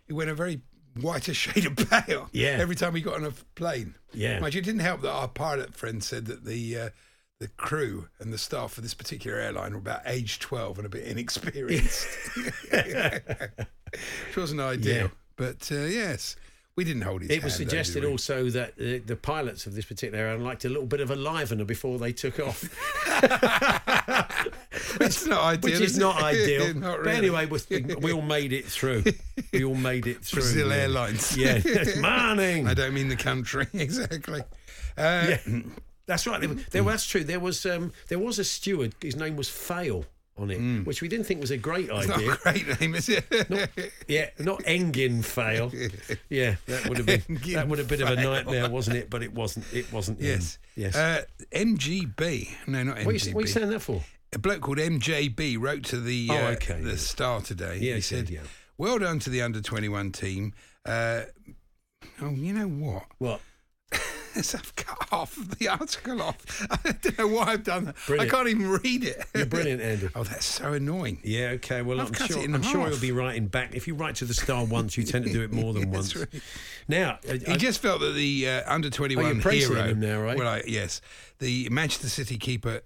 He 0.07 0.13
went 0.13 0.29
a 0.29 0.35
very 0.35 0.61
whiter 1.01 1.33
shade 1.43 1.65
of 1.65 1.75
pale 1.75 2.29
Yeah. 2.31 2.57
every 2.59 2.75
time 2.75 2.95
he 2.95 3.01
got 3.01 3.15
on 3.15 3.25
a 3.25 3.31
plane. 3.55 3.95
Yeah. 4.13 4.39
Mind 4.39 4.53
you, 4.53 4.59
it 4.59 4.65
didn't 4.65 4.79
help 4.81 5.01
that 5.01 5.11
our 5.11 5.27
pilot 5.27 5.73
friend 5.73 6.03
said 6.03 6.25
that 6.27 6.45
the 6.45 6.77
uh, 6.77 6.89
the 7.41 7.49
crew 7.49 8.07
and 8.19 8.31
the 8.31 8.37
staff 8.37 8.71
for 8.71 8.79
this 8.79 8.93
particular 8.93 9.37
airline 9.37 9.73
were 9.73 9.79
about 9.79 9.99
age 10.05 10.39
12 10.39 10.77
and 10.77 10.85
a 10.85 10.89
bit 10.89 11.03
inexperienced. 11.03 12.07
Which 12.71 14.37
wasn't 14.37 14.61
ideal. 14.61 14.95
Yeah. 14.95 15.07
But 15.35 15.69
uh, 15.71 15.79
yes, 15.85 16.35
we 16.75 16.83
didn't 16.83 17.03
hold 17.03 17.21
his 17.21 17.31
It 17.31 17.43
was 17.43 17.57
hand, 17.57 17.67
though, 17.67 17.69
suggested 17.69 18.03
we? 18.03 18.09
also 18.09 18.49
that 18.49 18.71
uh, 18.73 18.99
the 19.05 19.15
pilots 19.21 19.65
of 19.65 19.75
this 19.75 19.85
particular 19.85 20.23
airline 20.25 20.43
liked 20.43 20.65
a 20.65 20.69
little 20.69 20.85
bit 20.85 20.99
of 20.99 21.09
a 21.11 21.15
livener 21.15 21.63
before 21.65 21.97
they 21.99 22.11
took 22.11 22.39
off, 22.39 22.63
It's 25.01 25.25
not 25.25 25.41
ideal. 25.43 25.71
which 25.71 25.81
is 25.81 25.97
not 25.97 26.21
ideal. 26.23 26.73
Not 26.73 27.03
But 27.03 27.15
anyway, 27.15 27.45
we, 27.45 27.59
we 28.01 28.11
all 28.11 28.21
made 28.21 28.53
it 28.53 28.65
through. 28.65 29.03
We 29.53 29.63
all 29.63 29.75
made 29.75 30.07
it 30.07 30.23
through. 30.23 30.41
Brazil 30.41 30.69
yeah. 30.69 30.75
Airlines. 30.75 31.37
Yeah. 31.37 31.61
Morning. 32.01 32.67
I 32.67 32.73
don't 32.73 32.93
mean 32.93 33.07
the 33.07 33.15
country 33.15 33.67
exactly. 33.73 34.41
Uh, 34.97 35.35
Yeah. 35.47 35.61
That's 36.07 36.27
right. 36.27 36.39
There, 36.39 36.53
there, 36.69 36.83
that's 36.83 37.07
true. 37.07 37.23
There 37.23 37.39
was 37.39 37.65
um, 37.65 37.91
there 38.09 38.19
was 38.19 38.37
a 38.37 38.43
steward. 38.43 38.93
His 39.01 39.15
name 39.15 39.35
was 39.35 39.49
Fail 39.49 40.05
on 40.37 40.51
it, 40.51 40.85
which 40.85 41.01
we 41.01 41.07
didn't 41.07 41.25
think 41.25 41.39
was 41.39 41.51
a 41.51 41.57
great 41.57 41.89
It's 41.89 42.07
not 42.07 42.17
idea. 42.17 42.33
a 42.33 42.37
great 42.37 42.81
name, 42.81 42.95
is 42.95 43.07
it? 43.09 43.23
Yeah, 44.07 44.29
not 44.39 44.59
Engin 44.63 45.23
Fail. 45.23 45.71
Yeah, 46.29 46.55
that 46.67 46.87
would 46.89 46.97
have 46.97 47.05
been 47.07 47.21
Engin 47.21 47.53
that 47.53 47.67
would 47.67 47.79
have 47.79 47.87
been 47.87 48.01
of 48.01 48.09
a 48.09 48.15
nightmare, 48.15 48.69
wasn't 48.69 48.97
it? 48.97 49.09
But 49.09 49.23
it 49.23 49.33
wasn't. 49.33 49.65
It 49.73 49.91
wasn't. 49.93 50.19
him. 50.19 50.25
yes. 50.27 50.57
Yes. 50.75 50.95
Uh, 50.95 51.23
MGB. 51.53 52.49
No, 52.67 52.83
not 52.83 52.97
MGB. 52.97 53.05
what, 53.05 53.15
are 53.15 53.17
you, 53.29 53.33
what 53.35 53.39
are 53.43 53.47
you 53.47 53.53
saying 53.53 53.69
that 53.69 53.79
for? 53.79 54.01
a 54.33 54.39
bloke 54.39 54.61
called 54.61 54.77
MJB 54.79 55.57
wrote 55.59 55.83
to 55.85 55.99
the 56.01 56.27
Oh, 56.29 56.35
uh, 56.35 56.49
okay, 56.51 56.81
the. 56.81 56.97
Star 56.97 57.39
today. 57.41 57.77
Yeah, 57.79 57.95
he 57.95 58.01
said, 58.01 58.29
yeah. 58.29 58.41
"Well 58.77 58.99
done 58.99 59.19
to 59.19 59.29
the 59.29 59.41
under 59.41 59.61
twenty 59.61 59.87
one 59.87 60.11
team." 60.11 60.53
Uh, 60.85 61.21
oh, 62.21 62.31
you 62.31 62.53
know 62.53 62.67
what? 62.67 63.05
What? 63.19 63.41
I've 64.55 64.75
cut 64.75 64.97
half 65.11 65.37
of 65.37 65.57
the 65.57 65.67
article 65.69 66.21
off. 66.21 66.37
I 66.85 66.91
don't 66.91 67.17
know 67.17 67.27
why 67.27 67.43
I've 67.53 67.63
done 67.63 67.85
that. 67.85 67.95
Brilliant. 68.05 68.31
I 68.33 68.35
can't 68.35 68.49
even 68.49 68.69
read 68.69 69.03
it. 69.03 69.25
You're 69.33 69.45
brilliant, 69.45 69.81
Andy. 69.81 70.09
oh, 70.15 70.23
that's 70.23 70.45
so 70.45 70.73
annoying. 70.73 71.19
Yeah, 71.23 71.49
okay. 71.55 71.81
Well, 71.81 72.01
I'm 72.01 72.09
cut 72.09 72.27
sure. 72.31 72.43
I'm 72.43 72.61
sure 72.61 72.81
half. 72.81 72.89
he'll 72.91 72.99
be 73.01 73.11
writing 73.11 73.47
back. 73.47 73.75
If 73.75 73.87
you 73.87 73.95
write 73.95 74.15
to 74.15 74.25
the 74.25 74.33
Star 74.33 74.65
once, 74.65 74.97
you 74.97 75.03
tend 75.03 75.25
to 75.25 75.31
do 75.33 75.41
it 75.41 75.51
more 75.51 75.73
than 75.73 75.89
once. 75.91 76.15
right. 76.15 76.27
Now, 76.87 77.19
I- 77.29 77.37
He 77.37 77.53
I- 77.53 77.57
just 77.57 77.79
felt 77.81 78.01
that 78.01 78.13
the 78.13 78.49
uh, 78.49 78.73
under 78.73 78.89
twenty 78.89 79.15
Oh, 79.15 79.21
one 79.21 79.33
you're 79.35 79.41
praising 79.41 79.75
hero. 79.75 79.87
him 79.87 79.99
now, 79.99 80.21
right? 80.21 80.37
Well, 80.37 80.47
I, 80.47 80.63
yes, 80.67 81.01
the 81.39 81.67
Manchester 81.69 82.09
City 82.09 82.37
keeper 82.37 82.81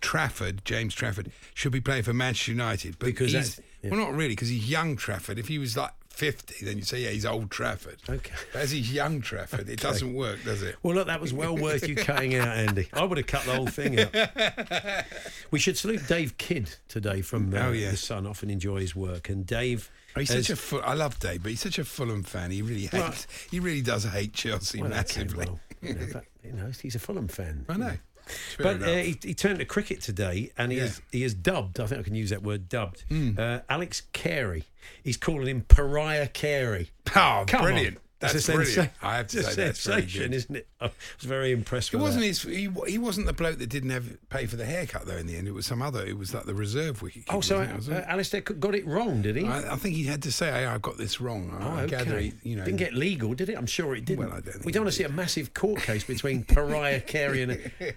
Trafford, 0.00 0.64
James 0.64 0.94
Trafford, 0.94 1.30
should 1.54 1.72
be 1.72 1.80
playing 1.80 2.04
for 2.04 2.12
Manchester 2.14 2.52
United. 2.52 2.98
But 2.98 3.06
Because 3.06 3.32
he's, 3.32 3.60
yeah. 3.82 3.90
well, 3.90 4.00
not 4.00 4.14
really, 4.14 4.30
because 4.30 4.48
he's 4.48 4.68
young 4.70 4.96
Trafford. 4.96 5.38
If 5.38 5.48
he 5.48 5.58
was 5.58 5.76
like 5.76 5.90
fifty, 6.20 6.64
then 6.64 6.76
you'd 6.76 6.86
say, 6.86 7.00
yeah, 7.00 7.08
he's 7.10 7.24
old 7.24 7.50
Trafford. 7.50 7.96
Okay. 8.08 8.34
But 8.52 8.62
as 8.62 8.70
he's 8.70 8.92
young 8.92 9.20
Trafford, 9.22 9.68
it 9.68 9.80
doesn't 9.80 10.12
work, 10.14 10.38
does 10.44 10.62
it? 10.62 10.76
well, 10.82 10.94
look, 10.94 11.06
that 11.06 11.20
was 11.20 11.32
well 11.32 11.56
worth 11.56 11.88
you 11.88 11.96
cutting 11.96 12.34
out, 12.34 12.48
Andy. 12.48 12.88
I 12.92 13.04
would 13.04 13.16
have 13.18 13.26
cut 13.26 13.44
the 13.44 13.54
whole 13.54 13.66
thing 13.66 13.98
out. 13.98 15.04
we 15.50 15.58
should 15.58 15.78
salute 15.78 16.06
Dave 16.06 16.36
Kidd 16.38 16.70
today 16.88 17.22
from 17.22 17.54
uh, 17.54 17.58
Oh, 17.58 17.72
the 17.72 17.96
Sun. 17.96 18.26
Often 18.26 18.50
enjoy 18.50 18.80
his 18.80 18.94
work, 18.94 19.28
and 19.28 19.46
Dave. 19.46 19.90
He's 20.16 20.30
has- 20.32 20.46
such 20.48 20.54
a 20.54 20.60
Ful- 20.60 20.82
I 20.84 20.94
love 20.94 21.18
Dave, 21.20 21.42
but 21.42 21.50
he's 21.50 21.60
such 21.60 21.78
a 21.78 21.84
Fulham 21.84 22.22
fan. 22.22 22.50
He 22.50 22.62
really 22.62 22.82
hates. 22.82 22.92
Well- 22.94 23.14
he 23.50 23.60
really 23.60 23.82
does 23.82 24.04
hate 24.04 24.32
Chelsea 24.34 24.78
well, 24.82 24.88
okay, 24.88 24.96
massively. 24.96 25.46
well, 25.46 25.60
you 25.82 25.94
know, 25.94 26.06
but, 26.12 26.24
you 26.44 26.52
know, 26.52 26.70
he's 26.82 26.94
a 26.94 26.98
Fulham 26.98 27.28
fan. 27.28 27.64
I 27.68 27.72
you 27.72 27.78
know. 27.78 27.92
Fair 28.30 28.64
But 28.78 28.82
uh, 28.82 28.94
he, 28.96 29.18
he 29.22 29.34
turned 29.34 29.58
to 29.58 29.64
cricket 29.64 30.00
today, 30.00 30.52
and 30.56 30.72
he 30.72 30.78
Yeah. 30.78 30.84
is 30.84 31.02
he 31.12 31.22
is 31.24 31.34
dubbed. 31.34 31.80
I 31.80 31.86
think 31.86 32.00
I 32.00 32.02
can 32.04 32.14
use 32.14 32.30
that 32.30 32.42
word 32.42 32.68
dubbed. 32.68 33.04
Hmm. 33.08 33.32
Uh, 33.38 33.60
Alex 33.68 34.02
Carey. 34.12 34.64
He's 35.02 35.16
calling 35.16 35.46
him 35.46 35.62
Pariah 35.68 36.26
Carey. 36.28 36.90
oh, 37.16 37.44
Come 37.46 37.62
brilliant! 37.62 37.98
That's 38.20 38.34
It's 38.34 38.48
a 38.50 38.52
brilliant. 38.52 38.90
sensa- 38.92 39.02
I 39.02 39.16
have 39.16 39.26
to 39.28 39.42
say 39.42 39.64
that's 39.64 39.86
very 39.86 40.02
sensation, 40.02 40.32
isn't 40.34 40.54
it? 40.56 40.68
I 40.78 40.84
was 40.84 40.92
very 41.26 41.52
impressed 41.52 41.92
It 41.92 41.96
with 41.96 42.02
wasn't 42.02 42.20
that. 42.22 42.26
his. 42.28 42.42
He, 42.42 42.68
he 42.86 42.98
wasn't 42.98 43.26
the 43.26 43.32
bloke 43.32 43.58
that 43.58 43.68
didn't 43.70 43.88
have 43.90 44.04
pay 44.28 44.44
for 44.44 44.56
the 44.56 44.66
haircut 44.66 45.06
though. 45.06 45.16
In 45.16 45.26
the 45.26 45.36
end, 45.36 45.48
it 45.48 45.52
was 45.52 45.64
some 45.64 45.80
other. 45.80 46.04
It 46.04 46.18
was 46.18 46.34
like 46.34 46.44
the 46.44 46.54
reserve 46.54 47.00
wicket. 47.00 47.22
Oh, 47.30 47.40
so 47.40 47.60
wasn't 47.60 47.96
it? 47.96 48.04
Uh. 48.04 48.06
Alistair 48.12 48.42
Cook 48.42 48.60
got 48.60 48.74
it 48.74 48.86
wrong, 48.86 49.22
did 49.22 49.36
he? 49.36 49.46
I, 49.46 49.72
I 49.72 49.76
think 49.76 49.96
he 49.96 50.04
had 50.04 50.22
to 50.24 50.32
say, 50.32 50.50
hey, 50.50 50.66
"I've 50.66 50.82
got 50.82 50.98
this 50.98 51.18
wrong." 51.20 51.50
I, 51.58 51.64
Oh, 51.64 51.70
I 51.76 51.82
okay. 51.84 51.90
gather, 51.96 52.18
he, 52.18 52.32
you 52.42 52.56
know, 52.56 52.64
didn't 52.66 52.78
get 52.78 52.92
legal, 52.92 53.32
did 53.32 53.48
it? 53.48 53.56
I'm 53.56 53.64
sure 53.66 53.94
it 53.94 54.04
didn't. 54.04 54.26
Well, 54.26 54.36
I 54.36 54.40
don't 54.40 54.64
we 54.66 54.72
don't 54.72 54.82
want 54.82 54.92
to 54.92 54.96
see 54.98 55.04
a 55.04 55.08
massive 55.08 55.54
court 55.54 55.80
case 55.80 56.04
between 56.04 56.44
Pariah 56.44 57.00
Carey 57.00 57.42
and 57.42 57.70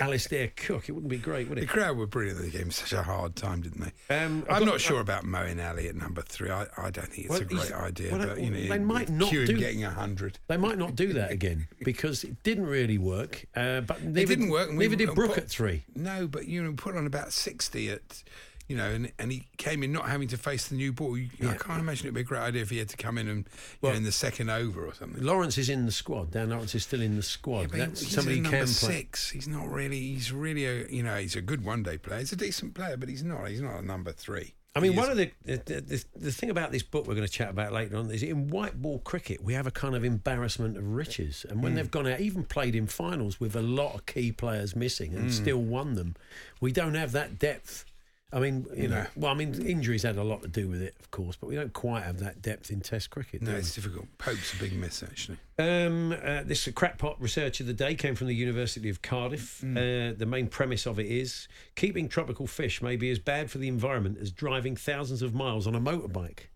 Alistair 0.00 0.52
Cook. 0.56 0.88
It 0.88 0.92
wouldn't 0.92 1.10
be 1.10 1.18
great, 1.18 1.48
would 1.48 1.58
it? 1.58 1.62
the 1.62 1.66
crowd 1.66 1.96
were 1.96 2.06
brilliant. 2.06 2.40
They 2.40 2.50
gave 2.50 2.62
him 2.62 2.70
such 2.70 2.92
a 2.92 3.02
hard 3.02 3.34
time, 3.36 3.62
didn't 3.62 3.80
they? 3.80 4.14
Um, 4.16 4.44
I'm 4.48 4.60
got- 4.60 4.66
not 4.66 4.80
sure 4.80 5.00
about 5.00 5.24
Moeen 5.24 5.64
Ali 5.66 5.88
at 5.88 5.96
number 5.96 6.22
three. 6.22 6.50
I, 6.50 6.66
I 6.76 6.90
don't 6.90 7.06
think 7.08 7.26
it's 7.26 7.30
Well, 7.30 7.40
a 7.40 7.44
great 7.44 7.72
idea. 7.72 8.12
well, 8.16 8.26
but 8.28 8.40
you 8.40 8.50
know, 8.50 8.68
they 8.68 8.78
might 8.78 9.08
not 9.08 9.30
Kieran 9.30 9.55
do- 9.56 9.64
getting 9.64 9.84
a 9.84 9.90
hundred. 9.90 10.38
They 10.48 10.56
might 10.56 10.78
not 10.78 10.94
do 10.96 11.12
that 11.14 11.30
again 11.30 11.68
because 11.84 12.24
it 12.24 12.42
didn't 12.42 12.66
really 12.66 12.98
work. 12.98 13.44
Uh, 13.54 13.80
but 13.80 14.02
neither, 14.02 14.20
It 14.20 14.26
didn't 14.28 14.48
work. 14.50 14.68
and 14.68 14.78
we- 14.78 14.84
Neither 14.88 14.96
did 15.06 15.14
Brook 15.14 15.30
put- 15.34 15.38
at 15.44 15.48
three. 15.50 15.84
No, 15.94 16.26
but 16.26 16.46
you 16.46 16.62
know, 16.62 16.72
put 16.72 16.96
on 16.96 17.06
about 17.06 17.32
sixty 17.32 17.90
at, 17.90 18.22
you 18.68 18.76
know, 18.76 18.88
and, 18.90 19.12
and 19.18 19.30
he 19.30 19.46
came 19.58 19.82
in 19.84 19.92
not 19.92 20.08
having 20.08 20.26
to 20.28 20.36
face 20.36 20.66
the 20.68 20.74
new 20.74 20.92
ball. 20.92 21.16
You, 21.16 21.28
I 21.42 21.54
can't 21.54 21.78
imagine 21.80 22.06
it'd 22.06 22.14
be 22.14 22.22
a 22.22 22.24
great 22.24 22.40
idea 22.40 22.62
if 22.62 22.70
he 22.70 22.78
had 22.78 22.88
to 22.88 22.96
come 22.96 23.16
in 23.18 23.28
and 23.28 23.38
you 23.44 23.78
Well- 23.80 23.92
know, 23.92 23.98
in 23.98 24.04
the 24.04 24.12
second 24.12 24.50
over 24.50 24.84
or 24.84 24.92
something. 24.94 25.22
Lawrence 25.22 25.56
is 25.58 25.68
in 25.68 25.86
the 25.86 25.92
squad. 25.92 26.32
Dan 26.32 26.50
Lawrence 26.50 26.74
is 26.74 26.82
still 26.84 27.00
in 27.00 27.14
the 27.16 27.22
squad. 27.22 27.70
That's 27.70 28.00
he's 28.00 28.12
somebody 28.14 28.40
number 28.40 28.58
can 28.58 28.66
play. 28.66 28.92
six. 28.96 29.30
He's 29.30 29.46
not 29.48 29.70
really. 29.70 30.00
He's 30.00 30.32
really 30.32 30.64
a. 30.66 30.86
You 30.88 31.02
know, 31.04 31.16
he's 31.16 31.36
a 31.36 31.40
good 31.40 31.64
one 31.64 31.82
day 31.84 31.96
player. 31.98 32.18
He's 32.20 32.32
a 32.32 32.36
decent 32.36 32.74
player, 32.74 32.96
but 32.96 33.08
he's 33.08 33.22
not. 33.22 33.48
He's 33.48 33.60
not 33.62 33.78
a 33.80 33.86
number 33.86 34.10
three. 34.12 34.54
I 34.76 34.80
mean, 34.80 34.94
one 34.94 35.10
of 35.10 35.16
the 35.16 35.30
the, 35.44 35.56
the 35.80 36.04
the 36.14 36.30
thing 36.30 36.50
about 36.50 36.70
this 36.70 36.82
book 36.82 37.06
we're 37.06 37.14
going 37.14 37.26
to 37.26 37.32
chat 37.32 37.48
about 37.50 37.72
later 37.72 37.96
on 37.96 38.10
is 38.10 38.22
in 38.22 38.48
white 38.48 38.80
ball 38.80 38.98
cricket 38.98 39.42
we 39.42 39.54
have 39.54 39.66
a 39.66 39.70
kind 39.70 39.94
of 39.96 40.04
embarrassment 40.04 40.76
of 40.76 40.86
riches, 40.86 41.46
and 41.48 41.62
when 41.62 41.72
Hmm. 41.72 41.76
they've 41.76 41.90
gone 41.90 42.06
out, 42.06 42.20
even 42.20 42.44
played 42.44 42.74
in 42.76 42.86
finals 42.86 43.40
with 43.40 43.56
a 43.56 43.62
lot 43.62 43.94
of 43.94 44.06
key 44.06 44.32
players 44.32 44.76
missing 44.76 45.14
and 45.14 45.32
still 45.32 45.62
won 45.62 45.94
them, 45.94 46.14
we 46.60 46.72
don't 46.72 46.94
have 46.94 47.12
that 47.12 47.38
depth. 47.38 47.86
I 48.32 48.40
mean, 48.40 48.66
you 48.76 48.88
know, 48.88 49.06
well, 49.14 49.30
I 49.30 49.34
mean, 49.34 49.54
injuries 49.66 50.02
had 50.02 50.16
a 50.16 50.24
lot 50.24 50.42
to 50.42 50.48
do 50.48 50.68
with 50.68 50.82
it, 50.82 50.96
of 50.98 51.12
course, 51.12 51.36
but 51.36 51.46
we 51.46 51.54
don't 51.54 51.72
quite 51.72 52.02
have 52.02 52.18
that 52.18 52.42
depth 52.42 52.70
in 52.70 52.80
Test 52.80 53.10
cricket. 53.10 53.40
No, 53.40 53.54
it's 53.54 53.74
difficult. 53.74 54.06
Pope's 54.18 54.52
a 54.52 54.56
big 54.56 54.72
miss 54.72 55.02
actually. 55.02 55.38
Um, 55.58 56.12
uh, 56.12 56.42
this 56.44 56.68
crackpot 56.74 57.20
research 57.20 57.60
of 57.60 57.66
the 57.66 57.72
day 57.72 57.94
came 57.94 58.16
from 58.16 58.26
the 58.26 58.34
University 58.34 58.90
of 58.90 59.00
Cardiff. 59.00 59.62
Uh, 59.62 60.12
the 60.16 60.26
main 60.26 60.48
premise 60.48 60.86
of 60.86 60.98
it 60.98 61.06
is 61.06 61.46
keeping 61.76 62.08
tropical 62.08 62.48
fish 62.48 62.82
may 62.82 62.96
be 62.96 63.10
as 63.10 63.20
bad 63.20 63.50
for 63.50 63.58
the 63.58 63.68
environment 63.68 64.18
as 64.20 64.32
driving 64.32 64.74
thousands 64.74 65.22
of 65.22 65.32
miles 65.32 65.66
on 65.66 65.74
a 65.76 65.80
motorbike. 65.80 66.48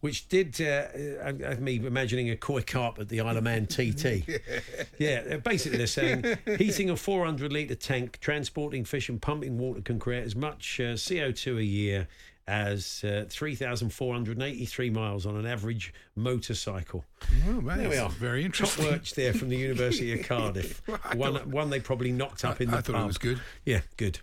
Which 0.00 0.28
did 0.28 0.60
uh, 0.60 0.64
uh, 0.64 1.32
have 1.42 1.60
me 1.60 1.76
imagining 1.76 2.30
a 2.30 2.36
koi 2.36 2.62
carp 2.62 2.98
at 2.98 3.08
the 3.08 3.20
Isle 3.20 3.38
of 3.38 3.44
Man 3.44 3.66
TT. 3.66 4.28
yeah, 4.98 5.22
uh, 5.32 5.36
basically 5.38 5.78
they're 5.78 5.86
saying 5.86 6.36
heating 6.58 6.90
a 6.90 6.96
400 6.96 7.52
litre 7.52 7.74
tank, 7.74 8.18
transporting 8.20 8.84
fish 8.84 9.08
and 9.08 9.20
pumping 9.20 9.58
water 9.58 9.80
can 9.80 9.98
create 9.98 10.24
as 10.24 10.36
much 10.36 10.78
uh, 10.80 10.94
CO2 10.94 11.58
a 11.58 11.64
year 11.64 12.08
as 12.48 13.02
uh, 13.04 13.24
3,483 13.28 14.90
miles 14.90 15.26
on 15.26 15.36
an 15.36 15.46
average 15.46 15.92
motorcycle. 16.14 17.04
Well, 17.46 17.60
that 17.62 17.78
There 17.78 17.88
we 17.88 17.96
are. 17.96 18.08
Very 18.08 18.44
interesting. 18.44 18.84
Top 18.84 18.92
interesting. 18.92 19.24
there 19.24 19.34
from 19.34 19.48
the 19.48 19.56
University 19.56 20.12
of 20.18 20.26
Cardiff. 20.28 20.80
I 21.04 21.16
one, 21.16 21.34
one 21.50 21.70
they 21.70 21.80
probably 21.80 22.12
knocked 22.12 22.44
up 22.44 22.60
in 22.60 22.70
the 22.70 22.78
I 22.78 22.80
thought 22.82 23.02
it 23.02 23.06
was 23.06 23.18
good. 23.18 23.40
Yeah, 23.64 23.80
good. 23.96 24.20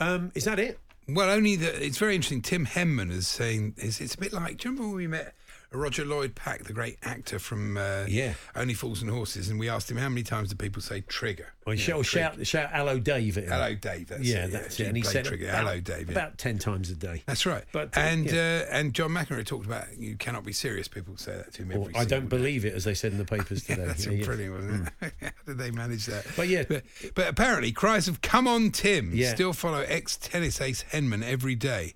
Um, 0.00 0.32
is 0.34 0.44
that 0.44 0.58
it? 0.58 0.78
Well, 1.06 1.30
only 1.30 1.56
that 1.56 1.84
it's 1.84 1.98
very 1.98 2.14
interesting. 2.14 2.40
Tim 2.40 2.66
Henman 2.66 3.10
is 3.10 3.28
saying 3.28 3.74
it's, 3.76 4.00
it's 4.00 4.14
a 4.14 4.18
bit 4.18 4.32
like. 4.32 4.58
Do 4.58 4.68
you 4.68 4.74
remember 4.74 4.88
when 4.88 4.96
we 4.96 5.06
met 5.06 5.34
Roger 5.74 6.04
Lloyd 6.04 6.34
Pack, 6.34 6.64
the 6.64 6.72
great 6.72 6.98
actor 7.02 7.38
from 7.38 7.76
uh, 7.76 8.04
Yeah. 8.08 8.34
Only 8.54 8.74
Fools 8.74 9.02
and 9.02 9.10
Horses, 9.10 9.48
and 9.48 9.58
we 9.58 9.68
asked 9.68 9.90
him 9.90 9.96
how 9.96 10.08
many 10.08 10.22
times 10.22 10.50
do 10.50 10.56
people 10.56 10.80
say 10.80 11.00
trigger. 11.02 11.52
Well, 11.66 11.74
Yeah, 11.74 11.82
shout, 12.02 12.06
shout, 12.06 12.46
shout, 12.46 12.70
hello, 12.72 12.98
Dave. 12.98 13.34
Hello, 13.36 13.74
Dave. 13.74 14.08
That's 14.08 14.22
yeah, 14.22 14.44
it, 14.46 14.52
that's 14.52 14.78
yeah. 14.78 14.86
it. 14.86 14.88
And 14.88 14.96
he 14.96 15.02
said 15.02 15.24
trigger. 15.24 15.48
about, 15.48 15.58
Hello, 15.64 15.80
Dave. 15.80 16.06
yeah. 16.08 16.12
About 16.12 16.38
ten 16.38 16.58
times 16.58 16.90
a 16.90 16.94
day. 16.94 17.22
That's 17.26 17.46
right. 17.46 17.64
But, 17.72 17.96
uh, 17.96 18.00
and 18.00 18.26
yeah. 18.26 18.66
uh, 18.70 18.76
and 18.76 18.94
John 18.94 19.10
McEnroe 19.10 19.44
talked 19.44 19.66
about 19.66 19.86
you 19.98 20.16
cannot 20.16 20.44
be 20.44 20.52
serious. 20.52 20.88
People 20.88 21.16
say 21.16 21.32
that 21.36 21.52
to 21.54 21.62
him. 21.62 21.72
Or, 21.72 21.88
Every 21.88 21.94
I 21.96 22.04
don't 22.04 22.28
day. 22.28 22.36
believe 22.36 22.64
it, 22.64 22.74
as 22.74 22.84
they 22.84 22.94
said 22.94 23.12
in 23.12 23.18
the 23.18 23.24
papers 23.24 23.64
today. 23.66 23.84
that's 23.84 24.06
brilliant, 24.06 24.54
wasn't 24.54 24.88
it? 25.00 25.12
How 25.22 25.30
did 25.46 25.58
they 25.58 25.70
manage 25.70 26.06
that? 26.06 26.26
But 26.36 26.48
yeah. 26.48 26.64
but, 26.68 26.84
but 27.14 27.28
apparently 27.28 27.72
cries 27.72 28.08
of 28.08 28.20
"Come 28.22 28.46
on, 28.46 28.70
Tim" 28.70 29.16
still 29.24 29.52
follow 29.52 29.80
ex-tennis 29.80 30.60
ace 30.60 30.84
Henman 30.92 31.22
every 31.22 31.54
day. 31.54 31.94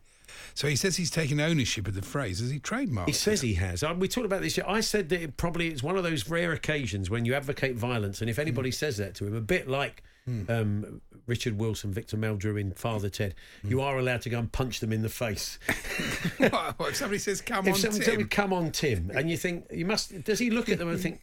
So 0.59 0.67
he 0.67 0.75
says 0.75 0.97
he's 0.97 1.13
taken 1.13 1.39
ownership 1.39 1.87
of 1.87 1.95
the 1.95 2.03
phrase. 2.03 2.41
Has 2.41 2.51
he 2.51 2.59
trademarked? 2.59 3.07
He 3.07 3.13
says 3.13 3.43
he 3.43 3.55
has. 3.55 3.85
Uh, 3.85 3.95
We 3.97 4.09
talked 4.09 4.25
about 4.27 4.43
this. 4.43 4.59
I 4.67 4.81
said 4.81 5.09
that 5.11 5.23
it 5.23 5.37
probably 5.37 5.69
it's 5.69 5.85
one 5.85 5.97
of 5.97 6.03
those 6.03 6.29
rare 6.29 6.51
occasions 6.51 7.09
when 7.09 7.25
you 7.25 7.35
advocate 7.35 7.77
violence, 7.77 8.21
and 8.23 8.29
if 8.29 8.41
anybody 8.41 8.73
says 8.73 8.97
that 8.97 9.15
to 9.17 9.27
him, 9.29 9.37
a 9.37 9.41
bit 9.41 9.69
like 9.69 10.03
um, 10.49 11.01
Richard 11.29 11.61
Wilson, 11.61 11.93
Victor 11.93 12.17
Meldrew 12.17 12.61
in 12.61 12.73
Father 12.73 13.09
Ted, 13.09 13.37
you 13.63 13.81
are 13.81 13.99
allowed 13.99 14.23
to 14.23 14.31
go 14.31 14.41
and 14.41 14.51
punch 14.51 14.81
them 14.81 14.93
in 14.93 15.03
the 15.03 15.09
face. 15.09 15.61
what, 16.39 16.77
what, 16.81 16.89
if 16.89 16.97
somebody 16.97 17.21
says 17.21 17.41
"Come 17.41 17.69
if 17.69 17.85
on, 17.85 17.93
Tim"? 17.93 18.19
me, 18.19 18.25
"Come 18.25 18.53
on, 18.53 18.73
Tim," 18.73 19.13
and 19.15 19.31
you 19.31 19.37
think 19.37 19.67
you 19.71 19.85
must, 19.87 20.25
does 20.25 20.41
he 20.41 20.51
look 20.51 20.69
at 20.69 20.79
them 20.81 20.89
and 20.89 20.99
think, 20.99 21.21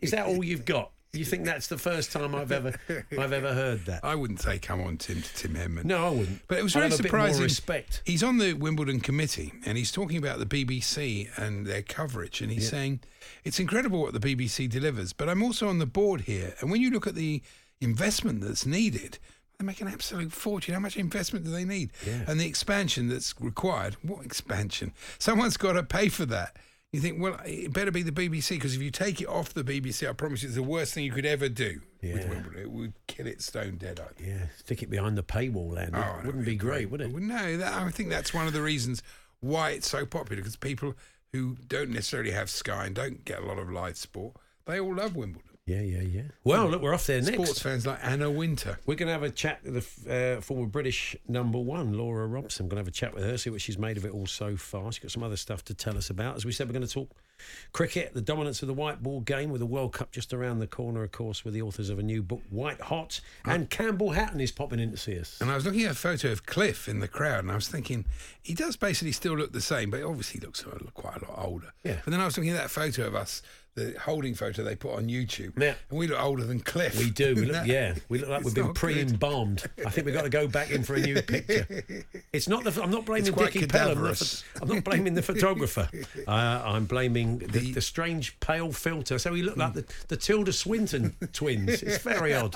"Is 0.00 0.12
that 0.12 0.24
all 0.24 0.42
you've 0.42 0.64
got?" 0.64 0.92
You 1.14 1.24
think 1.24 1.46
that's 1.46 1.68
the 1.68 1.78
first 1.78 2.12
time 2.12 2.34
I've 2.34 2.52
ever 2.52 2.74
I've 3.18 3.32
ever 3.32 3.54
heard 3.54 3.86
that? 3.86 4.04
I 4.04 4.14
wouldn't 4.14 4.40
say 4.40 4.58
"Come 4.58 4.82
on, 4.82 4.98
Tim" 4.98 5.22
to 5.22 5.34
Tim 5.34 5.54
Henman. 5.54 5.84
No, 5.84 6.06
I 6.06 6.10
wouldn't. 6.10 6.46
But 6.48 6.58
it 6.58 6.62
was 6.62 6.74
very 6.74 6.90
have 6.90 7.00
a 7.00 7.02
bit 7.02 7.10
more 7.10 7.20
surprising. 7.20 7.42
respect. 7.44 8.02
He's 8.04 8.22
on 8.22 8.36
the 8.36 8.52
Wimbledon 8.52 9.00
committee 9.00 9.52
and 9.64 9.78
he's 9.78 9.90
talking 9.90 10.18
about 10.18 10.38
the 10.38 10.46
BBC 10.46 11.28
and 11.38 11.66
their 11.66 11.82
coverage. 11.82 12.42
And 12.42 12.52
he's 12.52 12.68
saying 12.68 13.00
it's 13.42 13.58
incredible 13.58 14.02
what 14.02 14.12
the 14.12 14.20
BBC 14.20 14.68
delivers, 14.68 15.14
but 15.14 15.30
I'm 15.30 15.42
also 15.42 15.68
on 15.68 15.78
the 15.78 15.86
board 15.86 16.22
here. 16.22 16.54
And 16.60 16.70
when 16.70 16.82
you 16.82 16.90
look 16.90 17.06
at 17.06 17.14
the 17.14 17.42
investment 17.80 18.42
that's 18.42 18.66
needed, 18.66 19.18
they 19.58 19.64
make 19.64 19.80
an 19.80 19.88
absolute 19.88 20.30
fortune. 20.32 20.74
How 20.74 20.80
much 20.80 20.96
investment 20.98 21.44
do 21.44 21.50
they 21.50 21.64
need? 21.64 21.90
And 22.26 22.38
the 22.38 22.46
expansion 22.46 23.08
that's 23.08 23.34
required. 23.40 23.96
What 24.02 24.26
expansion? 24.26 24.92
Someone's 25.18 25.56
got 25.56 25.72
to 25.72 25.82
pay 25.82 26.08
for 26.10 26.26
that. 26.26 26.56
You 26.92 27.00
think, 27.00 27.20
well, 27.20 27.38
it 27.44 27.72
better 27.72 27.90
be 27.90 28.02
the 28.02 28.12
BBC 28.12 28.50
because 28.50 28.74
if 28.74 28.80
you 28.80 28.90
take 28.90 29.20
it 29.20 29.28
off 29.28 29.52
the 29.52 29.62
BBC, 29.62 30.08
I 30.08 30.14
promise 30.14 30.42
you, 30.42 30.48
it's 30.48 30.56
the 30.56 30.62
worst 30.62 30.94
thing 30.94 31.04
you 31.04 31.12
could 31.12 31.26
ever 31.26 31.48
do 31.48 31.82
with 32.02 32.26
Wimbledon. 32.28 32.62
It 32.62 32.70
would 32.70 32.94
kill 33.06 33.26
it 33.26 33.42
stone 33.42 33.76
dead. 33.76 34.00
I 34.00 34.12
think. 34.14 34.28
Yeah, 34.30 34.46
stick 34.56 34.82
it 34.82 34.88
behind 34.88 35.18
the 35.18 35.22
paywall, 35.22 35.78
Andy. 35.78 35.98
Oh, 35.98 36.00
no, 36.00 36.26
wouldn't 36.26 36.46
be 36.46 36.56
great, 36.56 36.90
would 36.90 37.02
it? 37.02 37.12
Well, 37.12 37.22
No, 37.22 37.58
that, 37.58 37.74
I 37.74 37.90
think 37.90 38.08
that's 38.08 38.32
one 38.32 38.46
of 38.46 38.54
the 38.54 38.62
reasons 38.62 39.02
why 39.40 39.70
it's 39.70 39.88
so 39.88 40.06
popular 40.06 40.40
because 40.42 40.56
people 40.56 40.94
who 41.32 41.56
don't 41.66 41.90
necessarily 41.90 42.30
have 42.30 42.48
Sky 42.48 42.86
and 42.86 42.94
don't 42.94 43.22
get 43.26 43.40
a 43.40 43.44
lot 43.44 43.58
of 43.58 43.70
live 43.70 43.98
sport, 43.98 44.36
they 44.64 44.80
all 44.80 44.94
love 44.94 45.14
Wimbledon. 45.14 45.57
Yeah, 45.68 45.82
yeah, 45.82 46.00
yeah. 46.00 46.22
Well, 46.44 46.66
look, 46.70 46.80
we're 46.80 46.94
off 46.94 47.06
there 47.06 47.20
next. 47.20 47.34
Sports 47.34 47.60
fans 47.60 47.86
like 47.86 47.98
Anna 48.02 48.30
Wintour. 48.30 48.78
We're 48.86 48.94
going 48.94 49.08
to 49.08 49.12
have 49.12 49.22
a 49.22 49.28
chat 49.28 49.62
with 49.62 50.04
the 50.04 50.38
uh, 50.38 50.40
former 50.40 50.66
British 50.66 51.14
number 51.28 51.58
one, 51.58 51.92
Laura 51.92 52.26
Robson. 52.26 52.64
We're 52.64 52.70
going 52.70 52.84
to 52.84 52.88
have 52.88 52.88
a 52.88 52.90
chat 52.90 53.14
with 53.14 53.24
her, 53.24 53.36
see 53.36 53.50
what 53.50 53.60
she's 53.60 53.76
made 53.76 53.98
of 53.98 54.06
it 54.06 54.12
all 54.12 54.26
so 54.26 54.56
far. 54.56 54.90
She's 54.90 55.02
got 55.02 55.10
some 55.10 55.22
other 55.22 55.36
stuff 55.36 55.62
to 55.66 55.74
tell 55.74 55.98
us 55.98 56.08
about. 56.08 56.36
As 56.36 56.46
we 56.46 56.52
said, 56.52 56.68
we're 56.68 56.72
going 56.72 56.86
to 56.86 56.92
talk 56.92 57.10
cricket, 57.72 58.14
the 58.14 58.20
dominance 58.20 58.62
of 58.62 58.68
the 58.68 58.74
white 58.74 59.02
ball 59.02 59.20
game 59.20 59.50
with 59.50 59.60
the 59.60 59.66
World 59.66 59.92
Cup 59.92 60.10
just 60.10 60.32
around 60.32 60.58
the 60.58 60.66
corner, 60.66 61.02
of 61.02 61.12
course, 61.12 61.44
with 61.44 61.54
the 61.54 61.62
authors 61.62 61.90
of 61.90 61.98
a 61.98 62.02
new 62.02 62.22
book, 62.22 62.42
White 62.50 62.80
Hot. 62.80 63.20
And 63.44 63.68
Campbell 63.68 64.10
Hatton 64.10 64.40
is 64.40 64.50
popping 64.50 64.80
in 64.80 64.90
to 64.90 64.96
see 64.96 65.18
us. 65.18 65.38
And 65.40 65.50
I 65.50 65.54
was 65.54 65.64
looking 65.64 65.84
at 65.84 65.92
a 65.92 65.94
photo 65.94 66.32
of 66.32 66.46
Cliff 66.46 66.88
in 66.88 67.00
the 67.00 67.08
crowd, 67.08 67.40
and 67.40 67.52
I 67.52 67.54
was 67.54 67.68
thinking 67.68 68.06
he 68.42 68.54
does 68.54 68.76
basically 68.76 69.12
still 69.12 69.36
look 69.36 69.52
the 69.52 69.60
same, 69.60 69.90
but 69.90 70.02
obviously 70.02 70.40
he 70.40 70.46
looks 70.46 70.64
quite 70.94 71.22
a 71.22 71.30
lot 71.30 71.44
older. 71.46 71.72
Yeah. 71.84 72.00
But 72.04 72.10
then 72.10 72.20
I 72.20 72.24
was 72.24 72.36
looking 72.36 72.50
at 72.52 72.56
that 72.56 72.70
photo 72.70 73.06
of 73.06 73.14
us, 73.14 73.42
the 73.74 73.94
holding 74.00 74.34
photo 74.34 74.64
they 74.64 74.74
put 74.74 74.94
on 74.96 75.06
YouTube, 75.08 75.52
Yeah. 75.60 75.74
and 75.90 75.98
we 75.98 76.08
look 76.08 76.20
older 76.20 76.42
than 76.44 76.58
Cliff. 76.60 76.98
We 76.98 77.10
do. 77.10 77.34
We 77.34 77.42
look, 77.52 77.66
yeah, 77.66 77.94
we 78.08 78.18
look 78.18 78.28
like 78.28 78.42
we've 78.44 78.54
been 78.54 78.72
pre-embalmed. 78.74 79.64
I 79.86 79.90
think 79.90 80.04
we've 80.06 80.14
got 80.14 80.22
to 80.24 80.30
go 80.30 80.48
back 80.48 80.70
in 80.70 80.82
for 80.82 80.94
a 80.94 81.00
new 81.00 81.20
picture. 81.22 81.66
It's 82.32 82.48
not 82.48 82.64
the. 82.64 82.82
I'm 82.82 82.90
not 82.90 83.04
blaming 83.04 83.26
It's 83.28 83.36
quite 83.36 83.52
Dickie 83.52 83.66
Pelham. 83.68 84.00
the 84.02 84.42
I'm 84.60 84.68
not 84.68 84.82
blaming 84.84 85.14
the 85.14 85.22
photographer. 85.22 85.88
Uh, 86.26 86.30
I'm 86.64 86.86
blaming 86.86 87.38
the, 87.38 87.72
the 87.72 87.80
strange 87.80 88.38
pale 88.40 88.72
filter. 88.72 89.18
So 89.18 89.32
we 89.32 89.42
look 89.42 89.56
like 89.56 89.74
the, 89.74 89.84
the 90.08 90.16
Tilda 90.16 90.52
Swinton 90.52 91.14
twins. 91.32 91.82
It's 91.82 91.98
very 92.02 92.34
odd. 92.34 92.52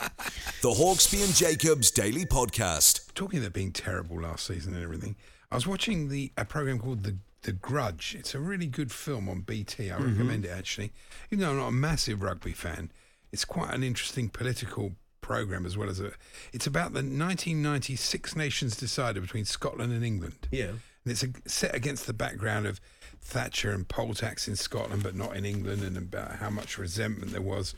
The 0.62 0.70
Hawksbee 0.70 1.24
and 1.24 1.34
Jacobs 1.34 1.90
Daily 1.90 2.24
Podcast. 2.24 3.12
talking 3.14 3.38
about 3.38 3.52
being 3.52 3.70
terrible 3.72 4.20
last 4.20 4.46
season 4.46 4.74
and 4.74 4.82
everything, 4.82 5.14
I 5.50 5.54
was 5.54 5.66
watching 5.66 6.08
the 6.08 6.32
a 6.36 6.44
program 6.44 6.78
called 6.78 7.04
The 7.04 7.16
The 7.42 7.52
Grudge. 7.52 8.16
It's 8.18 8.34
a 8.34 8.40
really 8.40 8.66
good 8.66 8.92
film 8.92 9.28
on 9.28 9.40
BT. 9.40 9.90
I 9.90 9.94
mm-hmm. 9.94 10.10
recommend 10.10 10.44
it 10.44 10.50
actually. 10.50 10.92
Even 11.30 11.44
though 11.44 11.50
I'm 11.50 11.58
not 11.58 11.68
a 11.68 11.72
massive 11.72 12.22
rugby 12.22 12.52
fan, 12.52 12.90
it's 13.32 13.44
quite 13.44 13.74
an 13.74 13.82
interesting 13.82 14.28
political 14.28 14.92
program 15.20 15.64
as 15.64 15.76
well 15.76 15.88
as 15.88 16.00
a. 16.00 16.12
It's 16.52 16.66
about 16.66 16.92
the 16.92 16.98
1990 16.98 17.96
Six 17.96 18.36
Nations 18.36 18.76
decider 18.76 19.20
between 19.20 19.44
Scotland 19.44 19.92
and 19.92 20.04
England. 20.04 20.48
Yeah. 20.50 20.72
And 21.04 21.10
it's 21.10 21.22
a, 21.22 21.28
set 21.46 21.74
against 21.74 22.06
the 22.06 22.12
background 22.12 22.66
of 22.66 22.80
Thatcher 23.20 23.72
and 23.72 23.88
poll 23.88 24.14
tax 24.14 24.46
in 24.46 24.56
Scotland, 24.56 25.02
but 25.02 25.14
not 25.14 25.36
in 25.36 25.44
England, 25.44 25.82
and 25.82 25.96
about 25.96 26.36
how 26.36 26.50
much 26.50 26.76
resentment 26.76 27.32
there 27.32 27.40
was 27.40 27.74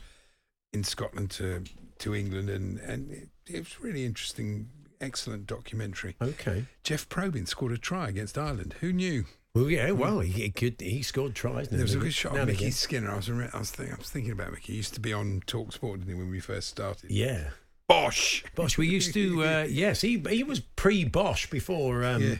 in 0.73 0.83
Scotland 0.83 1.31
to 1.31 1.63
to 1.99 2.13
England, 2.13 2.49
and 2.49 2.79
and 2.79 3.11
it, 3.11 3.29
it 3.47 3.59
was 3.59 3.79
really 3.79 4.05
interesting, 4.05 4.69
excellent 4.99 5.47
documentary. 5.47 6.15
Okay. 6.21 6.65
Jeff 6.83 7.07
Probyn 7.07 7.47
scored 7.47 7.71
a 7.71 7.77
try 7.77 8.09
against 8.09 8.37
Ireland. 8.37 8.75
Who 8.81 8.91
knew? 8.91 9.25
Well, 9.55 9.69
yeah. 9.71 9.91
Well, 9.91 10.19
he, 10.19 10.31
he 10.33 10.49
could. 10.51 10.75
He 10.79 11.01
scored 11.01 11.33
tries. 11.33 11.69
There 11.69 11.81
was 11.81 11.95
a 11.95 11.99
good 11.99 12.13
shot 12.13 12.37
of 12.37 12.47
Mickey. 12.47 12.69
Skinner. 12.71 13.09
I 13.11 13.15
was 13.15 13.31
re- 13.31 13.49
I 13.53 13.57
was, 13.57 13.71
think, 13.71 13.91
I 13.91 13.95
was 13.97 14.09
thinking 14.09 14.33
about 14.33 14.51
Mickey. 14.51 14.73
He 14.73 14.77
used 14.77 14.93
to 14.95 14.99
be 14.99 15.13
on 15.13 15.41
Talk 15.47 15.71
Sport, 15.71 16.01
didn't 16.01 16.13
he, 16.13 16.19
when 16.19 16.29
we 16.29 16.39
first 16.41 16.67
started? 16.67 17.09
Yeah. 17.09 17.49
Bosh. 17.87 18.43
Bosch. 18.55 18.77
We 18.77 18.87
used 18.87 19.13
to. 19.13 19.43
Uh, 19.45 19.65
yes, 19.69 20.01
he 20.01 20.21
he 20.29 20.43
was 20.43 20.59
pre 20.59 21.05
Bosch 21.05 21.49
before. 21.49 22.03
Um, 22.03 22.21
Yeah. 22.21 22.35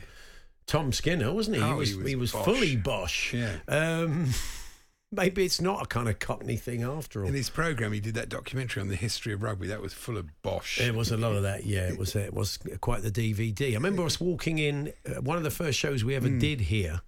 Tom 0.66 0.92
Skinner, 0.92 1.32
wasn't 1.32 1.56
he? 1.58 1.62
Oh, 1.62 1.74
he 1.74 1.78
was 1.78 1.90
he 1.90 1.96
was 1.96 2.06
he 2.08 2.16
was 2.16 2.32
Bosch. 2.32 2.44
fully 2.44 2.76
Bosch. 2.76 3.32
Yeah. 3.32 3.56
Um, 3.68 4.30
maybe 5.12 5.44
it's 5.44 5.60
not 5.60 5.82
a 5.82 5.86
kind 5.86 6.08
of 6.08 6.18
Cockney 6.18 6.56
thing 6.56 6.82
after 6.82 7.22
all. 7.22 7.28
In 7.28 7.34
his 7.34 7.50
program, 7.50 7.92
he 7.92 8.00
did 8.00 8.14
that 8.14 8.28
documentary 8.28 8.80
on 8.80 8.88
the 8.88 8.96
history 8.96 9.32
of 9.32 9.42
rugby. 9.42 9.66
That 9.68 9.80
was 9.82 9.94
full 9.94 10.16
of 10.16 10.26
bosh. 10.42 10.80
It 10.80 10.94
was 10.94 11.10
a 11.10 11.16
lot 11.16 11.34
of 11.34 11.42
that. 11.42 11.64
Yeah, 11.64 11.88
it 11.88 11.98
was. 11.98 12.14
It 12.16 12.34
was 12.34 12.58
quite 12.80 13.02
the 13.02 13.10
DVD. 13.10 13.70
I 13.72 13.74
remember 13.74 14.04
us 14.04 14.20
walking 14.20 14.58
in 14.58 14.92
uh, 15.08 15.20
one 15.20 15.36
of 15.36 15.42
the 15.44 15.50
first 15.50 15.78
shows 15.78 16.04
we 16.04 16.14
ever 16.14 16.28
did 16.28 16.62
here. 16.62 17.00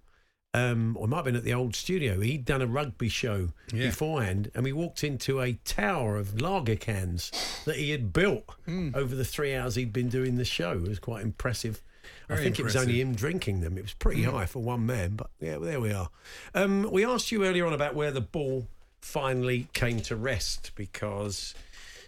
Um, 0.55 0.97
or 0.97 1.05
it 1.05 1.09
might 1.09 1.17
have 1.17 1.25
been 1.25 1.35
at 1.35 1.43
the 1.43 1.53
old 1.53 1.75
studio. 1.75 2.19
He'd 2.21 2.43
done 2.43 2.63
a 2.63 2.65
rugby 2.65 3.07
show 3.07 3.49
Yeah. 3.71 3.87
beforehand, 3.87 4.49
and 4.55 4.63
we 4.63 4.73
walked 4.73 5.03
into 5.03 5.39
a 5.41 5.53
tower 5.63 6.17
of 6.17 6.41
lager 6.41 6.75
cans 6.75 7.31
that 7.65 7.75
he 7.75 7.91
had 7.91 8.11
built 8.11 8.45
Hmm. 8.65 8.89
over 8.95 9.13
the 9.13 9.23
three 9.25 9.53
hours 9.53 9.75
he'd 9.75 9.93
been 9.93 10.09
doing 10.09 10.37
the 10.37 10.45
show. 10.45 10.71
It 10.71 10.87
was 10.87 10.97
quite 10.97 11.21
impressive. 11.23 11.83
I 12.29 12.33
Very 12.33 12.43
think 12.43 12.59
it 12.59 12.63
was 12.63 12.75
only. 12.75 13.01
Him 13.01 13.15
drinking 13.15 13.61
them. 13.61 13.77
It 13.77 13.81
was 13.81 13.93
pretty 13.93 14.23
high 14.23 14.45
for 14.45 14.61
one 14.61 14.85
man, 14.85 15.15
but 15.15 15.29
yeah, 15.39 15.57
there 15.57 15.79
we 15.79 15.91
are. 15.91 16.09
Um, 16.53 16.89
we 16.91 17.05
asked 17.05 17.31
you 17.31 17.43
earlier 17.45 17.65
on 17.65 17.73
about 17.73 17.95
where 17.95 18.11
the 18.11 18.21
ball 18.21 18.67
finally 19.01 19.67
came 19.73 19.99
to 20.01 20.15
rest 20.15 20.71
because 20.75 21.55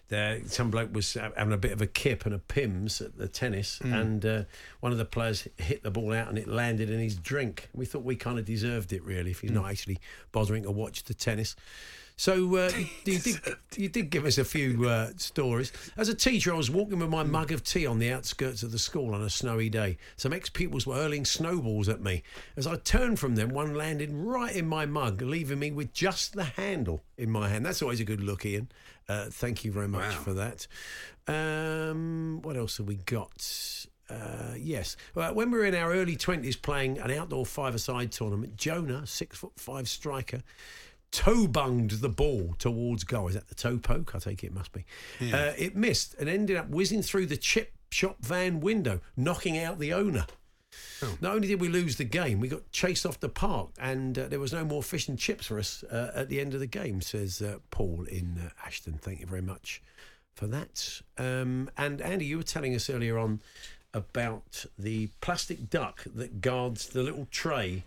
there, 0.10 0.42
some 0.46 0.70
bloke 0.70 0.94
was 0.94 1.14
having 1.14 1.54
a 1.54 1.58
bit 1.58 1.72
of 1.72 1.82
a 1.82 1.88
kip 1.88 2.26
and 2.26 2.36
a 2.36 2.38
Pimm's 2.40 3.00
at 3.02 3.18
the 3.18 3.28
tennis, 3.30 3.80
Hmm. 3.82 3.94
and 3.94 4.26
uh, 4.26 4.44
one 4.82 4.92
of 4.92 4.98
the 4.98 5.06
players 5.06 5.48
hit 5.58 5.84
the 5.84 5.92
ball 5.92 6.14
out 6.14 6.28
and 6.28 6.38
it 6.38 6.48
landed 6.50 6.90
in 6.90 7.00
his 7.00 7.16
drink. 7.16 7.70
We 7.74 7.86
thought 7.86 8.04
we 8.04 8.16
kind 8.18 8.38
of 8.38 8.44
deserved 8.46 8.92
it, 8.94 9.04
really, 9.04 9.32
if 9.32 9.40
he's 9.40 9.52
Hmm. 9.52 9.58
not 9.58 9.72
actually 9.72 10.00
bothering 10.32 10.64
to 10.64 10.72
watch 10.72 11.04
the 11.06 11.14
tennis. 11.14 11.56
So 12.22 12.56
uh, 12.56 12.72
you, 12.78 12.86
you 13.06 13.20
did 13.20 13.40
you 13.76 13.90
did 13.90 14.12
give 14.12 14.26
us 14.26 14.38
a 14.38 14.46
few 14.46 14.88
uh, 14.88 15.10
stories. 15.18 15.72
As 15.98 16.08
a 16.08 16.14
teacher, 16.14 16.54
I 16.54 16.56
was 16.58 16.70
walking 16.70 17.00
with 17.00 17.10
my 17.10 17.24
mug 17.24 17.52
of 17.52 17.64
tea 17.64 17.88
on 17.88 17.98
the 17.98 18.12
outskirts 18.12 18.62
of 18.62 18.72
the 18.72 18.78
school 18.78 19.16
on 19.16 19.24
a 19.24 19.30
snowy 19.30 19.70
day. 19.72 19.98
Some 20.18 20.32
ex-pupils 20.32 20.86
were 20.86 20.94
hurling 20.94 21.26
snowballs 21.26 21.90
at 21.90 22.00
me. 22.00 22.22
As 22.56 22.68
I 22.68 22.76
turned 22.76 23.18
from 23.18 23.34
them, 23.34 23.50
one 23.50 23.74
landed 23.74 24.12
right 24.14 24.56
in 24.56 24.68
my 24.68 24.86
mug, 24.86 25.24
leaving 25.24 25.58
me 25.58 25.72
with 25.72 25.94
just 25.94 26.34
the 26.34 26.44
handle 26.44 27.02
in 27.18 27.32
my 27.32 27.50
hand. 27.50 27.66
That's 27.66 27.82
always 27.82 28.00
a 28.00 28.06
good 28.06 28.22
look, 28.22 28.46
Ian. 28.46 28.70
Uh, 29.10 29.26
thank 29.32 29.66
you 29.66 29.72
very 29.72 29.88
much 29.88 30.14
Wow. 30.14 30.22
for 30.22 30.34
that. 30.36 30.68
Um, 31.28 32.44
what 32.44 32.56
else 32.56 32.78
have 32.78 32.86
we 32.86 32.98
got? 32.98 33.88
Uh, 34.12 34.54
yes. 34.60 34.96
Well, 35.16 35.34
when 35.34 35.50
we 35.50 35.58
were 35.58 35.66
in 35.66 35.74
our 35.74 35.92
early 35.92 36.18
20s 36.18 36.62
playing 36.62 37.00
an 37.00 37.10
outdoor 37.10 37.48
five-a-side 37.48 38.12
tournament, 38.12 38.58
Jonah, 38.58 39.08
six 39.08 39.38
foot 39.38 39.54
five 39.56 39.90
striker, 39.90 40.44
toe 41.12 41.48
bunged 41.48 42.02
the 42.02 42.10
ball 42.10 42.56
towards 42.58 43.04
goal. 43.04 43.28
Is 43.28 43.36
that 43.36 43.48
the 43.48 43.56
toe 43.56 43.78
poke? 43.78 44.16
I 44.16 44.20
take 44.20 44.44
it 44.44 44.48
it 44.48 44.54
must 44.54 44.72
be. 44.72 44.86
Uh, 45.22 45.54
it 45.58 45.76
missed 45.76 46.16
and 46.20 46.28
ended 46.28 46.58
up 46.58 46.70
whizzing 46.70 47.02
through 47.02 47.28
the 47.28 47.38
chip 47.38 47.74
shop 47.90 48.18
van 48.22 48.60
window, 48.60 49.02
knocking 49.16 49.58
out 49.58 49.80
the 49.80 49.94
owner. 49.94 50.26
Not 51.20 51.36
only 51.36 51.48
did 51.48 51.60
we 51.60 51.68
lose 51.68 51.98
the 51.98 52.06
game, 52.06 52.40
we 52.40 52.48
got 52.48 52.72
chased 52.72 53.06
off 53.06 53.20
the 53.20 53.30
park, 53.30 53.72
and 53.80 54.18
uh, 54.18 54.28
there 54.28 54.40
was 54.40 54.54
no 54.54 54.64
more 54.64 54.82
fish 54.82 55.08
and 55.08 55.18
chips 55.18 55.48
for 55.48 55.60
us 55.60 55.84
uh, 55.84 56.12
at 56.16 56.30
the 56.30 56.40
end 56.40 56.54
of 56.54 56.60
the 56.60 56.68
game, 56.68 57.02
says 57.02 57.42
uh, 57.42 57.58
Paul 57.72 58.06
in 58.10 58.38
uh, 58.44 58.50
Ashton. 58.66 58.94
Thank 58.94 59.20
you 59.20 59.26
very 59.26 59.42
much 59.42 59.82
for 60.34 60.48
that. 60.48 61.02
Um, 61.18 61.70
and 61.78 62.02
Andy, 62.02 62.26
you 62.26 62.38
were 62.38 62.44
telling 62.44 62.74
us 62.76 62.90
earlier 62.90 63.18
on 63.18 63.42
about 63.94 64.66
the 64.80 65.10
plastic 65.20 65.70
duck 65.70 66.06
that 66.16 66.40
guards 66.40 66.88
the 66.88 67.04
little 67.04 67.28
tray 67.32 67.84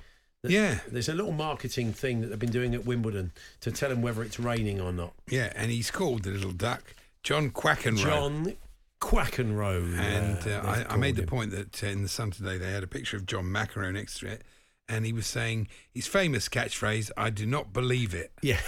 Yeah. 0.51 0.79
There's 0.89 1.09
a 1.09 1.15
little 1.15 1.33
marketing 1.33 1.93
thing 1.93 2.21
that 2.21 2.29
they've 2.29 2.39
been 2.39 2.51
doing 2.51 2.75
at 2.75 2.85
Wimbledon 2.85 3.33
to 3.61 3.71
tell 3.73 3.89
them 3.89 4.03
whether 4.03 4.23
it's 4.23 4.39
raining 4.39 4.81
or 4.81 4.93
not. 4.93 5.15
Yeah, 5.29 5.53
and 5.57 5.71
he's 5.71 5.91
called 5.91 6.25
the 6.25 6.31
little 6.31 6.53
duck 6.53 6.95
John 7.23 7.51
Quackenroe. 7.51 8.03
John 8.03 8.57
Quackenroe. 9.01 9.99
And 9.99 10.47
uh, 10.47 10.85
I, 10.89 10.95
I 10.95 10.97
made 10.97 11.17
called 11.17 11.17
the 11.17 11.27
point 11.27 11.51
that 11.53 11.83
uh, 11.83 11.87
in 11.89 12.03
the 12.03 12.09
Sun 12.09 12.33
today 12.33 12.59
they 12.59 12.71
had 12.71 12.83
a 12.83 12.87
picture 12.87 13.17
of 13.17 13.27
John 13.27 13.45
McEnroe 13.45 13.93
next 13.93 14.21
to 14.21 14.27
it, 14.27 14.43
and 14.89 15.05
he 15.07 15.13
was 15.13 15.27
saying 15.27 15.69
his 15.93 16.07
famous 16.07 16.49
catchphrase, 16.49 17.11
"I 17.17 17.31
do 17.31 17.47
not 17.47 17.73
believe 17.73 18.15
it." 18.15 18.33
Yeah. 18.43 18.61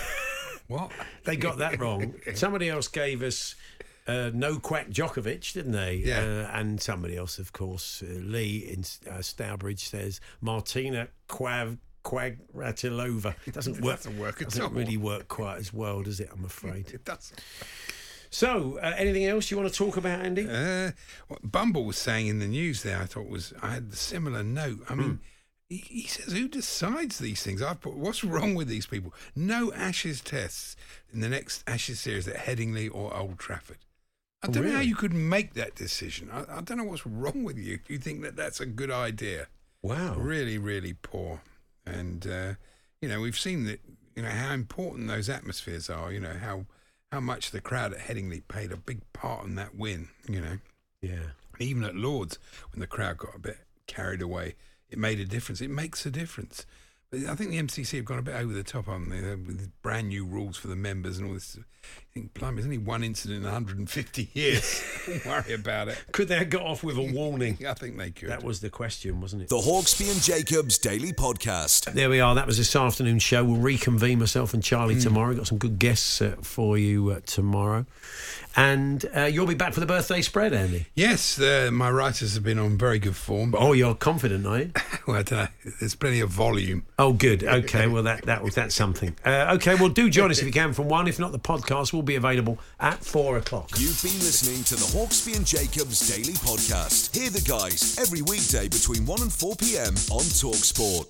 What? 0.69 0.91
They 1.25 1.37
got 1.37 1.59
that 1.59 1.81
wrong. 1.81 2.15
Somebody 2.35 2.69
else 2.69 2.87
gave 2.87 3.21
us 3.21 3.57
uh, 4.07 4.31
no 4.35 4.59
quack 4.59 4.89
Djokovic, 4.91 5.53
didn't 5.53 5.73
they? 5.73 5.97
Yeah. 5.97 6.19
Uh, 6.21 6.59
and 6.59 6.81
somebody 6.81 7.17
else, 7.17 7.39
of 7.39 7.53
course, 7.53 8.03
uh, 8.03 8.13
Lee 8.21 8.59
in 8.59 8.81
uh, 9.11 9.21
Stourbridge 9.23 9.89
says 9.89 10.21
Martina 10.41 11.09
Quav. 11.29 11.79
Quagratilova. 12.05 13.35
It 13.47 13.55
doesn't 13.55 13.79
It 13.79 13.83
work. 13.83 13.97
doesn't 13.97 14.19
work 14.19 14.41
at 14.41 14.49
doesn't 14.51 14.63
all. 14.63 14.71
really 14.71 14.97
work 14.97 15.27
quite 15.27 15.59
as 15.59 15.73
well, 15.73 16.03
does 16.03 16.21
it? 16.21 16.29
I'm 16.33 16.45
afraid. 16.45 16.91
It 16.95 17.05
doesn't. 17.05 17.41
So, 18.31 18.79
uh, 18.83 18.95
anything 18.97 19.25
else 19.25 19.51
you 19.51 19.57
want 19.57 19.71
to 19.73 19.75
talk 19.77 19.97
about, 19.97 20.21
Andy? 20.21 20.47
Uh, 20.49 20.93
what 21.29 21.51
Bumble 21.51 21.85
was 21.85 21.97
saying 21.97 22.27
in 22.29 22.39
the 22.39 22.47
news 22.47 22.83
there, 22.83 23.01
I 23.01 23.07
thought 23.07 23.29
was 23.29 23.53
I 23.63 23.75
had 23.75 23.89
a 23.93 23.97
similar 23.97 24.43
note. 24.45 24.81
I 24.89 24.95
mean, 24.95 25.21
he, 25.69 25.77
he 25.79 26.03
says, 26.07 26.33
"Who 26.33 26.47
decides 26.49 27.19
these 27.19 27.43
things?" 27.43 27.63
I've 27.63 27.81
put, 27.81 27.95
"What's 27.95 28.23
wrong 28.25 28.55
with 28.55 28.69
these 28.69 28.87
people?" 28.87 29.15
No 29.35 29.73
Ashes 29.73 30.21
tests 30.21 30.77
in 31.13 31.21
the 31.21 31.29
next 31.29 31.65
Ashes 31.69 31.99
series 32.01 32.29
at 32.29 32.37
Headingley 32.37 32.89
or 32.93 33.17
Old 33.17 33.39
Trafford. 33.39 33.79
I 34.43 34.49
don't 34.49 34.65
know 34.65 34.73
how 34.73 34.81
you 34.81 34.95
could 34.95 35.15
make 35.15 35.55
that 35.55 35.75
decision. 35.75 36.31
I, 36.31 36.59
I 36.59 36.61
don't 36.61 36.77
know 36.77 36.85
what's 36.85 37.07
wrong 37.07 37.43
with 37.43 37.59
you. 37.59 37.81
You 37.89 37.99
think 37.99 38.23
that 38.23 38.37
that's 38.37 38.61
a 38.61 38.67
good 38.67 38.91
idea? 38.91 39.49
Wow. 39.83 40.15
Really, 40.17 40.59
really 40.59 40.95
poor. 40.95 41.41
And 41.87 42.27
uh, 42.27 42.55
you 43.01 43.09
know, 43.09 43.21
we've 43.21 43.39
seen 43.39 43.65
that. 43.65 43.81
You 44.15 44.23
know 44.23 44.31
how 44.31 44.55
important 44.55 45.09
those 45.09 45.29
atmospheres 45.29 45.91
are. 45.91 46.11
You 46.11 46.21
know 46.21 46.35
how 46.41 46.65
how 47.13 47.21
much 47.21 47.51
the 47.51 47.61
crowd 47.61 47.93
at 47.93 48.01
Headingley 48.01 48.43
played 48.49 48.73
a 48.73 48.77
big 48.77 49.01
part 49.13 49.45
in 49.45 49.55
that 49.57 49.75
win. 49.75 50.09
You 50.29 50.41
know. 50.41 50.59
Yeah. 51.03 51.31
Even 51.59 51.85
at 51.85 51.95
Lords, 51.95 52.39
when 52.73 52.81
the 52.81 52.87
crowd 52.87 53.19
got 53.19 53.35
a 53.35 53.39
bit 53.39 53.59
carried 53.87 54.23
away, 54.23 54.55
it 54.91 54.99
made 54.99 55.21
a 55.21 55.25
difference. 55.25 55.61
It 55.61 55.71
makes 55.71 56.05
a 56.07 56.11
difference. 56.11 56.67
But 57.11 57.21
I 57.25 57.35
think 57.35 57.51
the 57.51 57.63
MCC 57.63 57.97
have 57.97 58.05
gone 58.05 58.19
a 58.19 58.23
bit 58.23 58.35
over 58.35 58.53
the 58.53 58.63
top, 58.63 58.87
they? 58.87 59.21
They're 59.21 59.37
With 59.37 59.71
brand 59.83 60.09
new 60.09 60.27
rules 60.27 60.57
for 60.57 60.69
the 60.69 60.77
members 60.77 61.19
and 61.19 61.29
all 61.29 61.35
this. 61.35 61.59
I 62.17 62.19
think, 62.19 62.33
blimey, 62.33 62.55
there's 62.55 62.65
only 62.65 62.79
one 62.79 63.05
incident 63.05 63.41
in 63.41 63.45
150 63.45 64.31
years. 64.33 64.83
Don't 65.07 65.27
worry 65.27 65.53
about 65.53 65.89
it. 65.89 66.03
Could 66.13 66.29
they 66.29 66.39
have 66.39 66.49
got 66.49 66.63
off 66.63 66.83
with 66.83 66.97
a 66.97 67.03
warning? 67.03 67.59
I 67.69 67.75
think 67.75 67.99
they 67.99 68.11
could. 68.11 68.31
That 68.31 68.43
was 68.43 68.63
the 68.63 68.71
question, 68.71 69.21
wasn't 69.21 69.43
it? 69.43 69.49
The 69.51 69.57
Hawksbee 69.57 70.11
and 70.11 70.23
Jacobs 70.23 70.79
Daily 70.79 71.13
Podcast. 71.13 71.93
There 71.93 72.09
we 72.09 72.21
are. 72.21 72.35
That 72.35 72.47
was 72.47 72.57
this 72.57 72.75
afternoon 72.75 73.19
show. 73.19 73.45
We'll 73.45 73.61
reconvene 73.61 74.19
myself 74.19 74.55
and 74.55 74.65
Charlie 74.65 74.99
tomorrow. 74.99 75.35
Got 75.35 75.49
some 75.49 75.59
good 75.59 75.79
guests 75.79 76.23
uh, 76.23 76.37
for 76.41 76.79
you 76.79 77.11
uh, 77.11 77.21
tomorrow. 77.27 77.85
And 78.59 79.05
uh, 79.15 79.25
you'll 79.25 79.47
be 79.47 79.55
back 79.55 79.75
for 79.75 79.81
the 79.81 79.87
birthday 79.87 80.23
spread, 80.23 80.55
Andy. 80.55 80.87
Yes, 80.95 81.39
uh, 81.39 81.69
my 81.71 81.91
writers 81.91 82.33
have 82.35 82.43
been 82.43 82.59
on 82.59 82.79
very 82.79 82.99
good 82.99 83.15
form. 83.15 83.55
Oh, 83.57 83.75
you're 83.75 83.95
confident, 83.95 84.47
are 84.47 84.61
you? 84.61 84.73
well, 85.07 85.19
I 85.19 85.23
don't 85.23 85.39
know. 85.39 85.73
There's 85.79 85.95
plenty 85.95 86.21
of 86.21 86.31
volume. 86.31 86.87
Oh, 86.99 87.13
good. 87.13 87.45
Okay, 87.45 87.87
well 87.87 88.03
that 88.05 88.25
that 88.25 88.43
was 88.43 88.55
that's 88.55 88.75
something. 88.75 89.15
Uh, 89.27 89.53
okay, 89.57 89.75
well 89.75 89.91
do 89.91 90.09
join 90.09 90.31
us 90.31 90.39
if 90.39 90.47
you 90.47 90.53
can 90.53 90.73
from 90.73 90.89
one. 90.89 91.07
If 91.07 91.19
not, 91.19 91.33
the 91.33 91.39
podcast 91.39 91.93
will 91.93 92.03
be 92.07 92.17
available 92.17 92.59
at 92.81 93.05
four 93.05 93.39
o'clock. 93.39 93.71
You've 93.79 94.03
been 94.03 94.19
listening 94.21 94.65
to 94.65 94.77
the 94.77 94.99
Hawksbee 94.99 95.37
and 95.37 95.47
Jacobs 95.47 96.09
Daily 96.09 96.35
Podcast. 96.35 97.15
Hear 97.15 97.31
the 97.31 97.41
guys 97.41 97.99
every 97.99 98.23
weekday 98.23 98.69
between 98.69 99.05
1 99.05 99.23
and 99.23 99.33
4 99.33 99.57
p.m. 99.57 99.95
on 100.11 100.25
Talksport. 100.41 101.07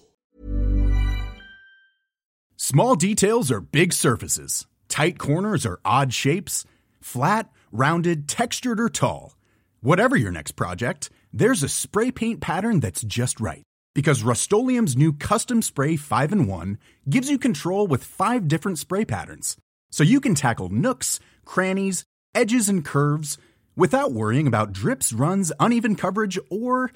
Small 2.56 2.96
details 2.96 3.52
are 3.52 3.60
big 3.60 3.92
surfaces. 3.92 4.66
Tight 4.88 5.18
corners 5.18 5.66
are 5.66 5.78
odd 5.84 6.12
shapes. 6.12 6.64
Flat, 7.00 7.50
rounded, 7.70 8.28
textured, 8.28 8.80
or 8.80 8.88
tall. 8.88 9.36
Whatever 9.82 10.16
your 10.16 10.32
next 10.32 10.52
project, 10.52 11.10
there's 11.32 11.62
a 11.62 11.68
spray 11.68 12.10
paint 12.10 12.40
pattern 12.40 12.80
that's 12.80 13.02
just 13.02 13.40
right. 13.40 13.62
Because 13.94 14.22
Rust 14.22 14.52
new 14.52 15.12
Custom 15.12 15.62
Spray 15.62 15.96
5 15.96 16.32
in 16.32 16.46
1 16.46 16.78
gives 17.08 17.30
you 17.30 17.38
control 17.38 17.86
with 17.86 18.02
five 18.02 18.48
different 18.48 18.78
spray 18.78 19.04
patterns. 19.04 19.56
So 19.96 20.04
you 20.04 20.20
can 20.20 20.34
tackle 20.34 20.68
nooks, 20.68 21.20
crannies, 21.46 22.04
edges, 22.34 22.68
and 22.68 22.84
curves 22.84 23.38
without 23.76 24.12
worrying 24.12 24.46
about 24.46 24.74
drips, 24.74 25.10
runs, 25.10 25.52
uneven 25.58 25.96
coverage, 25.96 26.38
or 26.50 26.92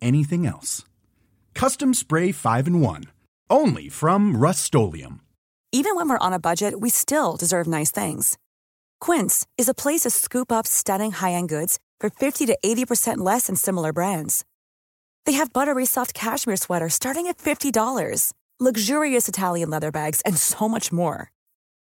anything 0.00 0.46
else. 0.46 0.82
Custom 1.52 1.92
Spray 1.92 2.32
5 2.32 2.66
in 2.66 2.80
1. 2.80 3.04
Only 3.50 3.90
from 3.90 4.34
Rust 4.34 4.74
Even 5.72 5.94
when 5.94 6.08
we're 6.08 6.26
on 6.26 6.32
a 6.32 6.38
budget, 6.38 6.80
we 6.80 6.88
still 6.88 7.36
deserve 7.36 7.66
nice 7.66 7.90
things. 7.90 8.38
Quince 8.98 9.46
is 9.58 9.68
a 9.68 9.74
place 9.74 10.04
to 10.04 10.10
scoop 10.10 10.50
up 10.50 10.66
stunning 10.66 11.12
high-end 11.12 11.50
goods 11.50 11.78
for 12.00 12.08
50 12.08 12.46
to 12.46 12.56
80% 12.64 13.18
less 13.18 13.48
than 13.48 13.56
similar 13.56 13.92
brands. 13.92 14.46
They 15.26 15.32
have 15.32 15.52
buttery 15.52 15.84
soft 15.84 16.14
cashmere 16.14 16.56
sweaters 16.56 16.94
starting 16.94 17.26
at 17.26 17.36
$50, 17.36 18.32
luxurious 18.58 19.28
Italian 19.28 19.68
leather 19.68 19.92
bags, 19.92 20.22
and 20.22 20.38
so 20.38 20.66
much 20.66 20.90
more. 20.90 21.30